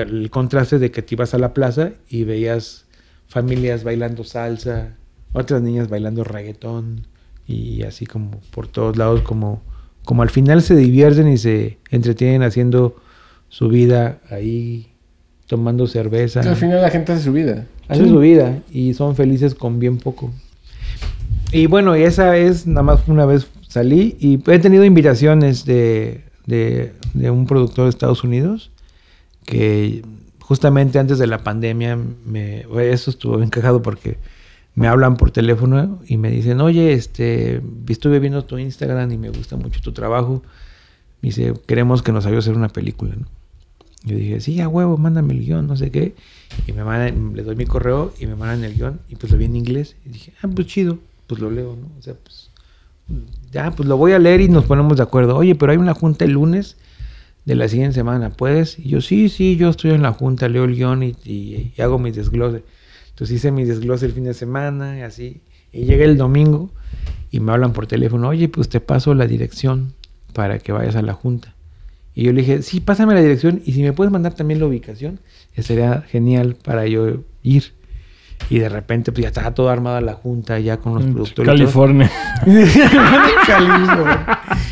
[0.00, 2.86] el contraste de que te ibas a la plaza y veías
[3.28, 4.96] familias bailando salsa,
[5.32, 7.06] otras niñas bailando reggaetón
[7.46, 9.62] y así como por todos lados, como,
[10.04, 12.96] como al final se divierten y se entretienen haciendo
[13.54, 14.88] su vida ahí,
[15.46, 16.40] tomando cerveza.
[16.40, 17.66] Al final la gente hace su vida.
[17.86, 20.32] Hacen su vida y son felices con bien poco.
[21.52, 26.24] Y bueno, y esa es, nada más una vez salí y he tenido invitaciones de,
[26.46, 28.72] de, de un productor de Estados Unidos
[29.44, 30.02] que
[30.40, 34.18] justamente antes de la pandemia, me, eso estuvo bien cagado porque
[34.74, 39.28] me hablan por teléfono y me dicen, oye, este, estuve viendo tu Instagram y me
[39.28, 40.42] gusta mucho tu trabajo.
[41.22, 43.26] Me dice, queremos que nos ayudes a hacer una película, ¿no?
[44.04, 46.14] Yo dije, sí, a huevo, mándame el guion, no sé qué.
[46.66, 49.38] Y me mandan, le doy mi correo y me mandan el guion y pues lo
[49.38, 49.96] vi en inglés.
[50.04, 51.88] Y dije, ah, pues chido, pues lo leo, ¿no?
[51.98, 52.50] O sea, pues
[53.50, 55.36] ya, pues lo voy a leer y nos ponemos de acuerdo.
[55.36, 56.76] Oye, pero hay una junta el lunes
[57.44, 58.78] de la siguiente semana, ¿puedes?
[58.78, 62.10] Y yo, sí, sí, yo estoy en la junta, leo el guion y, hago mi
[62.10, 62.62] desglose.
[63.10, 65.40] Entonces hice mi desglose el fin de semana y así.
[65.72, 66.70] Y llega el domingo
[67.30, 69.92] y me hablan por teléfono, oye, pues te paso la dirección
[70.32, 71.53] para que vayas a la junta.
[72.14, 74.66] Y yo le dije, sí, pásame la dirección y si me puedes mandar también la
[74.66, 75.20] ubicación,
[75.58, 77.72] sería genial para yo ir.
[78.50, 81.34] Y de repente, pues ya estaba toda armada la junta, ya con los productores.
[81.34, 81.46] todo.
[81.46, 82.10] California.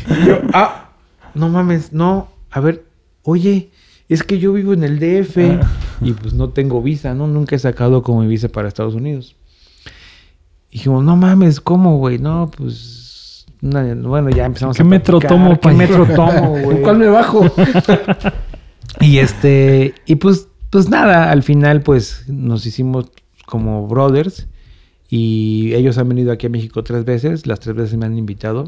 [0.09, 0.89] Y yo, ah,
[1.33, 2.29] no mames, no.
[2.51, 2.85] A ver,
[3.23, 3.71] oye,
[4.09, 5.37] es que yo vivo en el DF
[6.01, 7.27] y pues no tengo visa, ¿no?
[7.27, 9.35] Nunca he sacado como mi visa para Estados Unidos.
[10.69, 12.19] Y dijimos, no mames, ¿cómo, güey?
[12.19, 13.02] No, pues.
[13.63, 16.81] Una- bueno, ya empezamos ¿Qué a metro tomo ¿Qué metro tomo, güey?
[16.81, 17.45] ¿Cuál me bajo?
[19.01, 23.07] Y este, y pues, pues nada, al final pues nos hicimos
[23.47, 24.47] como brothers
[25.09, 28.65] y ellos han venido aquí a México tres veces, las tres veces me han invitado.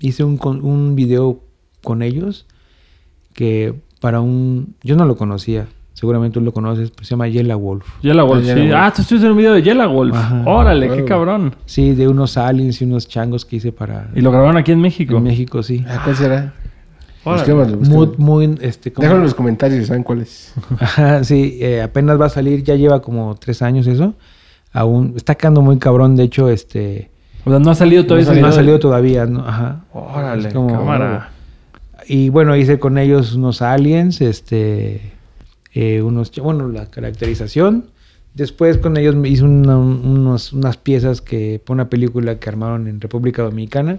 [0.00, 1.40] Hice un, con- un video
[1.82, 2.46] con ellos
[3.32, 5.68] que para un, yo no lo conocía,
[6.00, 7.86] seguramente tú lo conoces, pues se llama Yella Wolf.
[8.00, 8.54] Yellow Wolf, sí.
[8.54, 8.72] Wolf.
[8.74, 10.16] Ah, tú estuviste en un video de Yellow Wolf.
[10.16, 10.42] Ajá.
[10.46, 11.54] Órale, qué cabrón.
[11.66, 14.80] Sí, de unos aliens y unos changos que hice para Y lo grabaron aquí en
[14.80, 15.18] México.
[15.18, 15.84] en México, sí.
[15.86, 16.54] Ah, ¿Cuál será?
[17.22, 20.54] Busquémoslo, Muy, muy, este, Déjalo en los comentarios, ¿saben cuál es?
[20.80, 24.14] Ajá, sí, eh, apenas va a salir, ya lleva como tres años eso.
[24.72, 27.10] Aún está quedando muy cabrón, de hecho, este
[27.44, 29.40] O sea, no ha salido todavía no, ese ha salido todavía, ¿no?
[29.46, 29.84] Ajá.
[29.92, 31.28] Órale, como- cámara.
[32.06, 35.12] Y bueno, hice con ellos unos aliens, este,
[35.72, 37.86] eh, unos, bueno, la caracterización.
[38.34, 42.86] Después con ellos me hice una- unos- unas piezas que, para una película que armaron
[42.86, 43.98] en República Dominicana.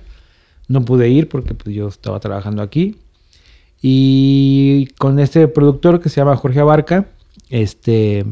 [0.68, 2.96] No pude ir porque pues, yo estaba trabajando aquí.
[3.82, 7.08] Y con este productor que se llama Jorge Abarca,
[7.50, 8.26] este,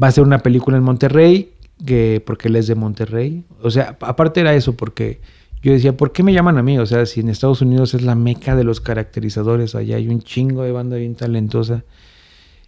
[0.00, 1.52] va a hacer una película en Monterrey,
[1.84, 3.44] que, porque él es de Monterrey.
[3.62, 5.20] O sea, aparte era eso, porque
[5.62, 6.78] yo decía, ¿por qué me llaman a mí?
[6.78, 10.22] O sea, si en Estados Unidos es la meca de los caracterizadores, allá hay un
[10.22, 11.84] chingo de banda bien talentosa.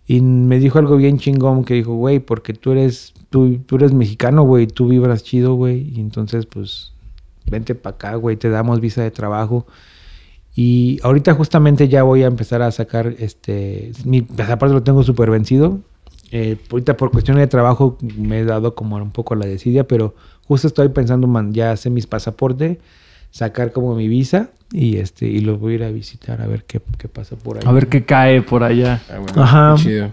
[0.07, 3.93] Y me dijo algo bien chingón que dijo, güey, porque tú eres, tú, tú eres
[3.93, 5.93] mexicano, güey, tú vibras chido, güey.
[5.95, 6.93] Y entonces, pues,
[7.47, 9.67] vente para acá, güey, te damos visa de trabajo.
[10.55, 15.31] Y ahorita justamente ya voy a empezar a sacar, este, mi pasaporte lo tengo súper
[15.31, 15.81] vencido.
[16.31, 20.15] Eh, ahorita por cuestiones de trabajo me he dado como un poco la desidia, pero
[20.47, 22.79] justo estoy pensando man, ya hacer mis pasaportes,
[23.35, 26.63] sacar como mi visa y este y los voy a ir a visitar a ver
[26.65, 27.65] qué, qué pasa por ahí.
[27.67, 29.03] A ver qué cae por allá.
[29.11, 29.75] Ah, bueno, Ajá.
[29.77, 30.11] qué chido.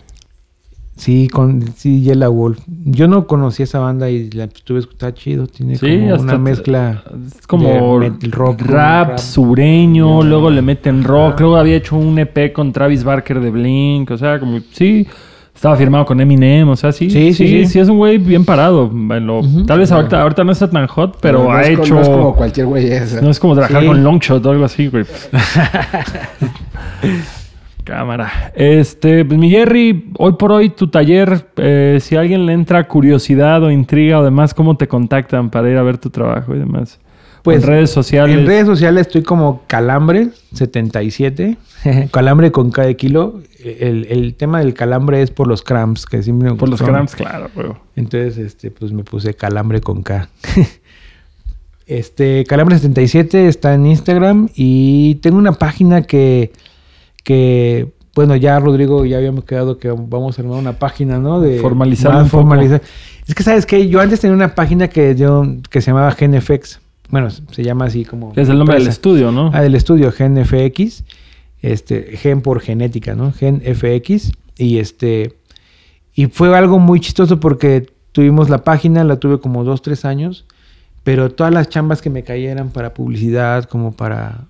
[0.98, 2.60] Sí, con sí, Yella Wolf.
[2.68, 6.24] Yo no conocía esa banda y la estuve escuchando, está chido, tiene Sí, como hasta
[6.24, 7.04] una mezcla.
[7.28, 9.18] Es como de metal rock, rap, rap.
[9.20, 14.10] sureño, luego le meten rock, luego había hecho un EP con Travis Barker de Blink,
[14.12, 15.08] o sea, como sí,
[15.54, 18.46] estaba firmado con Eminem, o sea, sí, Sí, sí, sí, sí, es un güey bien
[18.46, 18.86] parado.
[18.86, 19.66] Ujú.
[19.66, 21.94] Tal vez ahorita, ahorita no está tan hot, pero no ha hecho...
[21.96, 23.22] No es como cualquier güey esa.
[23.22, 23.88] No es como trabajar Sí.
[23.88, 25.06] con Longshot o algo así, güey.
[27.84, 28.52] Cámara.
[28.56, 32.88] Este, pues mi Jerry, hoy por hoy tu taller, eh, si a alguien le entra
[32.88, 36.60] curiosidad o intriga o demás, ¿cómo te contactan para ir a ver tu trabajo y
[36.60, 37.00] demás?
[37.44, 38.38] Pues, en redes sociales.
[38.38, 41.58] En redes sociales estoy como Calambre77.
[42.12, 43.42] calambre con cada kilo.
[43.64, 47.50] El, el, tema del calambre es por los cramps, que siempre Por los cramps, claro.
[47.96, 50.30] Entonces, este, pues me puse calambre con K.
[51.88, 56.52] este, Calambre77 está en Instagram y tengo una página que,
[57.24, 61.40] que bueno, ya Rodrigo ya habíamos quedado que vamos a armar una página, ¿no?
[61.40, 62.28] De formalizar.
[62.28, 62.82] formalizar.
[63.28, 63.88] Es que, ¿sabes qué?
[63.88, 66.81] Yo antes tenía una página que, yo, que se llamaba GenFX.
[67.12, 68.34] Bueno, se llama así como...
[68.36, 69.52] Es el nombre del estudio, ¿no?
[69.54, 71.04] Ah, del estudio, GenFX.
[71.62, 73.32] Este, gen por genética, ¿no?
[73.32, 74.32] GenFX.
[74.58, 75.38] Y este...
[76.14, 80.46] Y fue algo muy chistoso porque tuvimos la página, la tuve como dos, tres años.
[81.04, 84.48] Pero todas las chambas que me cayeran para publicidad, como para...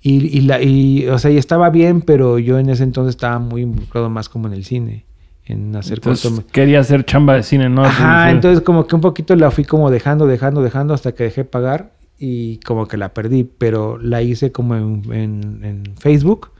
[0.00, 3.38] y, y, la, y, o sea, y estaba bien, pero yo en ese entonces estaba
[3.38, 5.09] muy involucrado más como en el cine
[5.50, 7.84] en hacer entonces, Quería hacer chamba de cine, ¿no?
[7.84, 11.44] Ajá, entonces como que un poquito la fui como dejando, dejando, dejando hasta que dejé
[11.44, 15.02] pagar y como que la perdí, pero la hice como en,
[15.62, 16.50] en, Facebook,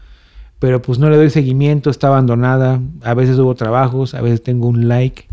[0.59, 4.69] pero pues no le doy seguimiento, está abandonada, a veces hubo trabajos, a veces tengo
[4.69, 5.27] un like,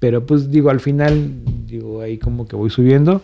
[0.00, 3.22] pero pues digo, al final, digo, ahí como que voy subiendo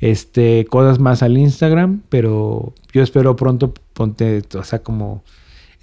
[0.00, 5.22] este, cosas más al Instagram, pero yo espero pronto ponte, o sea, como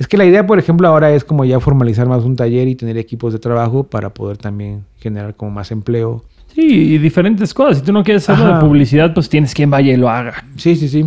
[0.02, 2.74] es que la idea, por ejemplo, ahora es como ya formalizar más un taller y
[2.74, 6.26] tener equipos de trabajo para poder también generar como más empleo.
[6.56, 7.78] Sí, y diferentes cosas.
[7.78, 10.44] Si tú no quieres hacerlo de publicidad, pues tienes quien vaya y lo haga.
[10.56, 11.06] Sí, sí, sí.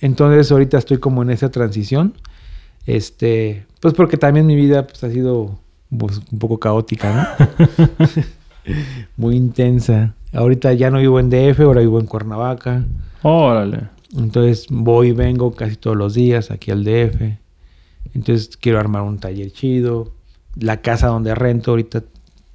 [0.00, 2.14] Entonces ahorita estoy como en esa transición.
[2.86, 5.58] Este, pues porque también mi vida pues, ha sido
[5.94, 7.66] pues, un poco caótica, ¿no?
[9.18, 10.14] Muy intensa.
[10.32, 12.82] Ahorita ya no vivo en DF, ahora vivo en Cuernavaca.
[13.20, 13.88] Órale.
[14.16, 17.44] Entonces voy y vengo casi todos los días aquí al DF.
[18.14, 20.12] Entonces quiero armar un taller chido.
[20.58, 22.02] La casa donde rento ahorita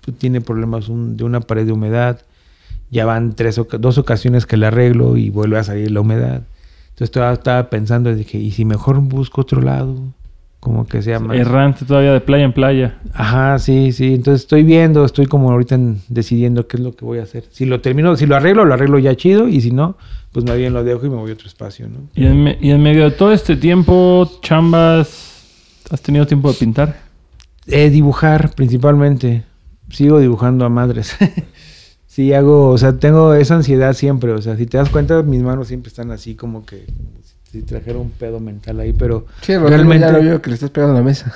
[0.03, 2.22] pues, tiene problemas de una pared de humedad.
[2.90, 6.44] Ya van tres, dos ocasiones que la arreglo y vuelve a salir la humedad.
[6.90, 9.95] Entonces estaba, pensando, dije, ¿y si mejor busco otro lado?
[10.60, 11.38] Como que sea más...
[11.38, 12.99] Errante todavía de playa en playa.
[13.14, 14.14] Ajá, sí, sí.
[14.14, 15.80] Entonces estoy viendo, estoy como ahorita
[16.10, 17.45] decidiendo qué es lo que voy a hacer.
[17.49, 19.48] Si lo termino, si lo arreglo, lo arreglo ya chido.
[19.48, 19.95] Y si no,
[20.32, 21.98] pues más bien lo dejo y me voy a otro espacio, ¿no?
[22.14, 25.31] Y en, y en medio de todo este tiempo, chambas
[25.91, 26.95] ¿Has tenido tiempo de pintar?
[27.68, 29.43] Eh, dibujar principalmente.
[29.89, 31.18] Sigo dibujando a madres.
[32.07, 34.31] sí, hago, o sea, tengo esa ansiedad siempre.
[34.31, 36.85] O sea, si te das cuenta, mis manos siempre están así como que
[37.51, 40.69] si trajera un pedo mental ahí, pero sí, realmente ya lo veo que le estás
[40.69, 41.34] pegando a la mesa.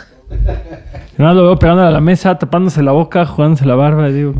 [1.17, 4.33] No, lo veo pegando a la mesa, tapándose la boca, jugándose la barba, digo.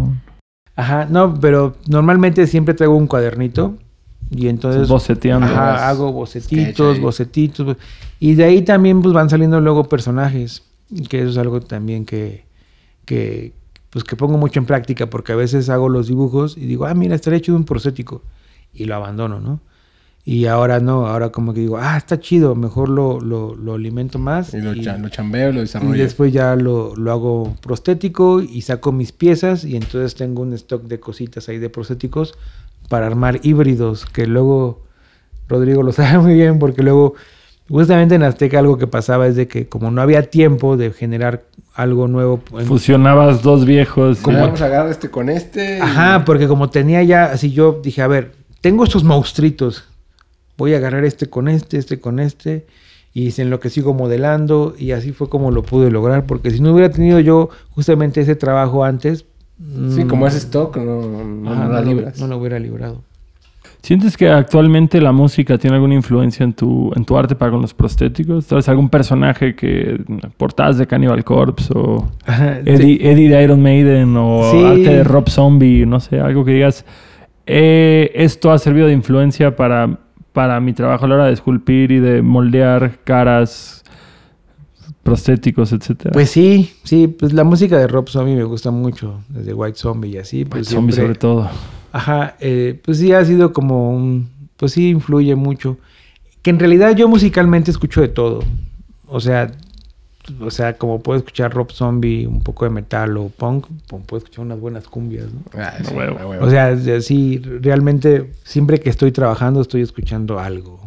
[0.78, 3.76] Ajá, no, pero normalmente siempre traigo un cuadernito
[4.32, 5.46] y entonces boceteando.
[5.48, 7.78] Ajá, hago bocetitos, bocetitos.
[8.20, 10.64] Y de ahí también pues van saliendo luego personajes,
[11.10, 12.46] que eso es algo también que,
[13.06, 13.54] que,
[13.90, 16.94] pues, que pongo mucho en práctica, porque a veces hago los dibujos y digo, ah,
[16.94, 18.24] mira, estaría hecho de un prostético,
[18.74, 19.60] y lo abandono, ¿no?
[20.28, 24.18] Y ahora no, ahora como que digo, ah, está chido, mejor lo, lo, lo alimento
[24.18, 24.56] más.
[24.56, 25.94] Y lo, lo chambeo, lo desarrollo.
[25.94, 30.54] Y después ya lo, lo, hago prostético y saco mis piezas y entonces tengo un
[30.54, 32.34] stock de cositas ahí de prostéticos
[32.90, 34.84] para armar híbridos, que luego
[35.48, 37.16] Rodrigo lo sabe muy bien porque luego
[37.70, 41.46] Justamente en Azteca algo que pasaba es de que como no había tiempo de generar
[41.74, 42.40] algo nuevo.
[42.66, 44.20] Fusionabas dos viejos.
[44.20, 45.82] Como vamos a agarrar este con este.
[45.82, 49.86] Ajá, porque como tenía ya, así yo dije, a ver, tengo estos monstruitos.
[50.58, 52.68] Voy a agarrar este con este, este con este.
[53.14, 54.76] Y en lo que sigo modelando.
[54.78, 56.28] Y así fue como lo pude lograr.
[56.28, 59.26] Porque si no hubiera tenido yo justamente ese trabajo antes.
[59.90, 63.02] Sí, como ese stock, no, no, no lo hubiera librado.
[63.86, 67.62] ¿Sientes que actualmente la música tiene alguna influencia en tu, en tu arte para con
[67.62, 68.46] los prostéticos?
[68.46, 70.04] ¿Sabes algún personaje que
[70.38, 72.10] portadas de Cannibal Corpse o
[72.66, 76.84] Eddie, de Iron Maiden o arte de Rob Zombie, no sé, algo que digas,
[77.46, 80.00] eh, esto ha servido de influencia para,
[80.34, 83.85] para mi trabajo a la hora de esculpir y de moldear caras,
[85.06, 86.12] prostéticos, etcétera.
[86.14, 90.10] Pues sí, sí, pues la música de Rob Zombie me gusta mucho, desde White Zombie
[90.10, 90.46] y así.
[90.46, 91.48] Pues White Zombie sobre todo.
[91.92, 94.28] Ajá, eh, pues sí ha sido como un,
[94.58, 95.78] pues sí influye mucho.
[96.42, 98.40] Que en realidad yo musicalmente escucho de todo.
[99.06, 99.52] O sea,
[100.42, 103.68] o sea, como puedo escuchar Rob Zombie, un poco de metal o punk,
[104.08, 105.44] puedo escuchar unas buenas cumbias, ¿no?
[105.54, 105.76] Ah,
[106.42, 110.85] o sea, sí, realmente siempre que estoy trabajando estoy escuchando algo.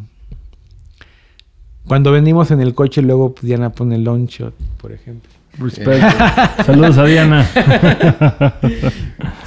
[1.88, 5.30] Cuando venimos en el coche, luego pues, Diana pone Long Shot, por ejemplo.
[5.58, 6.06] Respeto.
[6.66, 7.44] Saludos a Diana.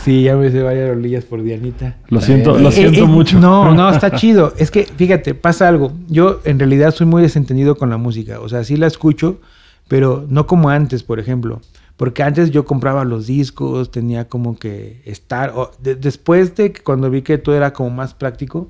[0.04, 1.96] sí, ya me hice varias rolillas por Dianita.
[2.10, 3.40] Lo siento, lo eh, siento eh, mucho.
[3.40, 4.54] No, no, está chido.
[4.58, 5.94] Es que, fíjate, pasa algo.
[6.08, 8.40] Yo en realidad soy muy desentendido con la música.
[8.42, 9.40] O sea, sí la escucho,
[9.88, 11.62] pero no como antes, por ejemplo.
[11.96, 15.54] Porque antes yo compraba los discos, tenía como que estar...
[15.56, 18.70] o de- después de que cuando vi que todo era como más práctico,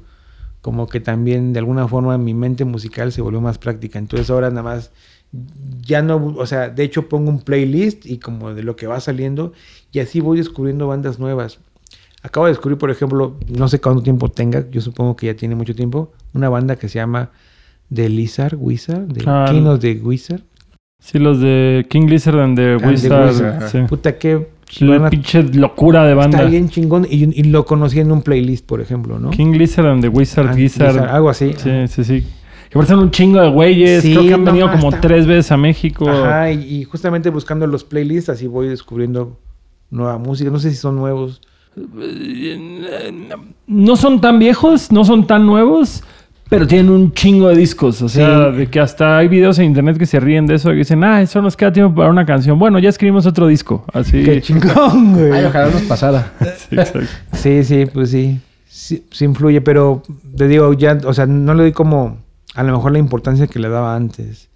[0.61, 3.99] como que también de alguna forma mi mente musical se volvió más práctica.
[3.99, 4.91] Entonces ahora nada más
[5.81, 8.99] ya no, o sea, de hecho pongo un playlist y como de lo que va
[8.99, 9.53] saliendo
[9.91, 11.59] y así voy descubriendo bandas nuevas.
[12.23, 15.55] Acabo de descubrir, por ejemplo, no sé cuánto tiempo tenga, yo supongo que ya tiene
[15.55, 17.31] mucho tiempo, una banda que se llama
[17.93, 20.43] The Lizard, Wizard, The Ah, King of the Wizard.
[21.03, 23.27] Sí, los de King Lizard and the the Wizard.
[23.31, 23.79] Wizard, sí.
[23.89, 24.47] Puta, qué
[24.79, 26.37] La pinche locura de banda.
[26.37, 29.31] Está bien chingón y, y lo conocí en un playlist, por ejemplo, ¿no?
[29.31, 30.93] King Lizard and the Wizard Gizzard.
[30.93, 31.53] Lizard, algo así.
[31.57, 32.21] Sí, sí, sí.
[32.69, 34.03] Que parecen un chingo de güeyes.
[34.03, 36.07] Sí, Creo que han no, venido como está- tres veces a México.
[36.07, 39.37] Ajá, y, y justamente buscando los playlists, así voy descubriendo
[39.89, 40.49] nueva música.
[40.51, 41.41] No sé si son nuevos.
[43.67, 46.03] No son tan viejos, no son tan nuevos,
[46.51, 48.01] pero tienen un chingo de discos.
[48.01, 48.57] O sea, Sí.
[48.57, 51.21] de que hasta hay videos en internet que se ríen de eso, que dicen, ah,
[51.21, 52.59] eso nos queda tiempo para una canción.
[52.59, 53.85] Bueno, ya escribimos otro disco.
[53.93, 54.21] Así.
[54.21, 55.31] Qué chingón, güey.
[55.31, 56.33] Ay, ojalá nos pasara.
[56.69, 57.07] Sí, exacto.
[57.31, 58.41] Sí, sí, pues sí.
[58.67, 59.05] sí.
[59.11, 60.03] sí influye, pero
[60.35, 62.17] te digo, ya, o sea, no le doy como
[62.53, 64.49] a lo mejor la importancia que le daba antes.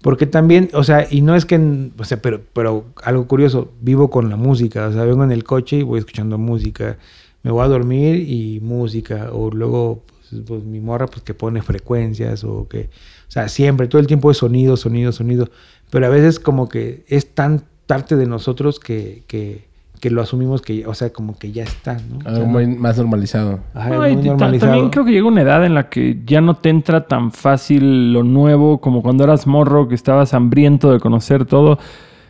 [0.00, 4.08] Porque también, o sea, y no es que, o sea, pero, pero algo curioso, vivo
[4.08, 6.96] con la música, o sea, vengo en el coche y voy escuchando música,
[7.42, 11.62] me voy a dormir y música, o luego, pues, pues, mi morra, pues que pone
[11.62, 12.90] frecuencias, o que,
[13.28, 15.48] o sea, siempre, todo el tiempo es sonido, sonido, sonido,
[15.90, 19.66] pero a veces como que es tan parte de nosotros que, que,
[20.00, 22.18] que lo asumimos que, o sea, como que ya está, ¿no?
[22.18, 23.60] O sea, no- muy más normalizado.
[23.74, 24.72] Ajá, No, muy normalizado.
[24.72, 28.12] también creo que llega una edad en la que ya no te entra tan fácil
[28.12, 31.78] lo nuevo como cuando eras morro, que estabas hambriento de conocer todo.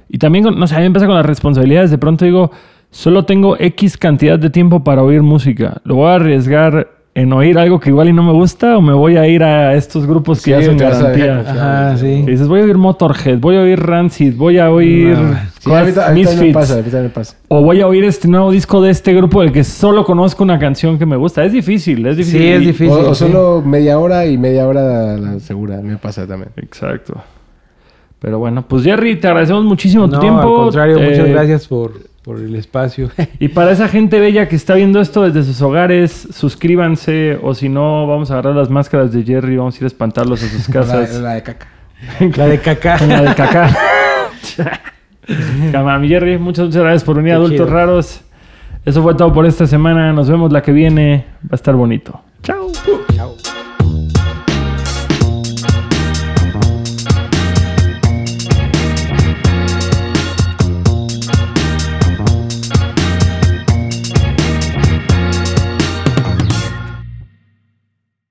[0.08, 1.90] Y también, no sé, a mí me empieza con las responsabilidades.
[1.90, 2.50] De pronto digo,
[2.90, 5.82] solo tengo X cantidad de tiempo para oír música.
[5.84, 8.92] ¿Lo voy a arriesgar en oír algo que igual y no me gusta o me
[8.92, 11.40] voy a ir a estos grupos que ya son garantía?
[11.40, 12.22] Ajá, sí.
[12.24, 15.36] Que dices, voy a oír Motorhead, voy a oír Rancid, voy a oír No.
[15.58, 16.54] Sí, me Misfits.
[16.54, 17.36] pasa, me pasa.
[17.48, 20.58] O voy a oír este nuevo disco de este grupo del que solo conozco una
[20.58, 21.44] canción que me gusta.
[21.44, 22.40] Es difícil, es difícil.
[22.40, 22.90] Sí, es Y- difícil.
[22.90, 23.24] O, o sí.
[23.26, 25.78] solo media hora y media hora la segura.
[25.82, 26.50] Me pasa también.
[26.56, 27.14] Exacto.
[28.20, 30.40] Pero bueno, pues Jerry, te agradecemos muchísimo tu No, tiempo.
[30.40, 31.92] al contrario, Eh, muchas gracias por,
[32.28, 33.10] por el espacio.
[33.38, 37.38] Y para esa gente bella que está viendo esto desde sus hogares, suscríbanse.
[37.42, 39.86] O si no, vamos a agarrar las máscaras de Jerry y vamos a ir a
[39.86, 41.14] espantarlos a sus casas.
[41.20, 41.68] la de caca.
[42.36, 43.06] La de caca.
[43.06, 43.74] La de caca.
[45.72, 47.70] Cámara, mi Jerry, muchas, muchas gracias por venir Qué Adultos chido.
[47.70, 48.20] Raros.
[48.84, 50.12] Eso fue todo por esta semana.
[50.12, 51.24] Nos vemos la que viene.
[51.44, 52.20] Va a estar bonito.
[52.42, 52.70] Chao.
[53.16, 53.47] Chao.